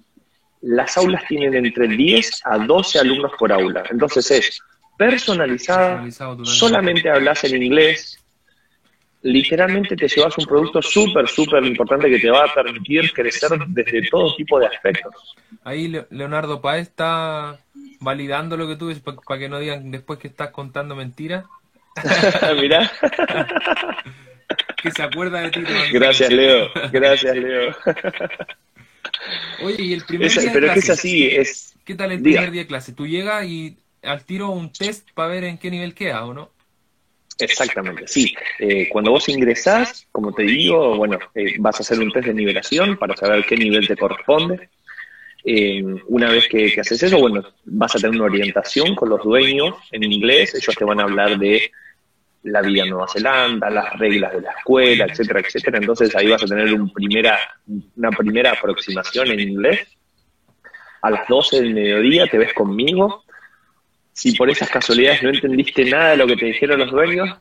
Las 0.61 0.96
aulas 0.98 1.24
tienen 1.26 1.55
entre 1.55 1.88
10 1.88 2.42
a 2.44 2.59
12 2.59 2.98
alumnos 2.98 3.32
por 3.38 3.53
aula. 3.53 3.84
Entonces 3.90 4.30
es 4.30 4.62
personalizada, 4.98 6.07
solamente 6.42 7.09
hablas 7.09 7.44
en 7.44 7.62
inglés, 7.62 8.18
literalmente 9.22 9.96
te 9.96 10.09
llevas 10.09 10.36
un 10.38 10.46
producto 10.46 10.80
súper, 10.80 11.28
súper 11.28 11.64
importante 11.64 12.09
que 12.09 12.18
te 12.18 12.30
va 12.30 12.44
a 12.44 12.55
permitir 12.55 13.12
crecer 13.12 13.50
desde 13.68 14.09
todo 14.09 14.34
tipo 14.36 14.59
de 14.59 14.66
aspectos. 14.66 15.36
Ahí 15.64 15.92
Leonardo 16.11 16.61
Paez 16.61 16.88
está 16.88 17.59
validando 18.01 18.57
lo 18.57 18.66
que 18.66 18.76
tú 18.76 18.88
dices 18.88 19.03
para 19.03 19.38
que 19.38 19.49
no 19.49 19.59
digan 19.59 19.90
después 19.90 20.18
que 20.18 20.28
estás 20.28 20.51
contando 20.51 20.97
mentiras. 20.97 21.44
Mira. 22.61 22.90
que 24.82 24.90
se 24.90 25.03
acuerda 25.03 25.40
de 25.40 25.51
ti. 25.51 25.64
Gracias, 25.92 26.30
Leo. 26.30 26.68
Gracias, 26.92 27.36
Leo. 27.36 27.74
Oye, 29.62 29.82
y 29.82 29.92
el 29.94 30.05
primer 30.05 30.30
día 30.30 30.51
Pero 30.53 30.72
es 30.72 30.90
así, 30.90 31.26
es... 31.26 31.74
¿Qué 31.84 31.94
tal 31.94 32.12
el 32.12 32.22
primer 32.22 32.51
día 32.51 32.62
de 32.62 32.66
clase? 32.66 32.92
Tú 32.92 33.07
llegas 33.07 33.47
y 33.47 33.76
al 34.03 34.24
tiro 34.24 34.51
un 34.51 34.72
test 34.72 35.09
para 35.14 35.28
ver 35.28 35.44
en 35.44 35.59
qué 35.59 35.70
nivel 35.70 35.94
queda, 35.94 36.24
¿o 36.24 36.34
no? 36.34 36.51
Exactamente, 37.38 38.07
sí. 38.07 38.34
Eh, 38.59 38.88
cuando 38.88 39.11
vos 39.11 39.28
ingresás, 39.28 40.07
como 40.11 40.32
te 40.32 40.42
digo, 40.42 40.97
bueno, 40.97 41.18
eh, 41.34 41.55
vas 41.59 41.76
a 41.76 41.82
hacer 41.82 42.01
un 42.01 42.11
test 42.11 42.26
de 42.26 42.34
nivelación 42.34 42.97
para 42.97 43.16
saber 43.16 43.44
qué 43.44 43.57
nivel 43.57 43.86
te 43.86 43.97
corresponde. 43.97 44.70
Eh, 45.49 45.80
una 46.09 46.28
vez 46.28 46.49
que, 46.49 46.74
haces 46.80 47.05
eso, 47.05 47.20
bueno, 47.20 47.40
vas 47.66 47.94
a 47.94 48.01
tener 48.01 48.16
una 48.16 48.24
orientación 48.24 48.97
con 48.97 49.11
los 49.11 49.22
dueños 49.22 49.76
en 49.92 50.03
inglés, 50.03 50.53
ellos 50.57 50.74
te 50.74 50.84
van 50.84 50.99
a 50.99 51.05
hablar 51.05 51.38
de 51.38 51.70
la 52.42 52.62
vida 52.62 52.82
en 52.82 52.90
Nueva 52.90 53.07
Zelanda, 53.07 53.70
las 53.70 53.97
reglas 53.97 54.32
de 54.32 54.40
la 54.40 54.51
escuela, 54.51 55.07
etcétera, 55.09 55.38
etcétera. 55.38 55.78
Entonces 55.78 56.16
ahí 56.16 56.26
vas 56.26 56.42
a 56.42 56.47
tener 56.47 56.74
un 56.74 56.92
primera, 56.92 57.38
una 57.97 58.11
primera 58.11 58.53
aproximación 58.55 59.28
en 59.28 59.38
inglés. 59.38 59.86
A 61.03 61.11
las 61.11 61.28
12 61.28 61.61
del 61.61 61.74
mediodía 61.74 62.26
te 62.26 62.38
ves 62.38 62.53
conmigo. 62.53 63.22
Si 64.12 64.32
por 64.32 64.51
esas 64.51 64.68
casualidades 64.68 65.22
no 65.22 65.28
entendiste 65.28 65.84
nada 65.84 66.11
de 66.11 66.16
lo 66.16 66.26
que 66.26 66.36
te 66.36 66.47
dijeron 66.47 66.80
los 66.80 66.90
dueños, 66.90 67.38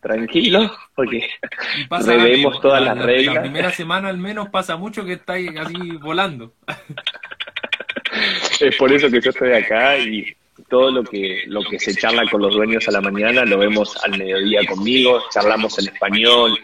tranquilo, 0.00 0.74
porque 0.94 1.28
revemos 1.90 2.60
todas 2.62 2.82
las 2.82 2.98
reglas. 2.98 3.34
La 3.34 3.42
primera 3.42 3.70
semana 3.70 4.08
al 4.08 4.18
menos 4.18 4.48
pasa 4.48 4.76
mucho 4.76 5.04
que 5.04 5.14
estáis 5.14 5.50
así 5.58 5.92
volando. 5.98 6.54
es 8.62 8.76
por 8.76 8.92
eso 8.92 9.10
que 9.10 9.20
yo 9.20 9.30
estoy 9.30 9.52
acá 9.52 9.98
y 9.98 10.34
todo 10.68 10.90
lo 10.90 11.04
que, 11.04 11.42
lo 11.46 11.62
que 11.62 11.78
se 11.78 11.94
charla 11.94 12.22
con 12.30 12.42
los 12.42 12.54
dueños 12.54 12.86
a 12.88 12.92
la 12.92 13.00
mañana 13.00 13.44
lo 13.44 13.58
vemos 13.58 13.96
al 14.04 14.18
mediodía 14.18 14.60
conmigo, 14.66 15.22
charlamos 15.30 15.78
en 15.78 15.88
español, 15.88 16.58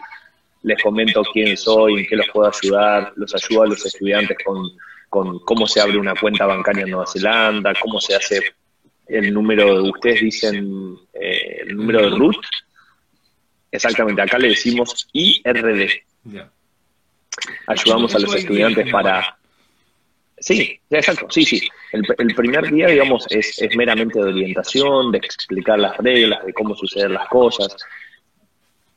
les 0.63 0.81
comento 0.81 1.23
quién 1.33 1.57
soy, 1.57 1.99
en 1.99 2.07
qué 2.07 2.15
los 2.15 2.27
puedo 2.29 2.51
ayudar, 2.51 3.13
los 3.15 3.33
ayudo 3.35 3.63
a 3.63 3.67
los 3.67 3.85
estudiantes 3.85 4.37
con, 4.43 4.69
con 5.09 5.39
cómo 5.39 5.67
se 5.67 5.81
abre 5.81 5.97
una 5.97 6.15
cuenta 6.15 6.45
bancaria 6.45 6.83
en 6.83 6.91
Nueva 6.91 7.07
Zelanda, 7.07 7.73
cómo 7.81 7.99
se 7.99 8.15
hace 8.15 8.53
el 9.07 9.33
número, 9.33 9.83
ustedes 9.83 10.21
dicen 10.21 10.95
eh, 11.13 11.61
el 11.63 11.75
número 11.75 12.09
de 12.09 12.15
root, 12.15 12.37
exactamente, 13.71 14.21
acá 14.21 14.37
le 14.37 14.49
decimos 14.49 15.07
IRD. 15.13 16.03
Ayudamos 17.67 18.13
a 18.15 18.19
los 18.19 18.35
estudiantes 18.35 18.91
para 18.91 19.38
Sí, 20.39 20.79
exacto, 20.89 21.27
sí, 21.29 21.43
sí. 21.43 21.69
El, 21.91 22.33
primer 22.35 22.71
día, 22.71 22.87
digamos, 22.87 23.25
es, 23.29 23.59
meramente 23.75 24.19
de 24.19 24.25
orientación, 24.25 25.11
de 25.11 25.17
explicar 25.17 25.79
las 25.79 25.97
reglas, 25.97 26.45
de 26.45 26.53
cómo 26.53 26.75
suceden 26.75 27.13
las 27.13 27.27
cosas. 27.27 27.75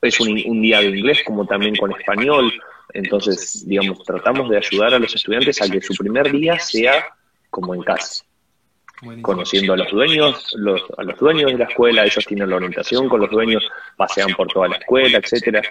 Es 0.01 0.21
un, 0.21 0.35
día 0.63 0.81
de 0.81 0.87
inglés 0.87 1.23
como 1.25 1.47
también 1.47 1.75
con 1.77 1.93
español. 1.93 2.53
Entonces, 2.93 3.67
digamos, 3.67 4.03
tratamos 4.05 4.51
de 4.51 4.59
ayudar 4.59 4.95
a 4.95 4.99
los 4.99 5.15
estudiantes 5.15 5.61
a 5.63 5.69
que 5.69 5.81
su 5.81 5.95
primer 5.95 6.31
día 6.31 6.59
sea 6.59 7.07
como 7.51 7.75
en 7.75 7.83
casa. 7.83 8.25
Conociendo 9.21 9.73
a 9.73 9.77
los 9.77 9.91
dueños, 9.91 10.55
los, 10.57 10.81
a 10.97 11.03
los 11.03 11.19
dueños 11.19 11.51
de 11.51 11.59
la 11.59 11.65
escuela, 11.65 12.05
ellos 12.05 12.25
tienen 12.25 12.51
la 12.51 12.57
orientación 12.57 13.09
con 13.09 13.21
los 13.21 13.31
dueños, 13.31 13.67
pasean 13.97 14.33
por 14.35 14.47
toda 14.47 14.69
la 14.69 14.77
escuela, 14.77 15.19
etcétera. 15.19 15.63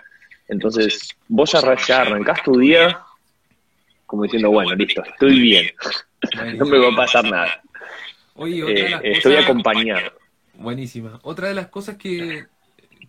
Entonces, 0.50 1.16
vos 1.30 1.54
ya 1.88 2.02
arrancás 2.02 2.44
tu 2.44 2.58
día 2.58 3.00
como 4.12 4.24
diciendo, 4.24 4.52
bueno, 4.52 4.76
listo, 4.76 5.02
estoy 5.06 5.40
bien, 5.40 5.72
no 6.58 6.66
me 6.66 6.78
va 6.78 6.90
a 6.90 6.96
pasar 6.98 7.24
nada. 7.24 7.64
Oye, 8.36 8.62
otra 8.62 8.84
de 8.84 8.90
las 8.90 9.04
eh, 9.06 9.12
estoy 9.14 9.36
acompañado. 9.36 10.12
Buenísima. 10.56 11.22
Otra 11.24 11.48
de 11.48 11.54
las 11.54 11.68
cosas 11.68 11.96
que, 11.96 12.46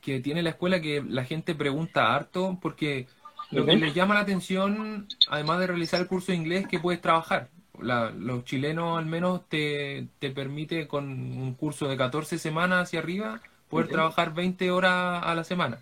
que 0.01 0.21
tiene 0.21 0.45
la 0.45 0.51
escuela 0.51 0.81
que 0.81 1.03
la 1.05 1.25
gente 1.25 1.57
pregunta 1.57 2.15
harto, 2.15 2.57
porque 2.63 3.09
lo 3.51 3.67
que 3.67 3.75
les 3.75 3.95
llama 3.95 4.15
la 4.15 4.21
atención, 4.21 5.09
además 5.29 5.59
de 5.59 5.67
realizar 5.67 6.01
el 6.01 6.07
curso 6.07 6.31
de 6.31 6.39
inglés, 6.39 6.69
que 6.69 6.79
puedes 6.79 7.01
trabajar. 7.01 7.49
los 7.81 8.45
chilenos 8.45 8.97
al 8.97 9.07
menos 9.07 9.49
te, 9.49 10.07
te 10.21 10.31
permite 10.31 10.87
con 10.87 11.09
un 11.09 11.55
curso 11.55 11.89
de 11.89 11.97
14 11.97 12.39
semanas 12.39 12.85
hacia 12.85 13.01
arriba 13.01 13.41
poder 13.69 13.89
trabajar 13.89 14.35
20 14.35 14.71
horas 14.71 15.21
a 15.25 15.35
la 15.35 15.43
semana. 15.43 15.79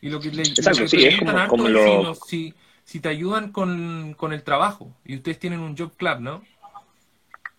Y 0.00 0.08
lo 0.08 0.20
que 0.20 0.30
les 0.30 0.48
Exacto, 0.48 0.88
sí, 0.88 1.04
es 1.04 1.20
como, 1.48 1.68
lo 1.68 2.14
si 2.14 2.54
te 3.00 3.08
ayudan 3.08 3.50
con, 3.50 4.16
el 4.32 4.42
trabajo 4.42 4.94
y 5.04 5.16
ustedes 5.16 5.38
tienen 5.38 5.60
un 5.60 5.76
job 5.76 5.96
club, 5.96 6.20
¿no? 6.20 6.44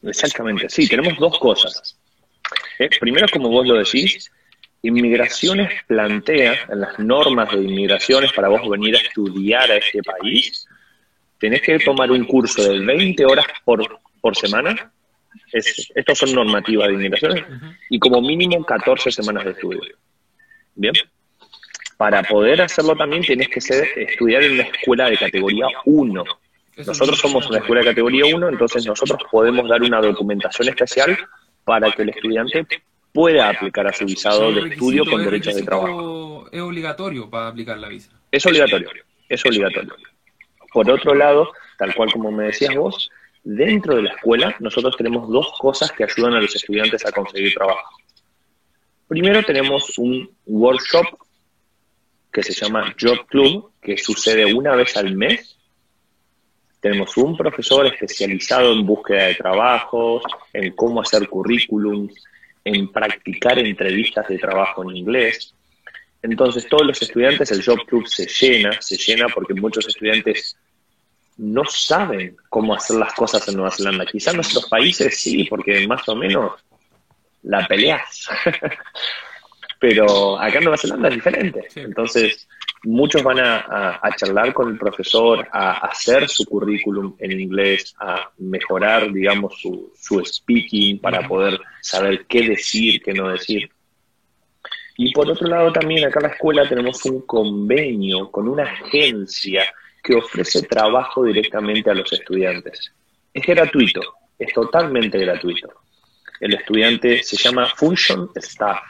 Exactamente, 0.03 0.69
sí, 0.69 0.87
tenemos 0.87 1.17
dos 1.17 1.37
cosas. 1.39 1.97
Eh, 2.77 2.89
primero, 2.99 3.27
como 3.31 3.49
vos 3.49 3.65
lo 3.65 3.75
decís, 3.75 4.31
Inmigraciones 4.85 5.83
plantea 5.87 6.59
en 6.69 6.79
las 6.79 6.99
normas 6.99 7.49
de 7.49 7.57
inmigraciones 7.57 8.31
para 8.33 8.49
vos 8.49 8.69
venir 8.69 8.95
a 8.95 8.99
estudiar 8.99 9.71
a 9.71 9.77
este 9.77 10.03
país, 10.03 10.67
tenés 11.39 11.63
que 11.63 11.79
tomar 11.79 12.11
un 12.11 12.23
curso 12.25 12.71
de 12.71 12.85
20 12.85 13.25
horas 13.25 13.47
por, 13.63 13.99
por 14.21 14.35
semana. 14.35 14.91
Es, 15.51 15.91
estos 15.95 16.19
son 16.19 16.33
normativas 16.33 16.87
de 16.87 16.93
inmigraciones 16.93 17.45
y 17.89 17.97
como 17.97 18.21
mínimo 18.21 18.63
14 18.63 19.11
semanas 19.11 19.45
de 19.45 19.51
estudio. 19.53 19.97
¿Bien? 20.75 20.93
Para 21.97 22.23
poder 22.23 22.61
hacerlo 22.61 22.95
también 22.95 23.21
tienes 23.21 23.47
que 23.47 23.61
ser, 23.61 23.87
estudiar 23.95 24.43
en 24.43 24.53
una 24.53 24.63
escuela 24.63 25.09
de 25.09 25.17
categoría 25.17 25.67
1. 25.85 26.23
Nosotros 26.85 27.19
somos 27.19 27.49
una 27.49 27.59
escuela 27.59 27.81
de 27.81 27.87
categoría 27.87 28.35
1, 28.35 28.49
entonces 28.49 28.85
nosotros 28.85 29.21
podemos 29.31 29.69
dar 29.69 29.81
una 29.81 30.01
documentación 30.01 30.67
especial 30.67 31.17
para 31.63 31.91
que 31.91 32.01
el 32.01 32.09
estudiante 32.09 32.67
pueda 33.13 33.49
aplicar 33.49 33.87
a 33.87 33.93
su 33.93 34.05
visado 34.05 34.51
de 34.51 34.69
estudio 34.69 35.05
con 35.05 35.23
derechos 35.23 35.55
de 35.55 35.63
trabajo. 35.63 36.49
¿Es 36.51 36.61
obligatorio 36.61 37.29
para 37.29 37.47
aplicar 37.47 37.77
la 37.77 37.87
visa? 37.87 38.11
Es 38.29 38.45
obligatorio, 38.45 38.89
es 39.29 39.45
obligatorio. 39.45 39.95
Por 40.73 40.89
otro 40.89 41.15
lado, 41.15 41.53
tal 41.77 41.95
cual 41.95 42.11
como 42.11 42.29
me 42.29 42.47
decías 42.47 42.75
vos, 42.75 43.09
dentro 43.45 43.95
de 43.95 44.03
la 44.03 44.09
escuela 44.11 44.53
nosotros 44.59 44.97
tenemos 44.97 45.29
dos 45.29 45.53
cosas 45.57 45.91
que 45.93 46.03
ayudan 46.03 46.33
a 46.33 46.41
los 46.41 46.53
estudiantes 46.53 47.05
a 47.05 47.11
conseguir 47.13 47.53
trabajo. 47.53 47.89
Primero 49.07 49.43
tenemos 49.43 49.97
un 49.97 50.29
workshop 50.45 51.05
que 52.35 52.43
se 52.43 52.51
llama 52.51 52.93
Job 52.99 53.25
Club, 53.27 53.71
que 53.81 53.97
sucede 53.97 54.53
una 54.53 54.75
vez 54.75 54.97
al 54.97 55.15
mes. 55.15 55.57
Tenemos 56.81 57.15
un 57.15 57.37
profesor 57.37 57.87
especializado 57.87 58.73
en 58.73 58.85
búsqueda 58.85 59.27
de 59.27 59.35
trabajos, 59.35 60.21
en 60.51 60.75
cómo 60.75 60.99
hacer 60.99 61.29
currículums, 61.29 62.13
en 62.65 62.91
practicar 62.91 63.57
entrevistas 63.57 64.27
de 64.27 64.37
trabajo 64.37 64.83
en 64.83 64.97
inglés. 64.97 65.55
Entonces, 66.21 66.67
todos 66.67 66.85
los 66.85 67.01
estudiantes, 67.01 67.51
el 67.51 67.63
Job 67.63 67.85
Club 67.85 68.05
se 68.05 68.27
llena, 68.27 68.81
se 68.81 68.97
llena 68.97 69.27
porque 69.33 69.53
muchos 69.53 69.87
estudiantes 69.87 70.57
no 71.37 71.63
saben 71.63 72.35
cómo 72.49 72.75
hacer 72.75 72.97
las 72.97 73.13
cosas 73.13 73.47
en 73.47 73.55
Nueva 73.55 73.71
Zelanda. 73.71 74.05
Quizás 74.05 74.33
en 74.33 74.37
nuestros 74.39 74.67
países 74.67 75.17
sí, 75.17 75.45
porque 75.45 75.87
más 75.87 76.05
o 76.09 76.17
menos 76.17 76.51
la 77.43 77.65
peleas. 77.65 78.27
pero 79.87 80.39
acá 80.41 80.57
en 80.57 80.63
Nueva 80.63 80.77
Zelanda 80.77 81.09
es 81.09 81.13
diferente. 81.13 81.67
Entonces, 81.75 82.47
muchos 82.85 83.21
van 83.21 83.37
a, 83.39 84.01
charlar 84.17 84.51
con 84.51 84.71
el 84.71 84.79
profesor, 84.79 85.47
a 85.51 85.73
hacer 85.85 86.27
su 86.27 86.43
currículum 86.43 87.15
en 87.19 87.39
inglés, 87.39 87.93
a 87.99 88.31
mejorar, 88.39 89.13
digamos, 89.13 89.61
su, 89.61 89.93
su 89.95 90.25
speaking 90.25 90.97
para 90.97 91.27
poder 91.27 91.59
saber 91.81 92.25
qué 92.25 92.49
decir, 92.49 92.99
qué 93.03 93.13
no 93.13 93.29
decir. 93.29 93.69
Y 94.97 95.13
por 95.13 95.29
otro 95.29 95.47
lado, 95.47 95.71
también 95.71 96.03
acá 96.07 96.19
en 96.19 96.29
la 96.29 96.33
escuela 96.33 96.67
tenemos 96.67 97.05
un 97.05 97.21
convenio 97.21 98.31
con 98.31 98.47
una 98.47 98.63
agencia 98.63 99.71
que 100.01 100.15
ofrece 100.15 100.63
trabajo 100.63 101.25
directamente 101.25 101.91
a 101.91 101.93
los 101.93 102.11
estudiantes. 102.11 102.91
Es 103.31 103.45
gratuito, 103.45 104.01
es 104.39 104.51
totalmente 104.51 105.19
gratuito. 105.19 105.69
El 106.39 106.55
estudiante 106.55 107.21
se 107.21 107.37
llama 107.37 107.67
Function 107.67 108.31
Staff 108.33 108.81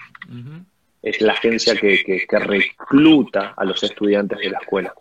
es 1.05 1.21
la 1.21 1.33
agencia 1.33 1.75
que, 1.75 2.25
recluta 2.31 3.53
a 3.55 3.63
los 3.63 3.81
estudiantes 3.83 4.39
de 4.39 4.49
la 4.49 4.57
escuela. 4.57 4.91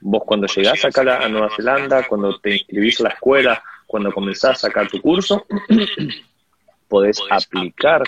Vos 0.00 0.22
cuando 0.24 0.46
llegás 0.46 0.82
acá 0.86 1.22
a 1.22 1.28
Nueva 1.28 1.50
Zelanda, 1.54 2.08
cuando 2.08 2.40
te 2.40 2.56
inscribís 2.56 3.00
a 3.00 3.04
la 3.04 3.08
escuela, 3.10 3.62
cuando 3.86 4.10
comenzás 4.12 4.52
a 4.52 4.68
sacar 4.68 4.88
tu 4.88 4.98
curso, 5.02 5.46
podés 6.88 7.20
aplicar 7.28 8.02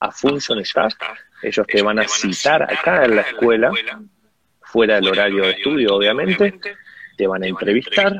a 0.00 0.10
Function 0.10 0.58
Staff. 0.58 0.94
Ellos 1.40 1.64
te 1.68 1.82
van 1.82 2.00
a 2.00 2.08
citar 2.08 2.64
acá 2.64 3.04
en 3.04 3.14
la 3.14 3.22
escuela, 3.22 3.70
fuera 4.60 4.96
del 4.96 5.08
horario 5.08 5.44
de 5.44 5.52
estudio, 5.52 5.94
obviamente, 5.94 6.58
te 7.16 7.26
van 7.28 7.44
a 7.44 7.46
entrevistar. 7.46 8.18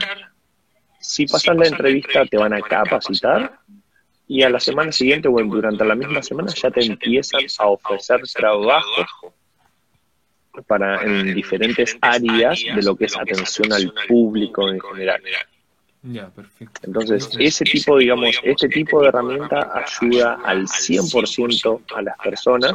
Si 1.00 1.26
pasas 1.26 1.56
la 1.56 1.66
entrevista, 1.66 2.24
te 2.26 2.36
van 2.36 2.52
a 2.52 2.60
capacitar 2.60 3.58
y 4.30 4.44
a 4.44 4.48
la 4.48 4.60
semana 4.60 4.92
siguiente 4.92 5.26
o 5.26 5.32
durante 5.32 5.84
la 5.84 5.96
misma 5.96 6.22
semana 6.22 6.52
ya 6.54 6.70
te 6.70 6.84
empiezan 6.86 7.40
a 7.58 7.66
ofrecer 7.66 8.20
trabajo 8.32 9.34
para 10.68 11.02
en 11.02 11.34
diferentes 11.34 11.98
áreas 12.00 12.60
de 12.76 12.80
lo 12.80 12.94
que 12.94 13.06
es 13.06 13.16
atención 13.16 13.72
al 13.72 13.92
público 14.06 14.68
en 14.70 14.78
general. 14.78 15.20
Entonces, 16.84 17.28
ese 17.40 17.64
tipo, 17.64 17.98
digamos, 17.98 18.38
este 18.44 18.68
tipo 18.68 19.02
de 19.02 19.08
herramienta 19.08 19.68
ayuda 19.74 20.38
al 20.44 20.62
100% 20.62 21.80
a 21.96 22.02
las 22.02 22.16
personas 22.18 22.74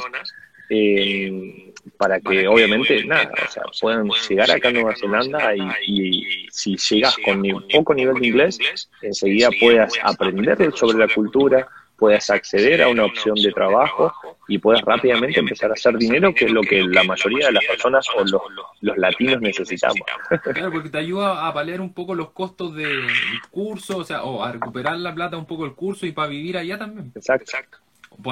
eh, 0.69 1.64
para 1.97 2.19
que 2.19 2.47
obviamente 2.47 3.05
nada, 3.05 3.31
o 3.47 3.51
sea, 3.51 3.63
puedan 3.79 4.09
llegar 4.29 4.51
acá 4.51 4.69
a 4.69 4.71
Nueva 4.71 4.95
Zelanda 4.95 5.55
y, 5.85 6.47
si 6.51 6.77
llegas 6.77 7.15
con 7.23 7.43
poco 7.71 7.93
nivel 7.93 8.15
de 8.15 8.27
inglés, 8.27 8.89
enseguida 9.01 9.49
puedas 9.59 9.93
aprender 10.03 10.71
sobre 10.75 10.97
la 10.97 11.13
cultura, 11.13 11.67
puedas 11.97 12.29
acceder 12.29 12.81
a 12.81 12.89
una 12.89 13.05
opción 13.05 13.35
de 13.35 13.51
trabajo 13.51 14.13
y 14.47 14.57
puedas 14.57 14.81
rápidamente 14.81 15.39
empezar 15.39 15.69
a 15.69 15.73
hacer 15.73 15.97
dinero, 15.97 16.33
que 16.33 16.45
es 16.45 16.51
lo 16.51 16.61
que 16.61 16.83
la 16.83 17.03
mayoría 17.03 17.47
de 17.47 17.53
las 17.53 17.65
personas 17.65 18.05
o 18.15 18.23
los, 18.23 18.41
los 18.81 18.97
latinos 18.97 19.41
necesitamos. 19.41 20.01
Claro, 20.43 20.71
porque 20.71 20.89
te 20.89 20.97
ayuda 20.97 21.47
a 21.47 21.53
paliar 21.53 21.81
un 21.81 21.93
poco 21.93 22.15
los 22.15 22.31
costos 22.31 22.75
del 22.75 23.07
curso, 23.49 23.97
o 23.99 24.03
sea, 24.03 24.23
o 24.23 24.43
a 24.43 24.51
recuperar 24.51 24.97
la 24.97 25.13
plata 25.13 25.37
un 25.37 25.45
poco 25.45 25.65
el 25.65 25.73
curso 25.73 26.05
y 26.05 26.11
para 26.11 26.29
vivir 26.29 26.57
allá 26.57 26.77
también. 26.77 27.11
Exacto. 27.15 27.51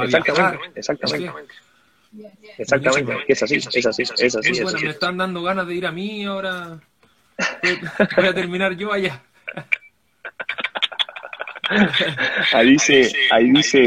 Exactamente, 0.03 0.79
exactamente. 0.79 0.79
Exactamente, 0.79 1.53
es 2.57 2.71
así, 2.73 2.99
es 3.27 3.43
así, 3.43 4.03
es 4.03 4.35
así. 4.35 4.61
bueno, 4.61 4.79
me 4.79 4.89
están 4.89 5.17
dando 5.17 5.41
ganas 5.41 5.67
de 5.67 5.75
ir 5.75 5.85
a 5.85 5.91
mí 5.91 6.25
ahora. 6.25 6.79
Voy 8.17 8.27
a 8.27 8.33
terminar 8.33 8.75
yo 8.75 8.93
allá. 8.93 9.21
Ahí 12.53 12.71
dice, 12.71 13.11
ahí 13.31 13.49
dice 13.51 13.85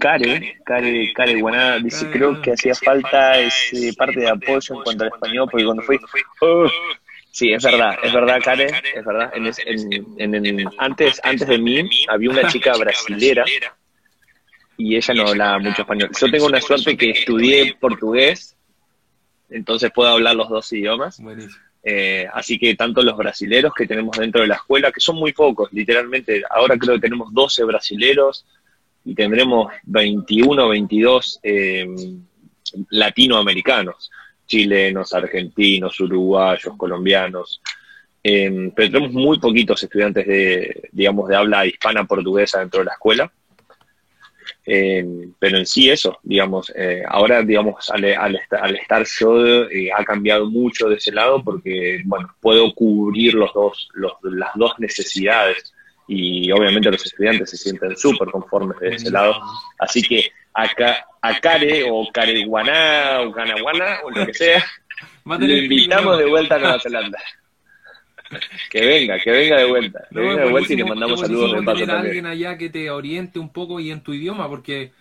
Care, 0.00 0.56
Care, 0.64 1.12
Care 1.12 1.40
Guaná, 1.40 1.78
dice, 1.78 2.08
creo 2.10 2.40
que 2.40 2.52
hacía 2.52 2.74
falta 2.74 3.38
ese 3.38 3.92
parte 3.94 4.20
de 4.20 4.28
apoyo 4.30 4.76
en 4.76 4.82
cuanto 4.82 5.04
al 5.04 5.10
español, 5.12 5.48
porque 5.50 5.64
cuando 5.66 5.82
fui, 5.82 5.98
sí, 7.32 7.52
es 7.52 7.62
verdad, 7.62 7.98
es 8.02 8.12
verdad, 8.12 8.40
Care, 8.42 8.66
es 8.94 9.04
verdad, 9.04 9.32
en, 9.34 10.46
en, 10.46 10.68
antes, 10.78 11.20
antes 11.24 11.46
de 11.46 11.58
mí 11.58 11.90
había 12.08 12.30
una 12.30 12.46
chica 12.52 12.72
brasilera 12.78 13.44
y 14.76 14.96
ella 14.96 15.14
no 15.14 15.28
hablaba 15.28 15.58
mucho 15.58 15.82
español. 15.82 16.10
Yo 16.18 16.30
tengo 16.30 16.46
una 16.46 16.60
suerte 16.60 16.96
que 16.96 17.10
estudié 17.10 17.74
portugués, 17.80 18.56
entonces 19.50 19.90
puedo 19.94 20.10
hablar 20.10 20.36
los 20.36 20.48
dos 20.48 20.72
idiomas. 20.72 21.20
Eh, 21.82 22.26
así 22.32 22.58
que 22.58 22.74
tanto 22.74 23.02
los 23.02 23.16
brasileros 23.16 23.72
que 23.74 23.86
tenemos 23.86 24.16
dentro 24.18 24.40
de 24.40 24.48
la 24.48 24.56
escuela, 24.56 24.90
que 24.90 25.00
son 25.00 25.16
muy 25.16 25.32
pocos, 25.32 25.72
literalmente, 25.72 26.42
ahora 26.50 26.76
creo 26.76 26.94
que 26.94 27.02
tenemos 27.02 27.32
12 27.32 27.64
brasileros 27.64 28.44
y 29.04 29.14
tendremos 29.14 29.72
21 29.84 30.64
o 30.64 30.68
22 30.68 31.40
latinoamericanos, 32.90 34.10
chilenos, 34.46 35.14
argentinos, 35.14 35.98
uruguayos, 36.00 36.76
colombianos. 36.76 37.60
Eh, 38.22 38.72
pero 38.74 38.90
tenemos 38.90 39.12
muy 39.12 39.38
poquitos 39.38 39.82
estudiantes 39.82 40.26
de, 40.26 40.88
digamos, 40.90 41.28
de 41.28 41.36
habla 41.36 41.66
hispana 41.66 42.04
portuguesa 42.04 42.58
dentro 42.58 42.80
de 42.80 42.86
la 42.86 42.92
escuela. 42.92 43.32
Eh, 44.64 45.04
pero 45.38 45.58
en 45.58 45.66
sí 45.66 45.90
eso, 45.90 46.18
digamos, 46.22 46.72
eh, 46.74 47.02
ahora, 47.08 47.42
digamos, 47.42 47.90
al, 47.90 48.04
al, 48.04 48.76
estar 48.76 49.04
yo 49.18 49.64
eh, 49.70 49.90
ha 49.92 50.04
cambiado 50.04 50.46
mucho 50.50 50.88
de 50.88 50.96
ese 50.96 51.12
lado 51.12 51.42
porque, 51.42 52.02
bueno, 52.04 52.34
puedo 52.40 52.74
cubrir 52.74 53.34
los 53.34 53.52
dos, 53.52 53.88
los, 53.94 54.12
las 54.22 54.50
dos 54.54 54.72
necesidades 54.78 55.72
y 56.08 56.50
obviamente 56.52 56.90
los 56.90 57.04
estudiantes 57.04 57.50
se 57.50 57.56
sienten 57.56 57.96
súper 57.96 58.28
conformes 58.28 58.78
de 58.80 58.94
ese 58.94 59.10
lado. 59.10 59.40
Así 59.78 60.02
que 60.02 60.30
acá, 60.54 61.06
a 61.20 61.40
Care 61.40 61.84
o 61.90 62.06
Careguaná 62.12 63.20
o 63.22 63.32
Canaguana 63.32 64.00
o 64.04 64.10
lo 64.10 64.26
que 64.26 64.34
sea, 64.34 64.64
le 65.38 65.58
invitamos 65.58 66.18
de 66.18 66.26
vuelta 66.26 66.56
a 66.56 66.58
Nueva 66.58 66.80
Zelanda. 66.80 67.18
Que 68.70 68.86
venga, 68.86 69.18
que 69.18 69.30
venga 69.30 69.58
de 69.58 69.64
vuelta. 69.64 70.06
Que 70.10 70.20
venga 70.20 70.44
de 70.44 70.50
vuelta 70.50 70.72
y 70.72 70.76
le 70.76 70.84
mandamos 70.84 71.20
saludos 71.20 71.52
de 71.52 71.62
paso 71.62 71.86
también. 71.86 71.90
alguien 71.90 72.26
allá 72.26 72.58
que 72.58 72.70
te 72.70 72.90
oriente 72.90 73.38
un 73.38 73.50
poco 73.50 73.80
y 73.80 73.90
en 73.90 74.00
tu 74.00 74.12
idioma, 74.12 74.48
porque 74.48 74.92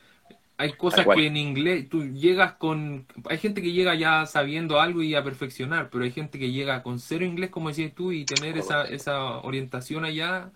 hay 0.58 0.74
cosas 0.74 1.06
que 1.06 1.28
en 1.28 1.38
inglés 1.38 1.90
tú 1.90 2.04
llegas 2.14 2.54
con. 2.54 3.06
Hay 3.30 3.38
gente 3.38 3.62
que 3.62 3.72
llega 3.72 3.96
ya 3.96 4.26
sabiendo 4.26 4.80
algo 4.80 5.04
y 5.04 5.16
a 5.16 5.24
perfeccionar, 5.24 5.90
pero 5.90 6.04
hay 6.04 6.12
gente 6.12 6.40
que 6.40 6.52
llega 6.52 6.82
con 6.84 7.00
cero 7.00 7.26
inglés, 7.26 7.50
como 7.50 7.70
decías 7.70 7.94
tú, 7.94 8.12
y 8.12 8.26
tener 8.26 8.58
esa, 8.58 8.84
esa 8.86 9.40
orientación 9.40 10.06
allá 10.06 10.52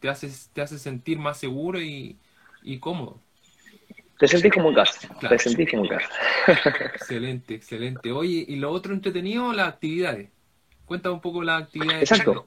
te 0.00 0.08
hace, 0.08 0.28
te 0.52 0.60
hace 0.60 0.78
sentir 0.78 1.18
más 1.18 1.38
seguro 1.38 1.80
y, 1.80 2.18
y 2.62 2.78
cómodo. 2.78 3.20
Te 4.18 4.28
sentís 4.28 4.52
como 4.52 4.68
en 4.68 4.74
casa. 4.74 5.08
Te 5.28 5.38
sentís 5.38 5.70
como 5.70 5.84
en 5.84 5.90
casa. 5.90 6.08
excelente, 6.94 7.54
excelente. 7.54 8.12
Oye, 8.12 8.44
y 8.46 8.56
lo 8.56 8.70
otro 8.70 8.92
entretenido, 8.92 9.52
las 9.52 9.68
actividades. 9.68 10.28
Cuenta 10.84 11.10
un 11.10 11.20
poco 11.20 11.42
las 11.42 11.62
actividades. 11.62 12.10
Exacto. 12.10 12.46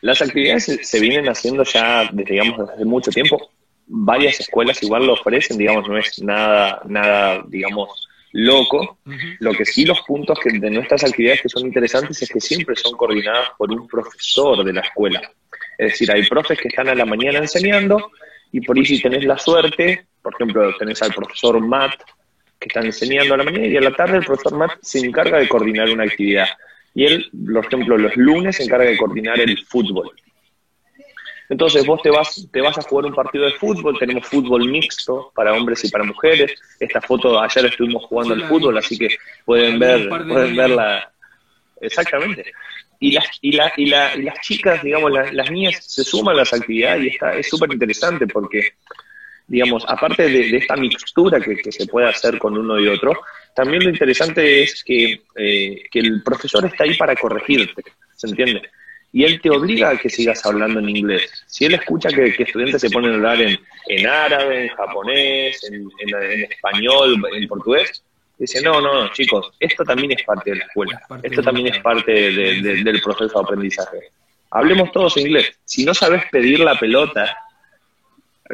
Las 0.00 0.22
actividades 0.22 0.78
se, 0.82 1.00
vienen 1.00 1.28
haciendo 1.28 1.62
ya, 1.64 2.08
desde, 2.12 2.32
digamos, 2.32 2.70
desde 2.70 2.84
mucho 2.84 3.10
tiempo. 3.10 3.50
Varias 3.86 4.40
escuelas 4.40 4.82
igual 4.82 5.06
lo 5.06 5.14
ofrecen, 5.14 5.58
digamos, 5.58 5.86
no 5.88 5.98
es 5.98 6.22
nada, 6.22 6.80
nada, 6.86 7.44
digamos, 7.48 8.08
loco. 8.32 8.98
Lo 9.40 9.52
que 9.52 9.64
sí 9.64 9.84
los 9.84 10.00
puntos 10.02 10.38
que 10.40 10.58
de 10.58 10.70
nuestras 10.70 11.04
actividades 11.04 11.42
que 11.42 11.48
son 11.48 11.66
interesantes 11.66 12.22
es 12.22 12.28
que 12.28 12.40
siempre 12.40 12.76
son 12.76 12.96
coordinadas 12.96 13.50
por 13.58 13.70
un 13.70 13.86
profesor 13.86 14.64
de 14.64 14.72
la 14.72 14.80
escuela. 14.80 15.20
Es 15.76 15.92
decir, 15.92 16.10
hay 16.12 16.26
profes 16.26 16.58
que 16.58 16.68
están 16.68 16.88
a 16.88 16.94
la 16.94 17.04
mañana 17.04 17.38
enseñando 17.38 18.10
y 18.52 18.60
por 18.60 18.76
ahí 18.76 18.84
si 18.84 19.00
tenés 19.00 19.24
la 19.24 19.38
suerte, 19.38 20.06
por 20.22 20.34
ejemplo, 20.34 20.74
tenés 20.78 21.02
al 21.02 21.12
profesor 21.12 21.60
Matt 21.60 22.00
que 22.58 22.68
está 22.68 22.80
enseñando 22.80 23.34
a 23.34 23.38
la 23.38 23.44
mañana 23.44 23.66
y 23.66 23.76
a 23.76 23.80
la 23.80 23.92
tarde 23.92 24.18
el 24.18 24.24
profesor 24.24 24.56
Matt 24.56 24.78
se 24.82 24.98
encarga 24.98 25.38
de 25.38 25.48
coordinar 25.48 25.88
una 25.88 26.04
actividad. 26.04 26.48
Y 26.94 27.04
él, 27.04 27.30
por 27.52 27.64
ejemplo, 27.64 27.98
los 27.98 28.16
lunes 28.16 28.56
se 28.56 28.64
encarga 28.64 28.86
de 28.86 28.96
coordinar 28.96 29.38
el 29.40 29.58
fútbol. 29.64 30.10
Entonces 31.50 31.84
vos 31.84 32.00
te 32.00 32.10
vas, 32.10 32.46
te 32.52 32.60
vas 32.60 32.78
a 32.78 32.82
jugar 32.82 33.06
un 33.06 33.14
partido 33.14 33.44
de 33.44 33.52
fútbol, 33.52 33.98
tenemos 33.98 34.24
fútbol 34.26 34.68
mixto 34.68 35.32
para 35.34 35.52
hombres 35.52 35.84
y 35.84 35.90
para 35.90 36.04
mujeres. 36.04 36.52
Esta 36.78 37.00
foto 37.00 37.40
ayer 37.40 37.66
estuvimos 37.66 38.04
jugando 38.04 38.34
al 38.34 38.48
fútbol, 38.48 38.78
así 38.78 38.96
que 38.96 39.08
pueden 39.44 39.78
ver, 39.78 40.08
pueden 40.08 40.54
verla. 40.54 41.12
Exactamente. 41.80 42.52
Y 43.00 43.12
las, 43.12 43.24
y, 43.40 43.52
la, 43.52 43.72
y, 43.76 43.86
la, 43.86 44.14
y 44.14 44.22
las 44.22 44.40
chicas, 44.42 44.80
digamos, 44.82 45.10
las, 45.10 45.32
las 45.32 45.50
niñas 45.50 45.84
se 45.84 46.04
suman 46.04 46.36
a 46.36 46.40
las 46.40 46.52
actividades 46.52 47.02
y 47.02 47.08
está, 47.08 47.34
es 47.34 47.48
súper 47.48 47.72
interesante 47.72 48.28
porque, 48.28 48.74
digamos, 49.48 49.84
aparte 49.88 50.28
de, 50.28 50.56
esta 50.56 50.76
mixtura 50.76 51.40
que, 51.40 51.56
que, 51.56 51.72
se 51.72 51.86
puede 51.86 52.08
hacer 52.08 52.38
con 52.38 52.56
uno 52.56 52.78
y 52.78 52.86
otro, 52.86 53.18
también 53.54 53.84
lo 53.84 53.90
interesante 53.90 54.62
es 54.62 54.82
que, 54.84 55.22
eh, 55.36 55.82
que 55.90 55.98
el 55.98 56.22
profesor 56.22 56.64
está 56.64 56.84
ahí 56.84 56.96
para 56.96 57.16
corregirte, 57.16 57.82
¿se 58.14 58.28
entiende? 58.28 58.62
Y 59.12 59.24
él 59.24 59.40
te 59.40 59.50
obliga 59.50 59.90
a 59.90 59.96
que 59.96 60.08
sigas 60.08 60.44
hablando 60.46 60.78
en 60.78 60.88
inglés. 60.88 61.44
Si 61.46 61.64
él 61.64 61.74
escucha 61.74 62.10
que, 62.10 62.34
estudiantes 62.38 62.80
se 62.80 62.90
ponen 62.90 63.12
a 63.12 63.14
hablar 63.14 63.40
en, 63.40 63.58
en 63.88 64.06
árabe, 64.06 64.66
en 64.66 64.68
japonés, 64.68 65.64
en, 65.64 65.88
en, 65.98 66.42
español, 66.44 67.20
en 67.32 67.48
portugués, 67.48 68.04
dice, 68.38 68.62
no, 68.62 68.80
no, 68.80 69.12
chicos, 69.12 69.50
esto 69.58 69.84
también 69.84 70.12
es 70.12 70.22
parte 70.22 70.50
de 70.50 70.56
la 70.56 70.64
escuela, 70.64 71.02
esto 71.22 71.42
también 71.42 71.66
es 71.68 71.78
parte 71.80 72.12
del 72.12 73.00
proceso 73.02 73.40
de 73.40 73.44
aprendizaje. 73.44 73.98
Hablemos 74.52 74.90
todos 74.92 75.16
inglés. 75.16 75.58
Si 75.64 75.84
no 75.84 75.94
sabes 75.94 76.24
pedir 76.30 76.60
la 76.60 76.78
pelota, 76.78 77.36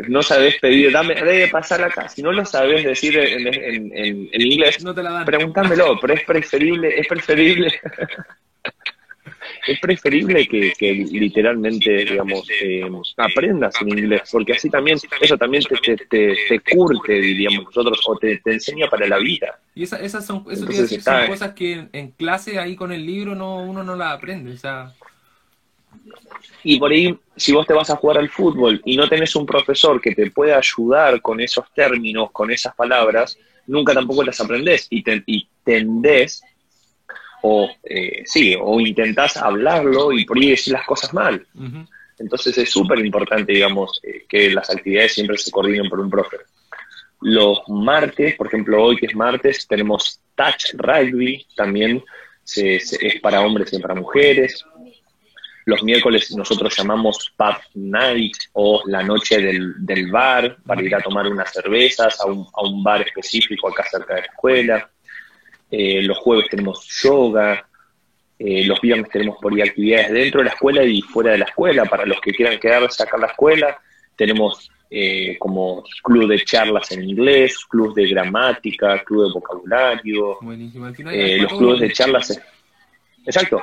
no 0.08 0.22
sabes 0.22 0.56
pedir, 0.60 0.92
dame, 0.92 1.14
debe 1.14 1.48
pasar 1.48 1.82
acá. 1.82 2.08
Si 2.08 2.22
no 2.22 2.32
lo 2.32 2.44
sabes 2.44 2.84
decir 2.84 3.16
en, 3.18 3.46
en, 3.46 4.28
en, 4.32 4.42
inglés, 4.42 4.82
no 4.84 4.94
pregúntamelo, 5.24 5.98
pero 6.00 6.14
es 6.14 6.24
preferible, 6.24 6.98
es 6.98 7.06
preferible, 7.06 7.72
es 9.66 9.80
preferible 9.80 10.46
que, 10.46 10.72
que 10.78 10.92
literalmente, 10.92 12.04
digamos, 12.04 12.46
eh, 12.60 12.82
aprendas 13.16 13.80
en 13.80 13.98
inglés, 13.98 14.22
porque 14.30 14.52
así 14.52 14.68
también, 14.70 14.98
eso 15.20 15.38
también 15.38 15.62
te, 15.64 15.96
te, 15.96 16.36
te, 16.48 16.60
curte, 16.60 17.14
diríamos 17.14 17.64
nosotros, 17.66 18.00
o 18.06 18.16
te, 18.18 18.38
te, 18.38 18.52
enseña 18.52 18.88
para 18.88 19.06
la 19.06 19.18
vida. 19.18 19.58
Y 19.74 19.82
esas 19.84 20.26
son, 20.26 20.44
eso 20.50 20.66
decir, 20.66 21.00
son 21.00 21.26
cosas 21.26 21.52
que 21.54 21.88
en, 21.92 22.10
clase, 22.12 22.58
ahí 22.58 22.76
con 22.76 22.92
el 22.92 23.04
libro, 23.04 23.34
no 23.34 23.58
uno 23.62 23.82
no 23.82 23.96
las 23.96 24.14
aprende, 24.14 24.52
o 24.52 24.56
sea... 24.56 24.92
Y 26.62 26.78
por 26.78 26.90
ahí, 26.90 27.16
si 27.36 27.52
vos 27.52 27.66
te 27.66 27.74
vas 27.74 27.90
a 27.90 27.96
jugar 27.96 28.18
al 28.18 28.28
fútbol 28.28 28.80
y 28.84 28.96
no 28.96 29.08
tenés 29.08 29.36
un 29.36 29.46
profesor 29.46 30.00
que 30.00 30.14
te 30.14 30.30
pueda 30.30 30.58
ayudar 30.58 31.20
con 31.20 31.40
esos 31.40 31.64
términos, 31.74 32.30
con 32.32 32.50
esas 32.50 32.74
palabras, 32.74 33.38
nunca 33.66 33.92
tampoco 33.94 34.22
las 34.22 34.40
aprendés 34.40 34.86
y, 34.90 35.02
tendés, 35.64 36.42
o 37.42 37.68
eh, 37.84 38.22
sí, 38.24 38.56
o 38.60 38.80
intentás 38.80 39.36
hablarlo 39.36 40.12
y 40.12 40.24
por 40.24 40.38
ahí 40.38 40.50
decir 40.50 40.72
las 40.72 40.86
cosas 40.86 41.12
mal. 41.12 41.46
Entonces 42.18 42.56
es 42.58 42.70
súper 42.70 42.98
importante, 43.04 43.52
digamos, 43.52 44.00
eh, 44.02 44.24
que 44.28 44.50
las 44.50 44.70
actividades 44.70 45.14
siempre 45.14 45.36
se 45.36 45.50
coordinen 45.50 45.88
por 45.88 46.00
un 46.00 46.10
profe. 46.10 46.38
Los 47.20 47.60
martes, 47.68 48.34
por 48.36 48.46
ejemplo, 48.46 48.82
hoy 48.82 48.96
que 48.96 49.06
es 49.06 49.14
martes, 49.14 49.66
tenemos 49.66 50.20
Touch 50.34 50.74
Rugby, 50.74 51.46
también 51.54 52.02
es 52.54 52.98
para 53.20 53.40
hombres 53.40 53.72
y 53.72 53.78
para 53.78 53.94
mujeres. 53.94 54.64
Los 55.66 55.82
miércoles 55.82 56.30
nosotros 56.36 56.76
llamamos 56.76 57.32
Pub 57.36 57.56
Night 57.74 58.36
o 58.52 58.82
la 58.86 59.02
noche 59.02 59.40
del, 59.40 59.84
del 59.84 60.08
bar 60.12 60.58
para 60.64 60.80
ir 60.80 60.94
a 60.94 61.00
tomar 61.00 61.26
unas 61.26 61.52
cervezas 61.52 62.20
a 62.20 62.26
un, 62.26 62.46
a 62.52 62.62
un 62.62 62.84
bar 62.84 63.02
específico 63.02 63.68
acá 63.68 63.84
cerca 63.90 64.14
de 64.14 64.20
la 64.20 64.26
escuela. 64.28 64.90
Eh, 65.68 66.02
los 66.02 66.18
jueves 66.18 66.46
tenemos 66.48 66.86
yoga. 67.02 67.68
Eh, 68.38 68.64
los 68.64 68.80
viernes 68.80 69.10
tenemos 69.10 69.38
por 69.42 69.52
ahí 69.52 69.60
actividades 69.60 70.12
dentro 70.12 70.38
de 70.38 70.44
la 70.44 70.52
escuela 70.52 70.84
y 70.84 71.02
fuera 71.02 71.32
de 71.32 71.38
la 71.38 71.46
escuela. 71.46 71.84
Para 71.86 72.06
los 72.06 72.20
que 72.20 72.30
quieran 72.30 72.60
quedarse 72.60 73.02
acá 73.02 73.16
en 73.16 73.22
la 73.22 73.28
escuela, 73.28 73.76
tenemos 74.14 74.70
eh, 74.88 75.36
como 75.36 75.82
club 76.04 76.28
de 76.28 76.44
charlas 76.44 76.92
en 76.92 77.02
inglés, 77.02 77.64
club 77.64 77.92
de 77.92 78.06
gramática, 78.06 79.02
club 79.02 79.26
de 79.26 79.32
vocabulario. 79.32 80.38
los 81.40 81.52
clubes 81.54 81.80
de 81.80 81.92
charlas. 81.92 82.40
Exacto. 83.24 83.60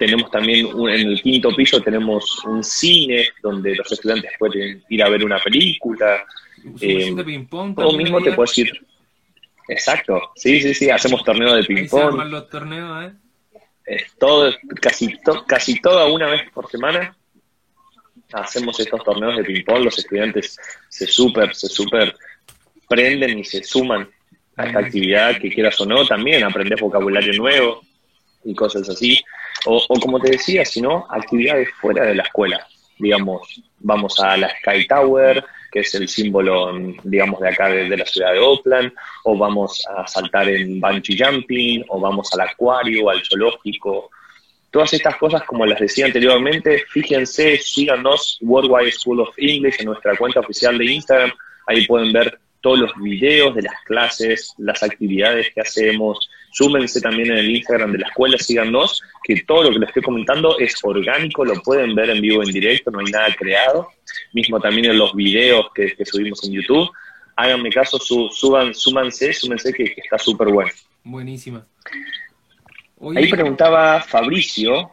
Tenemos 0.00 0.30
también 0.30 0.66
en 0.66 1.08
el 1.08 1.20
quinto 1.20 1.54
piso 1.54 1.78
tenemos 1.82 2.42
un 2.46 2.64
cine 2.64 3.28
donde 3.42 3.76
los 3.76 3.92
estudiantes 3.92 4.30
pueden 4.38 4.82
ir 4.88 5.02
a 5.02 5.10
ver 5.10 5.22
una 5.22 5.38
película. 5.38 6.24
Eh. 6.80 7.14
O 7.76 7.92
mismo 7.92 8.22
te 8.22 8.32
puedes 8.32 8.56
ir. 8.56 8.86
Exacto, 9.68 10.32
sí, 10.36 10.58
sí, 10.62 10.72
sí, 10.72 10.88
hacemos 10.88 11.22
torneos 11.22 11.54
de 11.54 11.64
ping 11.64 11.86
pong. 11.86 12.16
los 12.30 12.48
torneos, 12.48 13.12
¿eh? 13.84 13.98
todo, 14.18 14.50
casi, 14.80 15.18
casi 15.46 15.78
toda 15.82 16.06
una 16.06 16.28
vez 16.28 16.50
por 16.50 16.70
semana 16.70 17.14
hacemos 18.32 18.80
estos 18.80 19.04
torneos 19.04 19.36
de 19.36 19.44
ping 19.44 19.64
pong. 19.66 19.84
Los 19.84 19.98
estudiantes 19.98 20.56
se 20.88 21.06
super, 21.06 21.54
se 21.54 21.68
super 21.68 22.16
prenden 22.88 23.38
y 23.38 23.44
se 23.44 23.62
suman 23.62 24.08
a 24.56 24.64
esta 24.64 24.78
actividad 24.78 25.38
que 25.38 25.50
quieras 25.50 25.78
o 25.82 25.84
no, 25.84 26.06
también 26.06 26.42
aprendes 26.42 26.80
vocabulario 26.80 27.34
nuevo 27.34 27.82
y 28.44 28.54
cosas 28.54 28.88
así. 28.88 29.22
O, 29.66 29.86
como 30.00 30.18
te 30.20 30.30
decía, 30.30 30.64
sino 30.64 31.06
actividades 31.10 31.68
fuera 31.80 32.04
de 32.04 32.14
la 32.14 32.22
escuela. 32.22 32.66
Digamos, 32.98 33.62
vamos 33.78 34.18
a 34.20 34.36
la 34.36 34.50
Sky 34.58 34.86
Tower, 34.86 35.44
que 35.70 35.80
es 35.80 35.94
el 35.94 36.08
símbolo, 36.08 36.72
digamos, 37.04 37.40
de 37.40 37.48
acá 37.48 37.68
de, 37.68 37.96
la 37.96 38.04
ciudad 38.04 38.32
de 38.32 38.38
Oakland, 38.38 38.92
o 39.24 39.36
vamos 39.36 39.82
a 39.96 40.06
saltar 40.06 40.48
en 40.48 40.80
bungee 40.80 41.16
jumping, 41.16 41.84
o 41.88 42.00
vamos 42.00 42.32
al 42.34 42.40
acuario, 42.40 43.08
al 43.08 43.22
zoológico. 43.24 44.10
Todas 44.70 44.92
estas 44.92 45.16
cosas, 45.16 45.42
como 45.44 45.66
les 45.66 45.78
decía 45.78 46.06
anteriormente, 46.06 46.84
fíjense, 46.88 47.58
síganos 47.58 48.38
Worldwide 48.40 48.92
School 48.92 49.20
of 49.20 49.34
English 49.36 49.80
en 49.80 49.86
nuestra 49.86 50.16
cuenta 50.16 50.40
oficial 50.40 50.78
de 50.78 50.92
Instagram. 50.92 51.32
Ahí 51.66 51.86
pueden 51.86 52.12
ver 52.12 52.38
todos 52.60 52.78
los 52.78 52.92
videos 52.96 53.54
de 53.54 53.62
las 53.62 53.82
clases, 53.84 54.54
las 54.58 54.82
actividades 54.82 55.52
que 55.54 55.60
hacemos. 55.60 56.28
Súmense 56.52 57.00
también 57.00 57.30
en 57.30 57.38
el 57.38 57.50
Instagram 57.50 57.92
de 57.92 57.98
la 57.98 58.08
escuela, 58.08 58.36
síganos, 58.38 59.02
que 59.22 59.42
todo 59.42 59.64
lo 59.64 59.70
que 59.70 59.78
les 59.78 59.88
estoy 59.88 60.02
comentando 60.02 60.58
es 60.58 60.74
orgánico, 60.82 61.44
lo 61.44 61.54
pueden 61.62 61.94
ver 61.94 62.10
en 62.10 62.20
vivo, 62.20 62.42
en 62.42 62.50
directo, 62.50 62.90
no 62.90 62.98
hay 62.98 63.06
nada 63.06 63.34
creado. 63.36 63.88
Mismo 64.32 64.60
también 64.60 64.86
en 64.86 64.98
los 64.98 65.14
videos 65.14 65.66
que, 65.74 65.94
subimos 66.04 66.42
en 66.44 66.52
YouTube. 66.52 66.90
Háganme 67.36 67.70
caso, 67.70 67.98
suban, 67.98 68.74
súmanse, 68.74 69.32
súmense 69.32 69.72
que, 69.72 69.94
está 69.96 70.18
súper 70.18 70.48
bueno. 70.48 70.70
Buenísima. 71.04 71.64
Ahí 73.16 73.30
preguntaba 73.30 74.00
Fabricio 74.02 74.90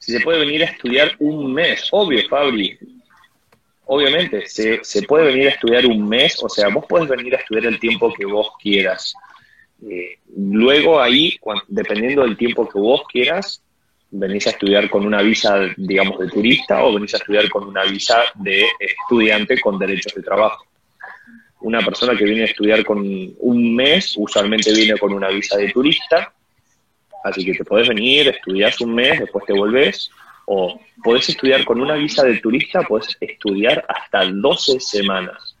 si 0.00 0.12
se 0.12 0.20
puede 0.20 0.40
venir 0.40 0.62
a 0.62 0.66
estudiar 0.66 1.16
un 1.18 1.52
mes. 1.52 1.88
Obvio, 1.90 2.20
Fabri, 2.28 2.78
obviamente, 3.86 4.46
se, 4.46 4.84
se, 4.84 5.02
puede 5.02 5.26
venir 5.26 5.48
a 5.48 5.50
estudiar 5.50 5.86
un 5.86 6.08
mes, 6.08 6.38
o 6.42 6.48
sea, 6.48 6.68
vos 6.68 6.84
podés 6.86 7.08
venir 7.08 7.34
a 7.34 7.38
estudiar 7.38 7.66
el 7.66 7.80
tiempo 7.80 8.12
que 8.12 8.26
vos 8.26 8.50
quieras. 8.62 9.14
Eh, 9.88 10.18
luego 10.36 11.00
ahí, 11.00 11.38
dependiendo 11.68 12.22
del 12.22 12.36
tiempo 12.36 12.68
que 12.68 12.78
vos 12.78 13.02
quieras, 13.10 13.62
venís 14.10 14.46
a 14.46 14.50
estudiar 14.50 14.90
con 14.90 15.06
una 15.06 15.22
visa, 15.22 15.68
digamos, 15.76 16.18
de 16.18 16.28
turista 16.28 16.84
o 16.84 16.94
venís 16.94 17.14
a 17.14 17.18
estudiar 17.18 17.48
con 17.48 17.68
una 17.68 17.84
visa 17.84 18.22
de 18.34 18.66
estudiante 18.78 19.60
con 19.60 19.78
derechos 19.78 20.14
de 20.14 20.22
trabajo. 20.22 20.64
Una 21.60 21.80
persona 21.80 22.16
que 22.16 22.24
viene 22.24 22.42
a 22.42 22.46
estudiar 22.46 22.84
con 22.84 22.98
un 23.38 23.76
mes, 23.76 24.14
usualmente 24.16 24.72
viene 24.72 24.98
con 24.98 25.12
una 25.12 25.28
visa 25.28 25.56
de 25.58 25.70
turista, 25.70 26.32
así 27.22 27.44
que 27.44 27.54
te 27.54 27.64
podés 27.64 27.88
venir, 27.88 28.28
estudias 28.28 28.80
un 28.80 28.94
mes, 28.94 29.20
después 29.20 29.44
te 29.44 29.52
volvés, 29.52 30.10
o 30.46 30.80
podés 31.04 31.28
estudiar 31.28 31.64
con 31.64 31.80
una 31.80 31.94
visa 31.94 32.24
de 32.24 32.38
turista, 32.38 32.82
podés 32.82 33.16
estudiar 33.20 33.84
hasta 33.88 34.24
12 34.24 34.80
semanas. 34.80 35.54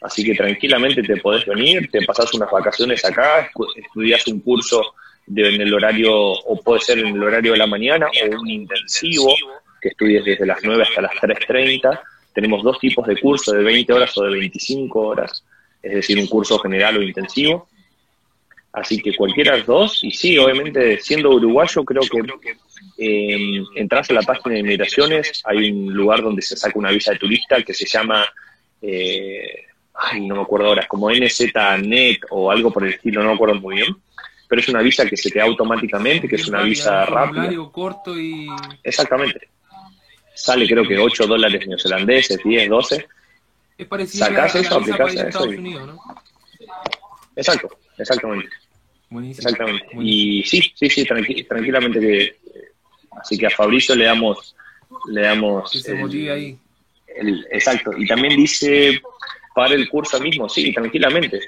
Así 0.00 0.24
que 0.24 0.34
tranquilamente 0.34 1.02
te 1.02 1.16
podés 1.16 1.44
venir, 1.46 1.90
te 1.90 2.04
pasás 2.04 2.32
unas 2.34 2.50
vacaciones 2.50 3.04
acá, 3.04 3.50
estudias 3.76 4.26
un 4.28 4.40
curso 4.40 4.94
de, 5.26 5.54
en 5.54 5.60
el 5.60 5.74
horario, 5.74 6.12
o 6.14 6.60
puede 6.62 6.80
ser 6.80 6.98
en 7.00 7.08
el 7.08 7.22
horario 7.22 7.52
de 7.52 7.58
la 7.58 7.66
mañana, 7.66 8.06
o 8.06 8.40
un 8.40 8.48
intensivo, 8.48 9.34
que 9.80 9.88
estudies 9.88 10.24
desde 10.24 10.46
las 10.46 10.58
9 10.62 10.82
hasta 10.82 11.02
las 11.02 11.12
3.30. 11.12 12.00
Tenemos 12.32 12.62
dos 12.62 12.78
tipos 12.78 13.06
de 13.06 13.20
curso, 13.20 13.52
de 13.52 13.62
20 13.62 13.92
horas 13.92 14.16
o 14.16 14.24
de 14.24 14.38
25 14.38 15.00
horas, 15.00 15.44
es 15.82 15.94
decir, 15.94 16.18
un 16.18 16.26
curso 16.26 16.58
general 16.58 16.96
o 16.98 17.02
intensivo. 17.02 17.68
Así 18.72 19.00
que 19.00 19.16
cualquiera 19.16 19.52
de 19.52 19.58
los 19.58 19.66
dos, 19.66 20.04
y 20.04 20.12
sí, 20.12 20.36
obviamente 20.38 21.00
siendo 21.00 21.30
uruguayo, 21.30 21.84
creo 21.84 22.02
que 22.02 22.56
eh, 22.98 23.62
entras 23.74 24.10
a 24.10 24.14
la 24.14 24.22
página 24.22 24.54
de 24.54 24.60
inmigraciones, 24.60 25.42
hay 25.44 25.70
un 25.70 25.92
lugar 25.94 26.22
donde 26.22 26.42
se 26.42 26.56
saca 26.56 26.78
una 26.78 26.90
visa 26.90 27.12
de 27.12 27.18
turista 27.18 27.62
que 27.62 27.74
se 27.74 27.86
llama, 27.86 28.26
eh, 28.82 29.64
ay, 29.98 30.26
no 30.26 30.36
me 30.36 30.42
acuerdo 30.42 30.68
ahora, 30.68 30.82
es 30.82 30.88
como 30.88 31.10
NZNet 31.10 32.20
o 32.30 32.50
algo 32.50 32.72
por 32.72 32.84
el 32.84 32.94
estilo, 32.94 33.22
no 33.22 33.30
me 33.30 33.34
acuerdo 33.34 33.56
muy 33.56 33.76
bien, 33.76 33.96
pero 34.48 34.60
es 34.60 34.68
una 34.68 34.80
visa 34.80 35.06
que 35.06 35.16
se 35.16 35.30
te 35.30 35.38
da 35.38 35.44
automáticamente, 35.44 36.28
que 36.28 36.36
es 36.36 36.48
una 36.48 36.62
visa 36.62 37.04
rápida. 37.04 37.50
corto 37.70 38.18
y... 38.18 38.48
Exactamente. 38.82 39.48
Sale 40.34 40.68
creo 40.68 40.86
que 40.86 40.98
8 40.98 41.26
dólares 41.26 41.66
neozelandeses, 41.66 42.38
10, 42.44 42.68
12. 42.68 43.06
Es 43.76 43.86
parecido 43.86 44.24
Sacás 44.24 44.54
a 44.54 44.58
eso, 44.60 44.76
aplicás 44.76 45.16
a 45.16 45.28
eso. 45.28 45.42
Unidos, 45.42 45.86
¿no? 45.86 46.00
Exacto, 47.34 47.68
exactamente. 47.98 48.50
Exactamente. 49.10 49.86
Y 50.00 50.44
sí, 50.44 50.72
sí, 50.74 50.88
sí, 50.88 51.04
tranquilamente 51.04 51.98
que 51.98 52.36
Así 53.20 53.36
que 53.36 53.46
a 53.46 53.50
Fabricio 53.50 53.94
le 53.94 54.04
damos... 54.04 54.54
Le 55.10 55.22
damos 55.22 55.70
que 55.70 55.80
se 55.80 55.94
motive 55.94 56.30
ahí. 56.30 56.58
exacto. 57.50 57.90
Y 57.96 58.06
también 58.06 58.36
dice, 58.36 59.00
para 59.58 59.74
el 59.74 59.88
curso 59.88 60.20
mismo, 60.20 60.48
sí, 60.48 60.72
tranquilamente. 60.72 61.40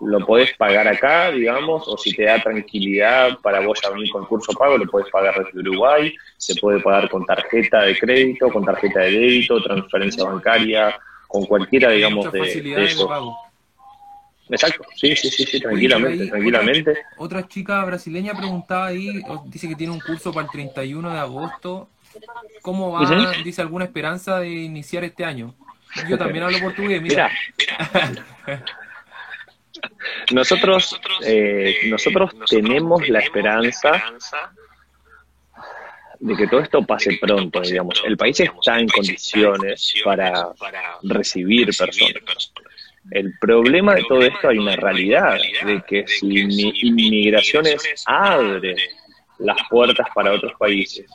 Lo 0.00 0.18
podés 0.26 0.52
pagar 0.56 0.88
acá, 0.88 1.30
digamos, 1.30 1.86
o 1.86 1.96
si 1.96 2.12
te 2.12 2.24
da 2.24 2.42
tranquilidad 2.42 3.38
para 3.44 3.60
vos 3.60 3.80
ya 3.80 3.90
venir 3.90 4.10
con 4.10 4.26
curso 4.26 4.50
pago, 4.54 4.76
lo 4.76 4.86
podés 4.86 5.08
pagar 5.08 5.36
desde 5.38 5.60
Uruguay, 5.60 6.12
se 6.36 6.56
puede 6.56 6.80
pagar 6.80 7.08
con 7.08 7.24
tarjeta 7.24 7.82
de 7.82 7.96
crédito, 7.96 8.50
con 8.50 8.64
tarjeta 8.64 9.02
de 9.02 9.12
débito, 9.12 9.62
transferencia 9.62 10.24
bancaria, 10.24 10.98
con 11.28 11.46
cualquiera, 11.46 11.90
digamos, 11.90 12.32
de, 12.32 12.40
de 12.40 12.84
eso. 12.86 13.08
Exacto, 14.50 14.84
sí, 14.96 15.14
sí, 15.14 15.30
sí, 15.30 15.44
sí 15.44 15.60
tranquilamente, 15.60 16.26
tranquilamente. 16.26 16.98
Otra, 17.18 17.46
chica 17.46 17.84
brasileña 17.84 18.34
preguntaba 18.34 18.86
ahí, 18.86 19.22
dice 19.46 19.68
que 19.68 19.76
tiene 19.76 19.92
un 19.92 20.00
curso 20.00 20.32
para 20.32 20.46
el 20.46 20.50
31 20.50 21.08
de 21.08 21.18
agosto. 21.20 21.88
¿Cómo 22.62 22.90
va? 22.90 23.32
Dice 23.44 23.62
alguna 23.62 23.84
esperanza 23.84 24.40
de 24.40 24.50
iniciar 24.50 25.04
este 25.04 25.24
año. 25.24 25.54
Yo 26.08 26.18
también 26.18 26.44
hablo 26.44 26.58
portugués, 26.60 27.00
mira. 27.00 27.30
nosotros, 30.32 31.00
eh, 31.24 31.80
nosotros 31.86 32.32
tenemos 32.48 33.08
la 33.08 33.20
esperanza 33.20 34.02
de 36.20 36.36
que 36.36 36.46
todo 36.46 36.60
esto 36.60 36.82
pase 36.82 37.18
pronto, 37.20 37.60
digamos. 37.60 38.02
El 38.04 38.16
país 38.16 38.40
está 38.40 38.78
en 38.78 38.88
condiciones 38.88 39.94
para 40.04 40.48
recibir 41.02 41.66
personas. 41.76 42.52
El 43.10 43.34
problema 43.38 43.94
de 43.94 44.04
todo 44.08 44.22
esto 44.22 44.48
hay 44.48 44.58
una 44.58 44.76
realidad, 44.76 45.38
de 45.66 45.82
que 45.86 46.06
si 46.06 46.26
inmigraciones 46.86 48.04
abre 48.06 48.74
las 49.38 49.58
puertas 49.68 50.06
para 50.14 50.32
otros 50.32 50.52
países 50.58 51.06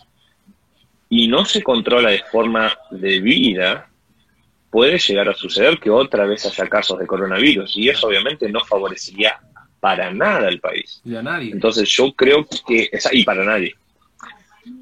y 1.09 1.27
no 1.27 1.43
se 1.45 1.63
controla 1.63 2.11
de 2.11 2.23
forma 2.31 2.71
debida, 2.91 3.89
puede 4.69 4.97
llegar 4.97 5.29
a 5.29 5.33
suceder 5.33 5.79
que 5.79 5.89
otra 5.89 6.25
vez 6.25 6.45
haya 6.45 6.67
casos 6.67 6.99
de 6.99 7.07
coronavirus 7.07 7.75
y 7.75 7.89
eso 7.89 8.07
obviamente 8.07 8.49
no 8.49 8.63
favorecería 8.63 9.39
para 9.79 10.11
nada 10.11 10.47
al 10.47 10.59
país. 10.59 11.01
Y 11.03 11.15
a 11.15 11.21
nadie. 11.21 11.51
Entonces 11.51 11.89
yo 11.89 12.13
creo 12.13 12.45
que, 12.67 12.89
y 13.11 13.23
para 13.23 13.43
nadie. 13.43 13.75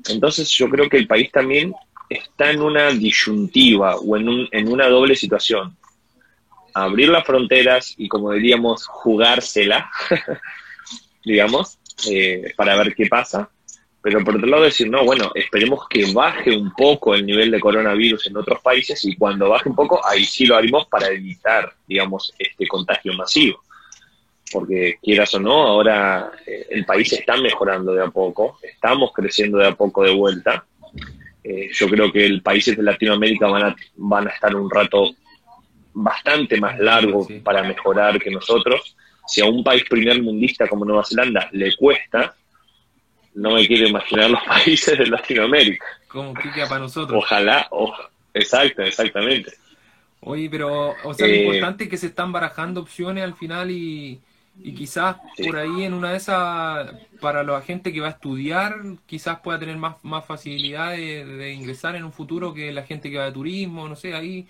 Entonces 0.10 0.50
yo 0.50 0.70
creo 0.70 0.90
que 0.90 0.98
el 0.98 1.08
país 1.08 1.32
también 1.32 1.74
está 2.10 2.52
en 2.52 2.62
una 2.62 2.90
disyuntiva 2.92 3.96
o 3.98 4.18
en, 4.18 4.28
un, 4.28 4.50
en 4.52 4.72
una 4.72 4.88
doble 4.88 5.16
situación 5.16 5.76
abrir 6.84 7.10
las 7.10 7.26
fronteras 7.26 7.94
y, 7.98 8.08
como 8.08 8.32
diríamos, 8.34 8.86
jugársela, 8.86 9.90
digamos, 11.26 11.80
eh, 12.10 12.54
para 12.56 12.76
ver 12.78 12.94
qué 12.96 13.08
pasa. 13.08 13.50
Pero 14.08 14.24
por 14.24 14.38
otro 14.38 14.47
lado 14.47 14.64
decir, 14.64 14.89
no, 14.89 15.03
bueno, 15.03 15.34
esperemos 15.36 15.86
que 15.89 16.14
baje 16.14 16.55
un 16.55 16.72
poco 16.72 17.14
el 17.14 17.26
nivel 17.26 17.51
de 17.51 17.60
coronavirus 17.60 18.28
en 18.28 18.38
otros 18.38 18.62
países 18.62 19.03
y 19.03 19.18
cuando 19.18 19.49
baje 19.49 19.68
un 19.68 19.76
poco, 19.76 19.99
ahí 20.08 20.24
sí 20.24 20.45
lo 20.45 20.55
abrimos 20.55 20.88
para 20.88 21.10
evitar, 21.10 21.74
digamos, 21.86 22.34
este 22.39 22.66
contagio 22.70 23.12
masivo. 23.16 23.62
Porque 24.49 24.97
quieras 25.03 25.34
o 25.34 25.41
no, 25.41 25.51
ahora 25.51 26.32
eh, 26.45 26.68
el 26.70 26.86
país 26.86 27.12
está 27.12 27.36
mejorando 27.36 27.91
de 27.91 28.01
a 28.01 28.08
poco, 28.08 28.60
estamos 28.64 29.12
creciendo 29.14 29.58
de 29.58 29.68
a 29.68 29.76
poco 29.76 30.05
de 30.05 30.16
vuelta. 30.16 30.64
Eh, 31.43 31.70
yo 31.74 31.89
creo 31.89 32.10
que 32.10 32.26
el 32.26 32.41
países 32.41 32.78
de 32.78 32.84
Latinoamérica 32.84 33.47
van 33.47 33.64
a, 33.64 33.76
van 33.97 34.30
a 34.30 34.32
estar 34.32 34.55
un 34.55 34.72
rato 34.72 35.16
bastante 35.91 36.62
más 36.62 36.80
largo 36.80 37.28
para 37.43 37.62
mejorar 37.62 38.22
que 38.22 38.32
nosotros. 38.32 38.95
Si 39.28 39.41
a 39.41 39.45
un 39.47 39.66
país 39.66 39.84
primer 39.89 40.24
mundista 40.24 40.66
como 40.66 40.86
Nueva 40.86 41.03
Zelanda 41.03 41.49
le 41.51 41.76
cuesta, 41.76 42.38
no 43.38 43.52
me 43.52 43.68
quiero 43.68 43.88
imaginar 43.88 44.32
los 44.32 44.44
países 44.48 44.98
de 44.98 45.06
Latinoamérica. 45.06 45.86
¿Cómo 46.08 46.34
queda 46.34 46.68
para 46.68 46.82
nosotros? 46.82 47.24
Ojalá, 47.24 47.70
exacto, 48.34 48.82
exactamente. 48.82 49.54
Oye, 50.22 50.50
pero, 50.50 50.96
o 51.04 51.14
sea, 51.14 51.28
lo 51.28 51.34
eh, 51.34 51.44
importante 51.44 51.84
es 51.86 51.90
que 51.90 51.98
se 51.98 52.08
están 52.08 52.32
barajando 52.32 52.82
opciones 52.82 53.24
al 53.24 53.36
final 53.36 53.70
y, 53.70 54.20
y 54.60 54.74
quizás 54.74 55.18
por 55.46 55.58
ahí 55.58 55.84
en 55.84 55.94
una 55.94 56.12
de 56.12 56.18
esas, 56.18 56.92
para 57.22 57.44
la 57.44 57.62
gente 57.62 57.94
que 57.94 58.02
va 58.02 58.08
a 58.08 58.12
estudiar, 58.12 58.76
quizás 59.06 59.40
pueda 59.42 59.60
tener 59.60 59.78
más, 59.78 59.98
más 60.04 60.26
facilidad 60.26 60.94
de, 60.94 61.54
ingresar 61.54 61.96
en 61.96 62.04
un 62.04 62.12
futuro 62.12 62.54
que 62.54 62.72
la 62.72 62.84
gente 62.84 63.12
que 63.12 63.18
va 63.18 63.26
de 63.26 63.32
turismo, 63.34 63.88
no 63.88 63.96
sé, 63.96 64.16
ahí 64.16 64.48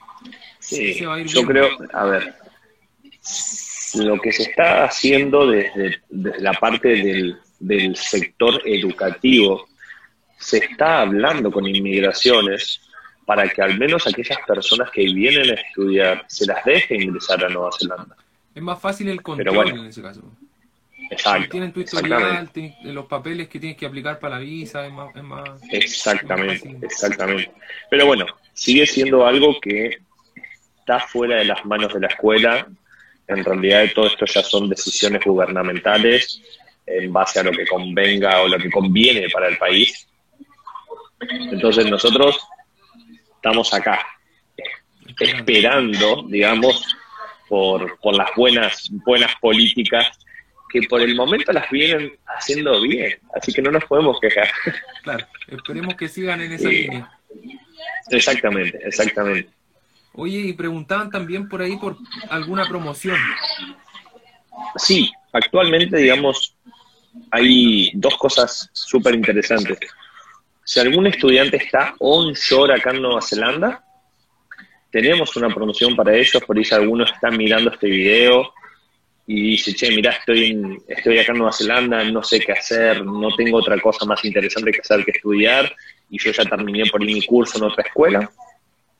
se 0.59 1.05
va 1.05 1.15
a 1.15 1.19
ir 1.19 1.27
Yo 1.27 1.43
creo, 1.43 1.67
a 1.91 2.05
ver, 2.05 2.35
lo 3.95 4.17
que 4.19 4.31
se 4.31 4.43
está 4.43 4.85
haciendo 4.85 5.47
desde, 5.47 6.01
la 6.09 6.53
parte 6.53 6.87
del, 6.87 7.37
del 7.59 7.95
sector 7.95 8.61
educativo, 8.65 9.67
se 10.39 10.57
está 10.57 11.01
hablando 11.01 11.51
con 11.51 11.67
inmigraciones 11.67 12.81
para 13.25 13.47
que 13.49 13.61
al 13.61 13.77
menos 13.77 14.07
aquellas 14.07 14.37
personas 14.47 14.89
que 14.91 15.03
vienen 15.03 15.49
a 15.51 15.53
estudiar 15.53 16.25
se 16.27 16.45
las 16.45 16.63
deje 16.63 16.95
ingresar 16.95 17.43
a 17.43 17.49
Nueva 17.49 17.71
Zelanda 17.77 18.15
Es 18.55 18.63
más 18.63 18.79
fácil 18.79 19.09
el 19.09 19.21
control 19.21 19.69
en 19.69 19.85
ese 19.85 20.01
caso. 20.01 20.21
Exacto. 21.09 21.49
Tienen 21.49 21.71
tu 21.71 21.81
historial, 21.81 22.49
los 22.83 23.05
papeles 23.05 23.47
que 23.47 23.59
tienes 23.59 23.77
que 23.77 23.85
aplicar 23.85 24.19
para 24.19 24.35
la 24.35 24.41
visa, 24.41 24.85
es 24.85 24.93
más. 25.23 25.61
exactamente, 25.71 26.77
exactamente. 26.81 27.51
Pero 27.89 28.05
bueno, 28.05 28.25
sigue 28.53 28.85
siendo 28.85 29.25
algo 29.25 29.59
que 29.61 29.97
está 30.79 30.99
fuera 30.99 31.37
de 31.37 31.45
las 31.45 31.65
manos 31.65 31.93
de 31.93 32.01
la 32.01 32.07
escuela. 32.07 32.67
En 33.27 33.43
realidad, 33.43 33.85
todo 33.93 34.07
esto 34.07 34.25
ya 34.25 34.43
son 34.43 34.69
decisiones 34.69 35.21
gubernamentales 35.23 36.41
en 36.87 37.11
base 37.13 37.39
a 37.39 37.43
lo 37.43 37.51
que 37.51 37.67
convenga 37.67 38.41
o 38.41 38.47
lo 38.47 38.57
que 38.57 38.71
conviene 38.71 39.29
para 39.29 39.49
el 39.49 39.57
país. 39.57 40.07
Entonces, 41.19 41.85
nosotros 41.85 42.39
estamos 43.35 43.73
acá, 43.73 44.05
esperando, 45.19 46.25
digamos, 46.27 46.95
por, 47.49 47.99
por 47.99 48.15
las 48.15 48.29
buenas, 48.35 48.89
buenas 49.05 49.35
políticas 49.41 50.17
que 50.69 50.81
por 50.83 51.01
el 51.01 51.15
momento 51.15 51.51
las 51.53 51.69
vienen 51.69 52.17
haciendo 52.25 52.81
bien, 52.81 53.17
así 53.33 53.53
que 53.53 53.61
no 53.61 53.71
nos 53.71 53.85
podemos 53.85 54.19
quejar. 54.19 54.49
Claro, 55.03 55.25
esperemos 55.47 55.95
que 55.95 56.09
sigan 56.09 56.41
en 56.41 56.51
esa 56.51 56.67
línea. 56.67 57.11
Exactamente, 58.09 58.77
exactamente. 58.83 59.49
Oye, 60.13 60.39
y 60.39 60.53
preguntaban 60.53 61.09
también 61.09 61.47
por 61.47 61.61
ahí 61.61 61.77
por 61.77 61.95
alguna 62.29 62.67
promoción. 62.67 63.15
Sí, 64.75 65.11
actualmente, 65.31 65.97
digamos, 65.97 66.55
hay 67.31 67.91
dos 67.93 68.17
cosas 68.17 68.69
súper 68.73 69.15
interesantes. 69.15 69.77
Si 70.63 70.79
algún 70.79 71.07
estudiante 71.07 71.57
está 71.57 71.95
onshore 71.99 72.73
acá 72.73 72.91
en 72.91 73.01
Nueva 73.01 73.21
Zelanda, 73.21 73.83
tenemos 74.91 75.35
una 75.35 75.49
promoción 75.49 75.95
para 75.95 76.15
ellos, 76.15 76.43
por 76.45 76.57
ahí 76.57 76.63
si 76.63 76.73
algunos 76.73 77.11
están 77.11 77.37
mirando 77.37 77.71
este 77.71 77.87
video 77.87 78.53
y 79.25 79.51
dice, 79.51 79.73
che, 79.73 79.91
mira, 79.91 80.11
estoy, 80.11 80.77
estoy 80.87 81.19
acá 81.19 81.33
en 81.33 81.39
Nueva 81.39 81.51
Zelanda, 81.51 82.03
no 82.05 82.23
sé 82.23 82.39
qué 82.39 82.53
hacer, 82.53 83.05
no 83.05 83.35
tengo 83.35 83.57
otra 83.57 83.79
cosa 83.79 84.05
más 84.05 84.23
interesante 84.23 84.71
que 84.71 84.79
hacer 84.79 85.03
que 85.03 85.11
estudiar, 85.11 85.75
y 86.09 86.17
yo 86.17 86.31
ya 86.31 86.45
terminé 86.45 86.85
por 86.89 87.03
ir 87.03 87.13
mi 87.13 87.25
curso 87.25 87.57
en 87.57 87.65
otra 87.65 87.83
escuela. 87.83 88.31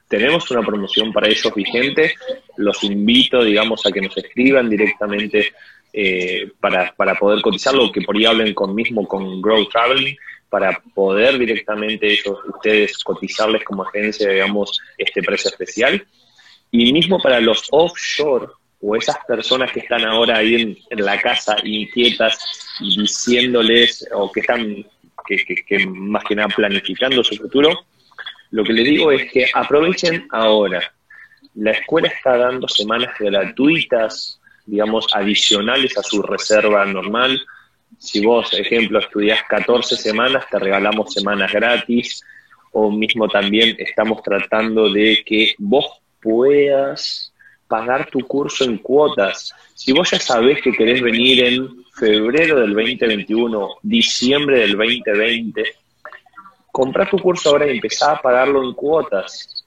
Tenemos 0.09 0.49
una 0.51 0.61
promoción 0.61 1.13
para 1.13 1.28
ellos 1.28 1.53
vigente, 1.55 2.13
los 2.57 2.84
invito, 2.84 3.43
digamos, 3.43 3.86
a 3.86 3.91
que 3.91 4.01
nos 4.01 4.15
escriban 4.18 4.70
directamente 4.70 5.53
eh, 5.94 6.52
para, 6.60 6.94
para 6.96 7.16
poder 7.16 7.42
cotizarlo, 7.42 7.92
que 7.92 8.02
por 8.02 8.16
ahí 8.16 8.26
hablen 8.26 8.54
con 8.54 8.76
mismo 8.76 9.08
con 9.08 9.42
Grow 9.42 9.68
Traveling, 9.70 10.16
para 10.50 10.82
poder 10.94 11.38
directamente 11.38 12.08
ellos, 12.12 12.38
ustedes 12.48 12.98
cotizarles 13.04 13.64
como 13.64 13.84
agencia, 13.84 14.30
digamos, 14.30 14.80
este 14.98 15.22
precio 15.22 15.50
especial. 15.50 16.06
Y 16.72 16.94
mismo 16.94 17.20
para 17.20 17.40
los 17.40 17.68
offshore, 17.72 18.48
o 18.82 18.96
esas 18.96 19.18
personas 19.28 19.72
que 19.72 19.80
están 19.80 20.06
ahora 20.06 20.38
ahí 20.38 20.78
en, 20.90 21.04
la 21.04 21.20
casa 21.20 21.56
inquietas 21.64 22.38
diciéndoles 22.80 24.08
o 24.14 24.32
que 24.32 24.42
están 24.42 24.86
que, 25.26 25.86
más 25.88 26.24
que 26.24 26.36
nada 26.36 26.48
planificando 26.50 27.24
su 27.24 27.36
futuro, 27.36 27.86
lo 28.52 28.64
que 28.64 28.74
les 28.74 28.86
digo 28.86 29.12
es 29.12 29.30
que 29.32 29.50
aprovechen 29.54 30.28
ahora. 30.32 30.94
La 31.56 31.72
escuela 31.72 32.08
está 32.08 32.38
dando 32.38 32.68
semanas 32.68 33.14
gratuitas, 33.20 34.37
digamos, 34.68 35.07
adicionales 35.13 35.97
a 35.97 36.03
su 36.03 36.22
reserva 36.22 36.86
normal. 36.86 37.41
Si 37.97 38.24
vos, 38.24 38.53
ejemplo, 38.53 38.99
estudiás 38.99 39.39
14 39.49 39.95
semanas, 39.95 40.45
te 40.51 40.59
regalamos 40.59 41.13
semanas 41.13 41.51
gratis. 41.51 42.22
O 42.72 42.91
mismo 42.91 43.28
también 43.28 43.76
estamos 43.80 44.22
tratando 44.22 44.91
de 44.91 45.24
que 45.26 45.55
vos 45.57 45.86
puedas 46.22 47.34
pagar 47.68 48.09
tu 48.09 48.20
curso 48.20 48.65
en 48.65 48.78
cuotas. 48.78 49.53
Si 49.74 49.93
vos 49.93 50.11
ya 50.11 50.20
sabés 50.20 50.61
que 50.61 50.72
querés 50.72 51.01
venir 51.01 51.43
en 51.43 51.84
febrero 51.93 52.59
del 52.59 52.74
2021, 52.74 53.70
diciembre 53.82 54.59
del 54.59 54.78
2020, 54.78 55.63
comprá 56.72 57.09
tu 57.09 57.18
curso 57.18 57.49
ahora 57.49 57.68
y 57.68 57.76
empezá 57.76 58.11
a 58.11 58.22
pagarlo 58.22 58.63
en 58.63 58.74
cuotas. 58.74 59.65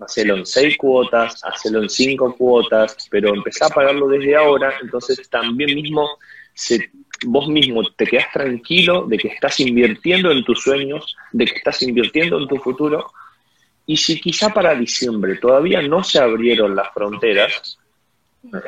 Hacelo 0.00 0.36
en 0.36 0.46
seis 0.46 0.76
cuotas, 0.76 1.42
hacelo 1.44 1.82
en 1.82 1.90
cinco 1.90 2.34
cuotas, 2.36 2.96
pero 3.10 3.34
empezá 3.34 3.66
a 3.66 3.70
pagarlo 3.70 4.08
desde 4.08 4.34
ahora, 4.34 4.74
entonces 4.82 5.28
también 5.28 5.74
mismo 5.74 6.08
se, 6.54 6.90
vos 7.26 7.48
mismo 7.48 7.82
te 7.96 8.06
quedás 8.06 8.32
tranquilo 8.32 9.06
de 9.06 9.18
que 9.18 9.28
estás 9.28 9.60
invirtiendo 9.60 10.30
en 10.30 10.44
tus 10.44 10.62
sueños, 10.62 11.16
de 11.32 11.44
que 11.44 11.56
estás 11.56 11.82
invirtiendo 11.82 12.38
en 12.38 12.48
tu 12.48 12.56
futuro 12.56 13.12
y 13.86 13.96
si 13.96 14.20
quizá 14.20 14.50
para 14.50 14.74
diciembre 14.74 15.36
todavía 15.36 15.82
no 15.82 16.04
se 16.04 16.18
abrieron 16.18 16.76
las 16.76 16.92
fronteras, 16.94 17.78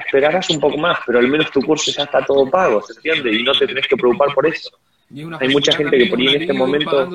esperarás 0.04 0.50
un 0.50 0.60
poco 0.60 0.76
más, 0.76 0.98
pero 1.06 1.18
al 1.18 1.28
menos 1.28 1.50
tu 1.50 1.60
curso 1.62 1.92
ya 1.92 2.04
está 2.04 2.24
todo 2.24 2.50
pago, 2.50 2.82
¿se 2.82 2.94
entiende? 2.94 3.32
Y 3.32 3.42
no 3.42 3.52
te 3.52 3.66
tenés 3.66 3.86
que 3.86 3.96
preocupar 3.96 4.34
por 4.34 4.46
eso. 4.46 4.70
Hay 5.40 5.48
mucha 5.48 5.76
gente 5.76 5.96
que 5.96 6.06
por 6.06 6.18
ahí 6.18 6.28
en 6.28 6.42
este 6.42 6.52
momento... 6.52 7.08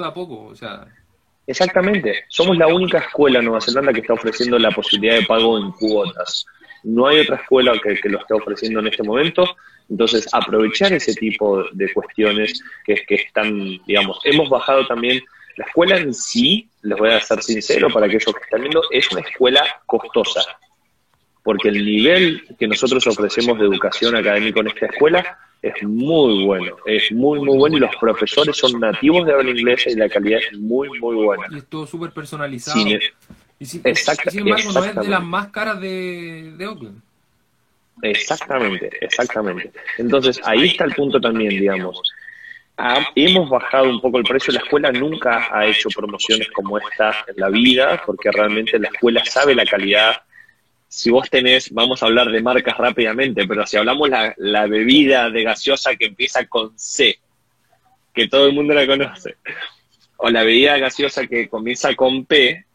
Exactamente. 1.48 2.26
Somos 2.28 2.58
la 2.58 2.68
única 2.68 3.00
escuela 3.00 3.40
en 3.40 3.46
Nueva 3.46 3.62
Zelanda 3.62 3.94
que 3.94 4.02
está 4.02 4.14
ofreciendo 4.14 4.60
la 4.60 4.72
posibilidad 4.72 5.16
de 5.16 5.26
pago 5.26 5.58
en 5.58 5.72
cuotas. 5.72 6.46
No 6.84 7.08
hay 7.08 7.22
otra 7.22 7.38
escuela 7.38 7.74
que, 7.82 7.96
que 7.96 8.10
lo 8.10 8.20
esté 8.20 8.34
ofreciendo 8.34 8.82
en 8.82 8.88
este 8.88 9.04
momento. 9.04 9.46
Entonces, 9.90 10.28
aprovechar 10.34 10.92
ese 10.92 11.14
tipo 11.14 11.64
de 11.72 11.92
cuestiones 11.94 12.62
que, 12.86 12.96
que 13.08 13.16
están, 13.16 13.80
digamos, 13.88 14.20
hemos 14.26 14.50
bajado 14.50 14.86
también 14.86 15.24
la 15.58 15.66
escuela 15.66 15.98
en 15.98 16.14
sí, 16.14 16.70
les 16.84 16.98
voy 16.98 17.10
a 17.10 17.20
ser 17.20 17.42
sincero 17.42 17.90
para 17.90 18.06
aquellos 18.06 18.26
que 18.26 18.44
están 18.44 18.62
viendo, 18.62 18.82
es 18.92 19.12
una 19.12 19.22
escuela 19.22 19.64
costosa, 19.86 20.42
porque 21.48 21.70
el 21.70 21.86
nivel 21.86 22.44
que 22.60 22.68
nosotros 22.68 23.08
ofrecemos 23.08 23.58
de 23.58 23.64
educación 23.64 24.18
académica 24.18 24.60
en 24.60 24.68
esta 24.68 24.88
escuela 24.88 25.40
es 25.62 25.82
muy 25.82 26.44
bueno, 26.44 26.76
es 26.86 27.10
muy, 27.14 27.40
muy 27.40 27.58
bueno 27.58 27.78
y 27.78 27.80
los 27.80 27.96
profesores 27.96 28.58
son 28.58 28.78
nativos 28.82 29.26
de 29.26 29.32
habla 29.32 29.52
inglesa 29.52 29.90
y 29.90 29.96
la 29.96 30.10
calidad 30.10 30.42
es 30.42 30.60
muy, 30.60 30.90
muy 31.00 31.16
buena. 31.16 31.46
Y 31.50 31.60
es 31.60 31.66
todo 31.68 31.88
súper 31.88 32.12
personalizado. 32.12 32.78
y 33.58 33.66
sin 33.66 33.82
embargo, 33.86 34.74
no 34.74 34.84
es 34.84 34.96
de 34.96 35.08
las 35.08 35.24
más 35.24 35.48
caras 35.48 35.80
de, 35.80 36.54
de 36.58 36.68
Oakland. 36.68 37.02
Exactamente, 38.02 38.90
exactamente. 39.00 39.72
Entonces, 40.00 40.42
ahí 40.44 40.68
está 40.68 40.84
el 40.84 40.96
punto 40.96 41.22
también, 41.22 41.52
digamos 41.52 42.02
hemos 43.16 43.50
bajado 43.50 43.90
un 43.90 44.00
poco 44.00 44.18
el 44.20 44.24
precio. 44.24 44.54
La 44.54 44.60
escuela 44.60 44.92
nunca 44.92 45.48
ha 45.52 45.66
hecho 45.66 45.90
promociones 45.90 46.50
como 46.52 46.78
esta 46.78 47.26
en 47.28 47.36
la 47.38 47.50
vida, 47.50 48.02
porque 48.06 48.32
realmente 48.32 48.78
la 48.78 48.90
escuela 48.90 49.26
sabe 49.26 49.56
la 49.56 49.66
calidad. 49.66 50.22
Si 50.88 51.10
vos 51.12 51.30
tenés, 51.30 51.72
vamos 51.72 52.02
a 52.02 52.06
hablar 52.06 52.32
de 52.32 52.42
marcas 52.42 52.78
rápidamente, 52.78 53.46
pero 53.46 53.66
si 53.66 53.78
hablamos 53.78 54.10
la, 54.10 54.34
la 54.38 54.68
bebida 54.68 55.30
de 55.30 55.44
gaseosa 55.44 55.96
que 55.96 56.06
empieza 56.06 56.46
con 56.46 56.78
C, 56.78 57.20
que 58.14 58.28
todo 58.28 58.48
el 58.48 58.54
mundo 58.54 58.74
la 58.74 58.88
conoce, 58.88 59.36
o 60.18 60.30
la 60.30 60.44
bebida 60.44 60.78
gaseosa 60.78 61.28
que 61.28 61.50
comienza 61.50 61.94
con 61.94 62.26
P, 62.26 62.66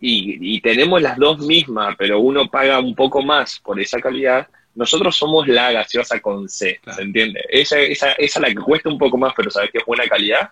y, 0.00 0.56
y 0.56 0.60
tenemos 0.60 1.02
las 1.02 1.18
dos 1.18 1.40
mismas, 1.40 1.94
pero 1.98 2.20
uno 2.20 2.48
paga 2.48 2.80
un 2.80 2.94
poco 2.94 3.22
más 3.22 3.58
por 3.60 3.78
esa 3.80 4.00
calidad, 4.00 4.48
nosotros 4.74 5.16
somos 5.16 5.46
la 5.48 5.72
gaseosa 5.72 6.20
con 6.20 6.48
C, 6.48 6.80
¿se 6.94 7.02
entiende? 7.02 7.44
Esa, 7.48 7.78
esa, 7.80 8.12
esa 8.12 8.40
la 8.40 8.48
que 8.48 8.54
cuesta 8.54 8.88
un 8.88 8.98
poco 8.98 9.18
más, 9.18 9.34
pero 9.36 9.50
sabes 9.50 9.70
que 9.70 9.78
es 9.78 9.84
buena 9.84 10.06
calidad, 10.06 10.50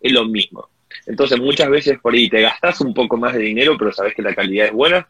es 0.00 0.12
lo 0.12 0.24
mismo. 0.24 0.68
Entonces 1.06 1.40
muchas 1.40 1.70
veces 1.70 1.98
por 2.00 2.12
ahí 2.12 2.28
te 2.28 2.42
gastas 2.42 2.80
un 2.80 2.92
poco 2.92 3.16
más 3.16 3.32
de 3.32 3.40
dinero, 3.40 3.76
pero 3.78 3.92
sabes 3.92 4.14
que 4.14 4.22
la 4.22 4.34
calidad 4.34 4.66
es 4.66 4.72
buena. 4.72 5.08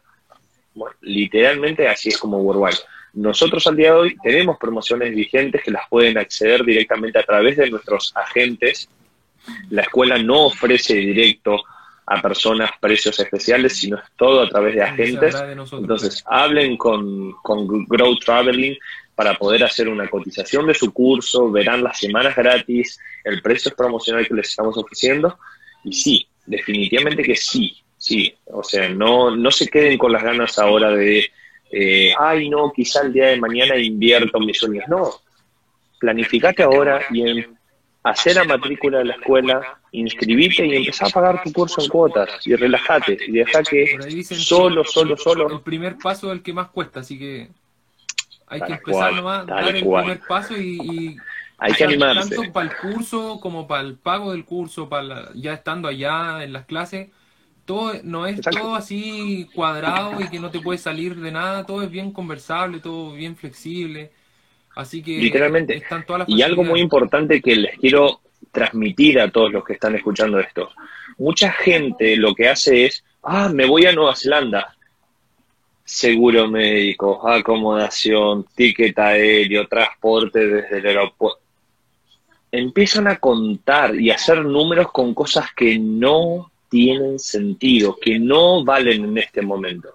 Bueno, 0.73 0.95
literalmente 1.01 1.87
así 1.87 2.09
es 2.09 2.17
como 2.17 2.37
Worldwide. 2.37 2.79
Nosotros 3.13 3.67
al 3.67 3.75
día 3.75 3.93
de 3.93 3.99
hoy 3.99 4.17
tenemos 4.23 4.57
promociones 4.57 5.13
vigentes 5.13 5.61
que 5.63 5.71
las 5.71 5.87
pueden 5.89 6.17
acceder 6.17 6.63
directamente 6.63 7.19
a 7.19 7.23
través 7.23 7.57
de 7.57 7.69
nuestros 7.69 8.13
agentes. 8.15 8.87
La 9.69 9.81
escuela 9.81 10.17
no 10.17 10.45
ofrece 10.45 10.95
directo 10.95 11.57
a 12.05 12.21
personas 12.21 12.71
precios 12.79 13.19
especiales, 13.19 13.77
sino 13.77 13.97
es 13.97 14.03
todo 14.15 14.41
a 14.41 14.49
través 14.49 14.75
de 14.75 14.83
agentes. 14.83 15.35
Entonces, 15.71 16.23
hablen 16.25 16.77
con, 16.77 17.33
con 17.41 17.85
Grow 17.85 18.17
Traveling 18.17 18.77
para 19.15 19.35
poder 19.35 19.63
hacer 19.63 19.89
una 19.89 20.09
cotización 20.09 20.67
de 20.67 20.73
su 20.73 20.91
curso, 20.93 21.51
verán 21.51 21.83
las 21.83 21.99
semanas 21.99 22.35
gratis, 22.35 22.97
el 23.23 23.41
precio 23.41 23.71
promocional 23.75 24.27
que 24.27 24.33
les 24.33 24.49
estamos 24.49 24.77
ofreciendo. 24.77 25.37
Y 25.83 25.93
sí, 25.93 26.27
definitivamente 26.45 27.23
que 27.23 27.35
sí, 27.35 27.77
sí. 28.01 28.35
O 28.45 28.63
sea, 28.63 28.89
no, 28.89 29.35
no 29.35 29.51
se 29.51 29.67
queden 29.67 29.97
con 29.97 30.11
las 30.11 30.23
ganas 30.23 30.57
ahora 30.57 30.89
de, 30.91 31.31
eh, 31.71 32.13
ay, 32.19 32.49
no, 32.49 32.73
quizá 32.73 33.01
el 33.01 33.13
día 33.13 33.27
de 33.27 33.39
mañana 33.39 33.77
invierto 33.77 34.39
mis 34.39 34.57
sueños. 34.57 34.85
No, 34.87 35.09
planificate 35.99 36.63
ahora 36.63 37.01
y 37.11 37.21
en 37.21 37.57
hacer 38.03 38.35
la 38.35 38.43
matrícula 38.43 38.99
de 38.99 39.05
la 39.05 39.13
escuela, 39.13 39.79
inscribite 39.91 40.65
y 40.65 40.75
empezá 40.75 41.05
a 41.05 41.09
pagar 41.09 41.43
tu 41.43 41.53
curso 41.53 41.81
en 41.81 41.87
cuotas 41.87 42.45
y 42.45 42.55
relájate 42.55 43.17
y 43.27 43.31
deja 43.31 43.61
que 43.61 44.23
solo, 44.23 44.83
solo, 44.83 45.15
solo. 45.15 45.49
El 45.51 45.61
primer 45.61 45.97
paso 45.97 46.27
es 46.27 46.37
el 46.37 46.43
que 46.43 46.53
más 46.53 46.69
cuesta, 46.69 47.01
así 47.01 47.19
que 47.19 47.49
hay 48.47 48.61
que 48.61 48.73
empezar 48.73 49.13
nomás, 49.13 49.45
dar 49.45 49.75
el 49.75 49.83
primer 49.83 50.19
paso 50.27 50.57
y, 50.57 51.15
hay 51.57 51.73
que 51.73 51.83
animarse. 51.83 52.35
Tanto 52.35 52.51
para 52.51 52.71
el 52.71 52.75
curso 52.75 53.39
como 53.39 53.67
para 53.67 53.83
el 53.83 53.95
pago 53.95 54.31
del 54.31 54.45
curso, 54.45 54.89
para 54.89 55.29
ya 55.35 55.53
estando 55.53 55.87
allá 55.87 56.43
en 56.43 56.53
las 56.53 56.65
clases, 56.65 57.09
todo 57.71 57.93
no 58.03 58.27
es 58.27 58.41
todo 58.41 58.75
así 58.75 59.47
cuadrado 59.55 60.19
y 60.19 60.27
que 60.27 60.41
no 60.41 60.51
te 60.51 60.59
puedes 60.59 60.81
salir 60.81 61.15
de 61.15 61.31
nada, 61.31 61.65
todo 61.65 61.83
es 61.83 61.89
bien 61.89 62.11
conversable, 62.11 62.81
todo 62.81 63.13
bien 63.13 63.37
flexible. 63.37 64.11
Así 64.75 65.01
que 65.01 65.17
literalmente. 65.17 65.77
Están 65.77 66.05
todas 66.05 66.19
las 66.19 66.29
y 66.29 66.41
algo 66.41 66.65
muy 66.65 66.81
importante 66.81 67.41
que 67.41 67.55
les 67.55 67.77
quiero 67.79 68.19
transmitir 68.51 69.21
a 69.21 69.31
todos 69.31 69.53
los 69.53 69.63
que 69.63 69.73
están 69.73 69.95
escuchando 69.95 70.37
esto. 70.41 70.69
Mucha 71.17 71.49
gente 71.53 72.17
lo 72.17 72.35
que 72.35 72.49
hace 72.49 72.87
es, 72.87 73.05
ah, 73.23 73.49
me 73.53 73.65
voy 73.65 73.85
a 73.85 73.93
Nueva 73.93 74.17
Zelanda. 74.17 74.75
Seguro 75.85 76.49
médico, 76.49 77.25
acomodación, 77.25 78.47
ticket 78.53 78.99
aéreo, 78.99 79.65
transporte 79.65 80.45
desde 80.45 80.79
el 80.79 80.87
aeropuerto. 80.87 81.39
Empiezan 82.51 83.07
a 83.07 83.15
contar 83.15 83.95
y 83.95 84.09
hacer 84.11 84.43
números 84.43 84.91
con 84.91 85.13
cosas 85.13 85.53
que 85.55 85.79
no 85.79 86.51
tienen 86.71 87.19
sentido, 87.19 87.97
que 88.01 88.17
no 88.17 88.63
valen 88.63 89.03
en 89.03 89.17
este 89.17 89.41
momento. 89.41 89.89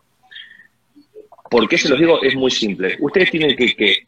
¿Por 1.51 1.67
qué 1.67 1.79
se 1.79 1.89
los 1.89 1.99
digo? 1.99 2.23
Es 2.23 2.37
muy 2.37 2.51
simple. 2.51 2.97
Ustedes 3.01 3.31
tienen 3.31 3.57
que, 3.57 4.07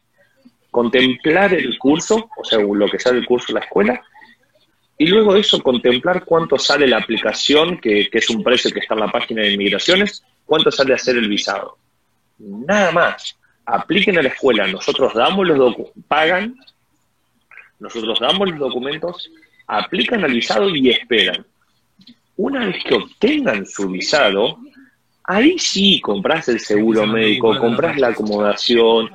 contemplar 0.69 1.51
el 1.55 1.77
curso, 1.79 2.29
o 2.37 2.43
sea, 2.45 2.59
lo 2.59 2.87
que 2.87 2.99
sale 2.99 3.17
el 3.17 3.25
curso 3.25 3.47
de 3.47 3.59
la 3.59 3.65
escuela, 3.65 4.01
y 4.99 5.07
luego 5.07 5.33
de 5.33 5.39
eso 5.39 5.63
contemplar 5.63 6.23
cuánto 6.25 6.59
sale 6.59 6.85
la 6.85 6.97
aplicación, 6.97 7.79
que, 7.79 8.07
es 8.11 8.29
un 8.29 8.43
precio 8.43 8.69
que 8.69 8.81
está 8.81 8.93
en 8.93 8.99
la 8.99 9.11
página 9.11 9.41
de 9.41 9.53
inmigraciones, 9.53 10.23
cuánto 10.45 10.71
sale 10.71 10.93
hacer 10.93 11.17
el 11.17 11.27
visado. 11.27 11.77
Nada 12.37 12.91
más. 12.91 13.35
Apliquen 13.65 14.17
a 14.17 14.21
la 14.21 14.29
escuela, 14.29 14.67
nosotros 14.67 15.13
damos 15.13 15.47
los 15.47 15.57
documentos, 15.57 16.03
pagan, 16.07 16.55
nosotros 17.79 18.19
damos 18.19 18.49
los 18.49 18.59
documentos, 18.59 19.31
aplican 19.67 20.23
al 20.23 20.33
visado 20.33 20.69
y 20.75 20.89
esperan. 20.89 21.45
Una 22.39 22.67
vez 22.67 22.81
que 22.85 22.95
obtengan 22.95 23.65
su 23.65 23.89
visado, 23.89 24.59
ahí 25.25 25.59
sí 25.59 25.99
compras 25.99 26.47
el 26.47 26.61
seguro 26.61 27.05
médico, 27.05 27.57
compras 27.59 27.97
la 27.97 28.07
acomodación, 28.07 29.09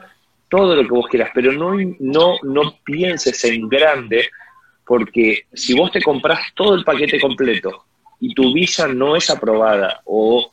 todo 0.51 0.77
lo 0.77 0.83
que 0.83 0.91
vos 0.91 1.07
quieras, 1.09 1.31
pero 1.33 1.51
no, 1.51 1.75
no, 2.01 2.37
no 2.43 2.77
pienses 2.85 3.43
en 3.45 3.67
grande 3.67 4.29
porque 4.85 5.47
si 5.55 5.73
vos 5.73 5.91
te 5.91 6.03
compras 6.03 6.39
todo 6.55 6.75
el 6.75 6.85
paquete 6.85 7.19
completo 7.19 7.87
y 8.21 8.35
tu 8.35 8.53
visa 8.53 8.89
no 8.89 9.17
es 9.17 9.31
aprobada 9.31 10.03
o 10.05 10.51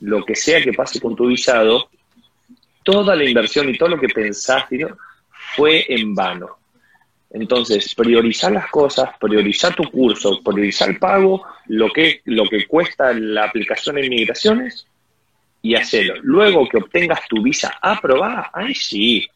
lo 0.00 0.22
que 0.22 0.36
sea 0.36 0.62
que 0.62 0.74
pase 0.74 1.00
con 1.00 1.16
tu 1.16 1.26
visado, 1.26 1.88
toda 2.82 3.16
la 3.16 3.24
inversión 3.24 3.70
y 3.70 3.78
todo 3.78 3.88
lo 3.88 3.98
que 3.98 4.08
pensaste 4.08 4.86
fue 5.56 5.86
en 5.88 6.14
vano. 6.14 6.59
Entonces, 7.32 7.94
priorizar 7.94 8.50
las 8.50 8.68
cosas, 8.70 9.10
priorizar 9.20 9.74
tu 9.74 9.84
curso, 9.84 10.42
priorizar 10.42 10.90
el 10.90 10.98
pago, 10.98 11.44
lo 11.66 11.88
que, 11.92 12.22
lo 12.24 12.44
que 12.44 12.66
cuesta 12.66 13.12
la 13.12 13.44
aplicación 13.44 13.96
de 13.96 14.06
inmigraciones 14.06 14.86
y 15.62 15.76
hacerlo. 15.76 16.14
Luego 16.22 16.68
que 16.68 16.78
obtengas 16.78 17.20
tu 17.28 17.40
visa 17.40 17.78
aprobada, 17.80 18.50
ahí 18.52 18.74
sí, 18.74 19.28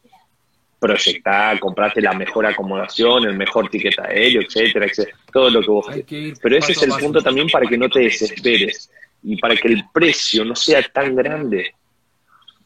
proyectar, 0.81 1.59
comprarte 1.61 2.01
la 2.01 2.13
mejor 2.15 2.47
acomodación, 2.47 3.27
el 3.27 3.37
mejor 3.37 3.71
ticket 3.71 3.99
aéreo, 4.01 4.43
etcétera, 4.43 4.87
etcétera, 4.87 5.17
todo 5.33 5.51
lo 5.51 5.61
que 5.61 5.71
vos 5.71 5.87
quieras. 6.07 6.41
Pero 6.43 6.57
ese 6.57 6.73
es 6.73 6.83
el 6.83 6.91
punto 6.91 7.23
también 7.23 7.49
para 7.49 7.67
que 7.67 7.79
no 7.79 7.89
te 7.89 8.01
desesperes 8.01 8.91
y 9.23 9.37
para 9.37 9.55
que 9.57 9.69
el 9.69 9.85
precio 9.93 10.45
no 10.45 10.57
sea 10.57 10.83
tan 10.83 11.15
grande. 11.15 11.75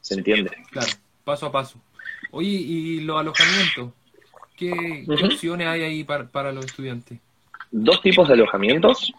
¿Se 0.01 0.14
entiende? 0.14 0.51
Claro, 0.70 0.91
paso 1.22 1.47
a 1.47 1.53
paso. 1.53 1.81
Oye, 2.31 2.49
¿y 2.49 3.01
los 3.01 3.20
alojamientos? 3.20 3.91
¿Qué, 4.59 5.05
opciones 5.09 5.67
hay 5.67 5.83
ahí 5.83 6.05
para, 6.05 6.27
para 6.27 6.53
los 6.53 6.67
estudiantes? 6.67 7.19
Dos 7.71 8.01
tipos 8.03 8.27
de 8.29 8.35
alojamientos. 8.35 9.13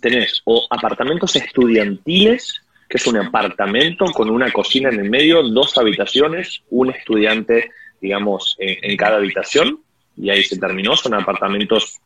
Tenés 0.00 0.42
o 0.44 0.66
apartamentos 0.70 1.36
estudiantiles 1.36 2.62
que 2.88 2.96
es 2.96 3.06
un 3.06 3.18
apartamento 3.18 4.06
con 4.06 4.30
una 4.30 4.50
cocina 4.50 4.88
en 4.88 5.00
el 5.00 5.10
medio, 5.10 5.42
dos 5.42 5.76
habitaciones, 5.76 6.62
un 6.70 6.90
estudiante, 6.90 7.70
digamos, 8.00 8.56
en, 8.58 8.96
cada 8.96 9.18
habitación, 9.18 9.80
y 10.16 10.30
ahí 10.30 10.42
se 10.42 10.58
terminó, 10.58 10.96
son 10.96 11.14
apartamentos 11.14 11.98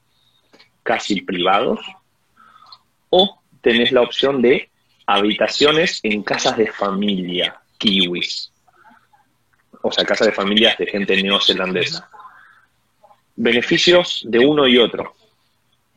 casi 0.83 1.21
privados, 1.21 1.81
o 3.11 3.41
tenés 3.61 3.93
la 3.93 4.03
opción 4.03 4.43
de 4.43 4.69
habitaciones 5.07 6.01
en 6.03 6.23
casas 6.25 6.57
de 6.57 6.67
familia, 6.67 7.61
kiwis, 7.79 8.52
o 9.83 9.91
sea, 9.91 10.05
casas 10.05 10.29
de 10.29 10.33
familias 10.33 10.79
de 10.79 10.87
gente 10.87 11.21
neozelandesa. 11.21 12.09
Beneficios 13.35 14.23
de 14.27 14.39
uno 14.39 14.67
y 14.67 14.79
otro. 14.79 15.15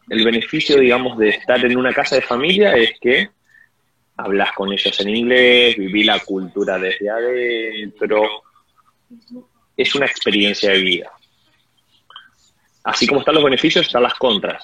El 0.10 0.26
beneficio, 0.26 0.80
digamos, 0.80 1.18
de 1.18 1.30
estar 1.30 1.64
en 1.64 1.78
una 1.78 1.94
casa 1.94 2.16
de 2.16 2.22
familia 2.22 2.74
es 2.74 3.00
que 3.00 3.30
hablas 4.18 4.52
con 4.54 4.72
ellos 4.72 5.00
en 5.00 5.10
inglés, 5.10 5.78
viví 5.78 6.04
la 6.04 6.20
cultura 6.20 6.80
desde 6.80 7.10
adentro. 7.10 8.44
Es 9.78 9.94
una 9.96 10.06
experiencia 10.06 10.72
de 10.72 10.80
vida. 10.80 11.12
Así 12.84 13.08
como 13.08 13.20
están 13.22 13.36
los 13.36 13.44
beneficios, 13.44 13.86
están 13.86 14.04
las 14.04 14.16
contras. 14.16 14.64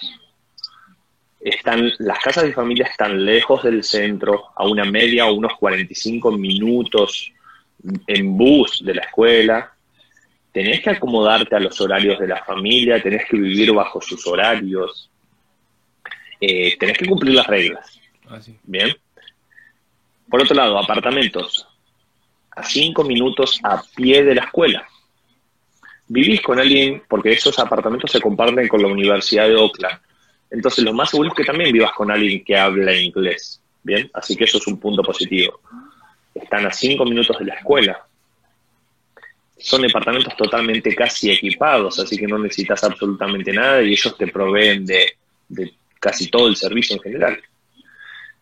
Están, 1.39 1.91
las 1.99 2.19
casas 2.19 2.43
de 2.43 2.53
familia 2.53 2.85
están 2.85 3.25
lejos 3.25 3.63
del 3.63 3.83
centro, 3.83 4.49
a 4.55 4.67
una 4.67 4.85
media 4.85 5.25
o 5.25 5.33
unos 5.33 5.57
45 5.57 6.31
minutos 6.31 7.31
en 8.07 8.37
bus 8.37 8.81
de 8.83 8.95
la 8.95 9.01
escuela. 9.01 9.73
Tenés 10.51 10.81
que 10.81 10.89
acomodarte 10.89 11.55
a 11.55 11.59
los 11.59 11.79
horarios 11.79 12.19
de 12.19 12.27
la 12.27 12.43
familia, 12.43 13.01
tenés 13.01 13.25
que 13.25 13.37
vivir 13.37 13.71
bajo 13.71 14.01
sus 14.01 14.25
horarios, 14.27 15.09
eh, 16.39 16.77
tenés 16.77 16.97
que 16.97 17.05
cumplir 17.05 17.35
las 17.35 17.47
reglas. 17.47 17.99
Ah, 18.27 18.39
Bien. 18.63 18.95
Por 20.29 20.41
otro 20.41 20.55
lado, 20.55 20.77
apartamentos 20.77 21.67
a 22.51 22.63
cinco 22.63 23.03
minutos 23.03 23.59
a 23.63 23.81
pie 23.95 24.23
de 24.23 24.35
la 24.35 24.43
escuela. 24.43 24.85
Vivís 26.07 26.41
con 26.41 26.59
alguien, 26.59 27.03
porque 27.07 27.31
esos 27.31 27.57
apartamentos 27.59 28.11
se 28.11 28.19
comparten 28.19 28.67
con 28.67 28.81
la 28.81 28.87
Universidad 28.87 29.47
de 29.47 29.55
Oakland. 29.55 29.99
Entonces, 30.49 30.83
lo 30.83 30.93
más 30.93 31.09
seguro 31.09 31.29
es 31.29 31.35
que 31.35 31.45
también 31.45 31.71
vivas 31.71 31.93
con 31.93 32.11
alguien 32.11 32.43
que 32.43 32.57
habla 32.57 32.93
inglés. 32.93 33.61
Bien, 33.83 34.09
así 34.13 34.35
que 34.35 34.43
eso 34.43 34.57
es 34.57 34.67
un 34.67 34.79
punto 34.79 35.01
positivo. 35.01 35.59
Están 36.33 36.65
a 36.65 36.71
cinco 36.71 37.05
minutos 37.05 37.37
de 37.39 37.45
la 37.45 37.55
escuela. 37.55 38.05
Son 39.57 39.81
departamentos 39.81 40.35
totalmente 40.35 40.95
casi 40.95 41.31
equipados, 41.31 41.99
así 41.99 42.17
que 42.17 42.27
no 42.27 42.39
necesitas 42.39 42.83
absolutamente 42.83 43.53
nada 43.53 43.81
y 43.83 43.91
ellos 43.91 44.17
te 44.17 44.27
proveen 44.27 44.85
de, 44.85 45.13
casi 45.99 46.29
todo 46.29 46.47
el 46.47 46.55
servicio 46.55 46.95
en 46.95 47.01
general. 47.01 47.39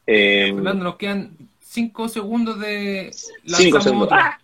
Eh, 0.07 0.51
Fernando, 0.53 0.85
nos 0.85 0.95
quedan 0.95 1.35
5 1.59 2.07
segundos 2.07 2.59
de. 2.59 3.11
Lanzamos 3.43 3.83
segundos. 3.83 4.07
Otro. 4.07 4.17
¡Ah! 4.17 4.39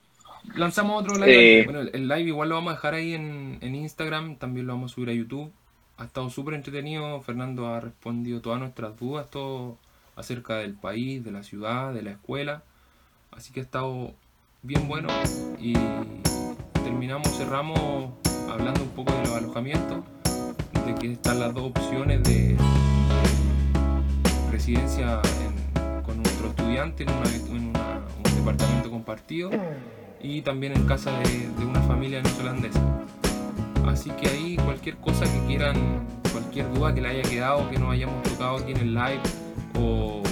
Lanzamos 0.53 1.01
otro 1.01 1.15
live. 1.15 1.61
Eh. 1.61 1.63
Bueno, 1.65 1.81
el 1.81 2.07
live 2.07 2.21
igual 2.21 2.49
lo 2.49 2.55
vamos 2.55 2.73
a 2.73 2.75
dejar 2.75 2.93
ahí 2.93 3.13
en, 3.13 3.57
en 3.61 3.75
Instagram, 3.75 4.35
también 4.35 4.67
lo 4.67 4.73
vamos 4.73 4.91
a 4.91 4.95
subir 4.95 5.09
a 5.09 5.13
YouTube. 5.13 5.51
Ha 5.97 6.05
estado 6.05 6.29
súper 6.29 6.53
entretenido. 6.53 7.21
Fernando 7.21 7.67
ha 7.67 7.79
respondido 7.79 8.41
todas 8.41 8.59
nuestras 8.59 8.97
dudas, 8.99 9.29
todo 9.29 9.77
acerca 10.15 10.57
del 10.57 10.73
país, 10.73 11.23
de 11.23 11.31
la 11.31 11.43
ciudad, 11.43 11.93
de 11.93 12.01
la 12.03 12.11
escuela. 12.11 12.63
Así 13.36 13.51
que 13.51 13.59
ha 13.59 13.63
estado 13.63 14.13
bien 14.61 14.88
bueno. 14.88 15.09
Y 15.59 15.73
terminamos, 16.83 17.38
cerramos 17.38 18.11
hablando 18.49 18.83
un 18.83 18.89
poco 18.89 19.13
de 19.13 19.23
los 19.23 19.31
alojamientos, 19.36 20.03
de 20.86 20.95
que 20.95 21.11
están 21.13 21.39
las 21.39 21.53
dos 21.53 21.71
opciones 21.71 22.23
de 22.23 22.55
residencia 24.51 25.21
en 25.45 25.65
nuestro 26.17 26.47
estudiante 26.47 27.03
en, 27.03 27.09
un 27.49 27.73
departamento 28.36 28.89
compartido 28.89 29.49
y 30.21 30.41
también 30.41 30.73
en 30.75 30.86
casa 30.86 31.11
de, 31.19 31.65
una 31.65 31.81
familia 31.81 32.21
neozelandesa. 32.21 32.79
Así 33.86 34.09
que 34.11 34.27
ahí 34.27 34.55
cualquier 34.57 34.97
cosa 34.97 35.25
que 35.25 35.47
quieran, 35.47 35.75
cualquier 36.31 36.71
duda 36.73 36.93
que 36.93 37.01
le 37.01 37.09
haya 37.09 37.29
quedado, 37.29 37.69
que 37.69 37.77
no 37.77 37.91
hayamos 37.91 38.23
tocado 38.23 38.57
aquí 38.57 38.71
en 38.71 38.77
el 38.77 38.93
live, 38.93 39.21
o 39.79 40.23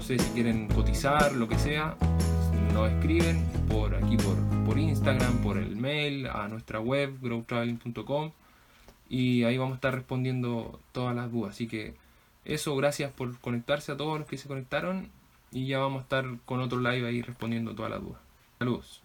no 0.00 0.06
sé 0.06 0.18
si 0.18 0.30
quieren 0.30 0.66
cotizar, 0.68 1.34
lo 1.34 1.46
que 1.46 1.58
sea, 1.58 1.94
nos 2.72 2.90
escriben 2.90 3.44
por 3.68 3.94
aquí, 3.94 4.16
por, 4.16 4.64
por 4.64 4.78
Instagram, 4.78 5.42
por 5.42 5.58
el 5.58 5.76
mail, 5.76 6.26
a 6.26 6.48
nuestra 6.48 6.80
web, 6.80 7.18
growtraveling.com, 7.20 8.32
y 9.10 9.44
ahí 9.44 9.58
vamos 9.58 9.72
a 9.72 9.74
estar 9.74 9.94
respondiendo 9.94 10.80
todas 10.92 11.14
las 11.14 11.30
dudas. 11.30 11.50
Así 11.50 11.68
que 11.68 11.96
eso, 12.46 12.74
gracias 12.76 13.12
por 13.12 13.38
conectarse 13.40 13.92
a 13.92 13.98
todos 13.98 14.18
los 14.18 14.26
que 14.26 14.38
se 14.38 14.48
conectaron 14.48 15.10
y 15.52 15.66
ya 15.66 15.80
vamos 15.80 15.98
a 15.98 16.02
estar 16.04 16.24
con 16.46 16.60
otro 16.60 16.80
live 16.80 17.06
ahí 17.06 17.20
respondiendo 17.20 17.74
todas 17.74 17.90
las 17.90 18.00
dudas. 18.00 18.20
Saludos. 18.58 19.02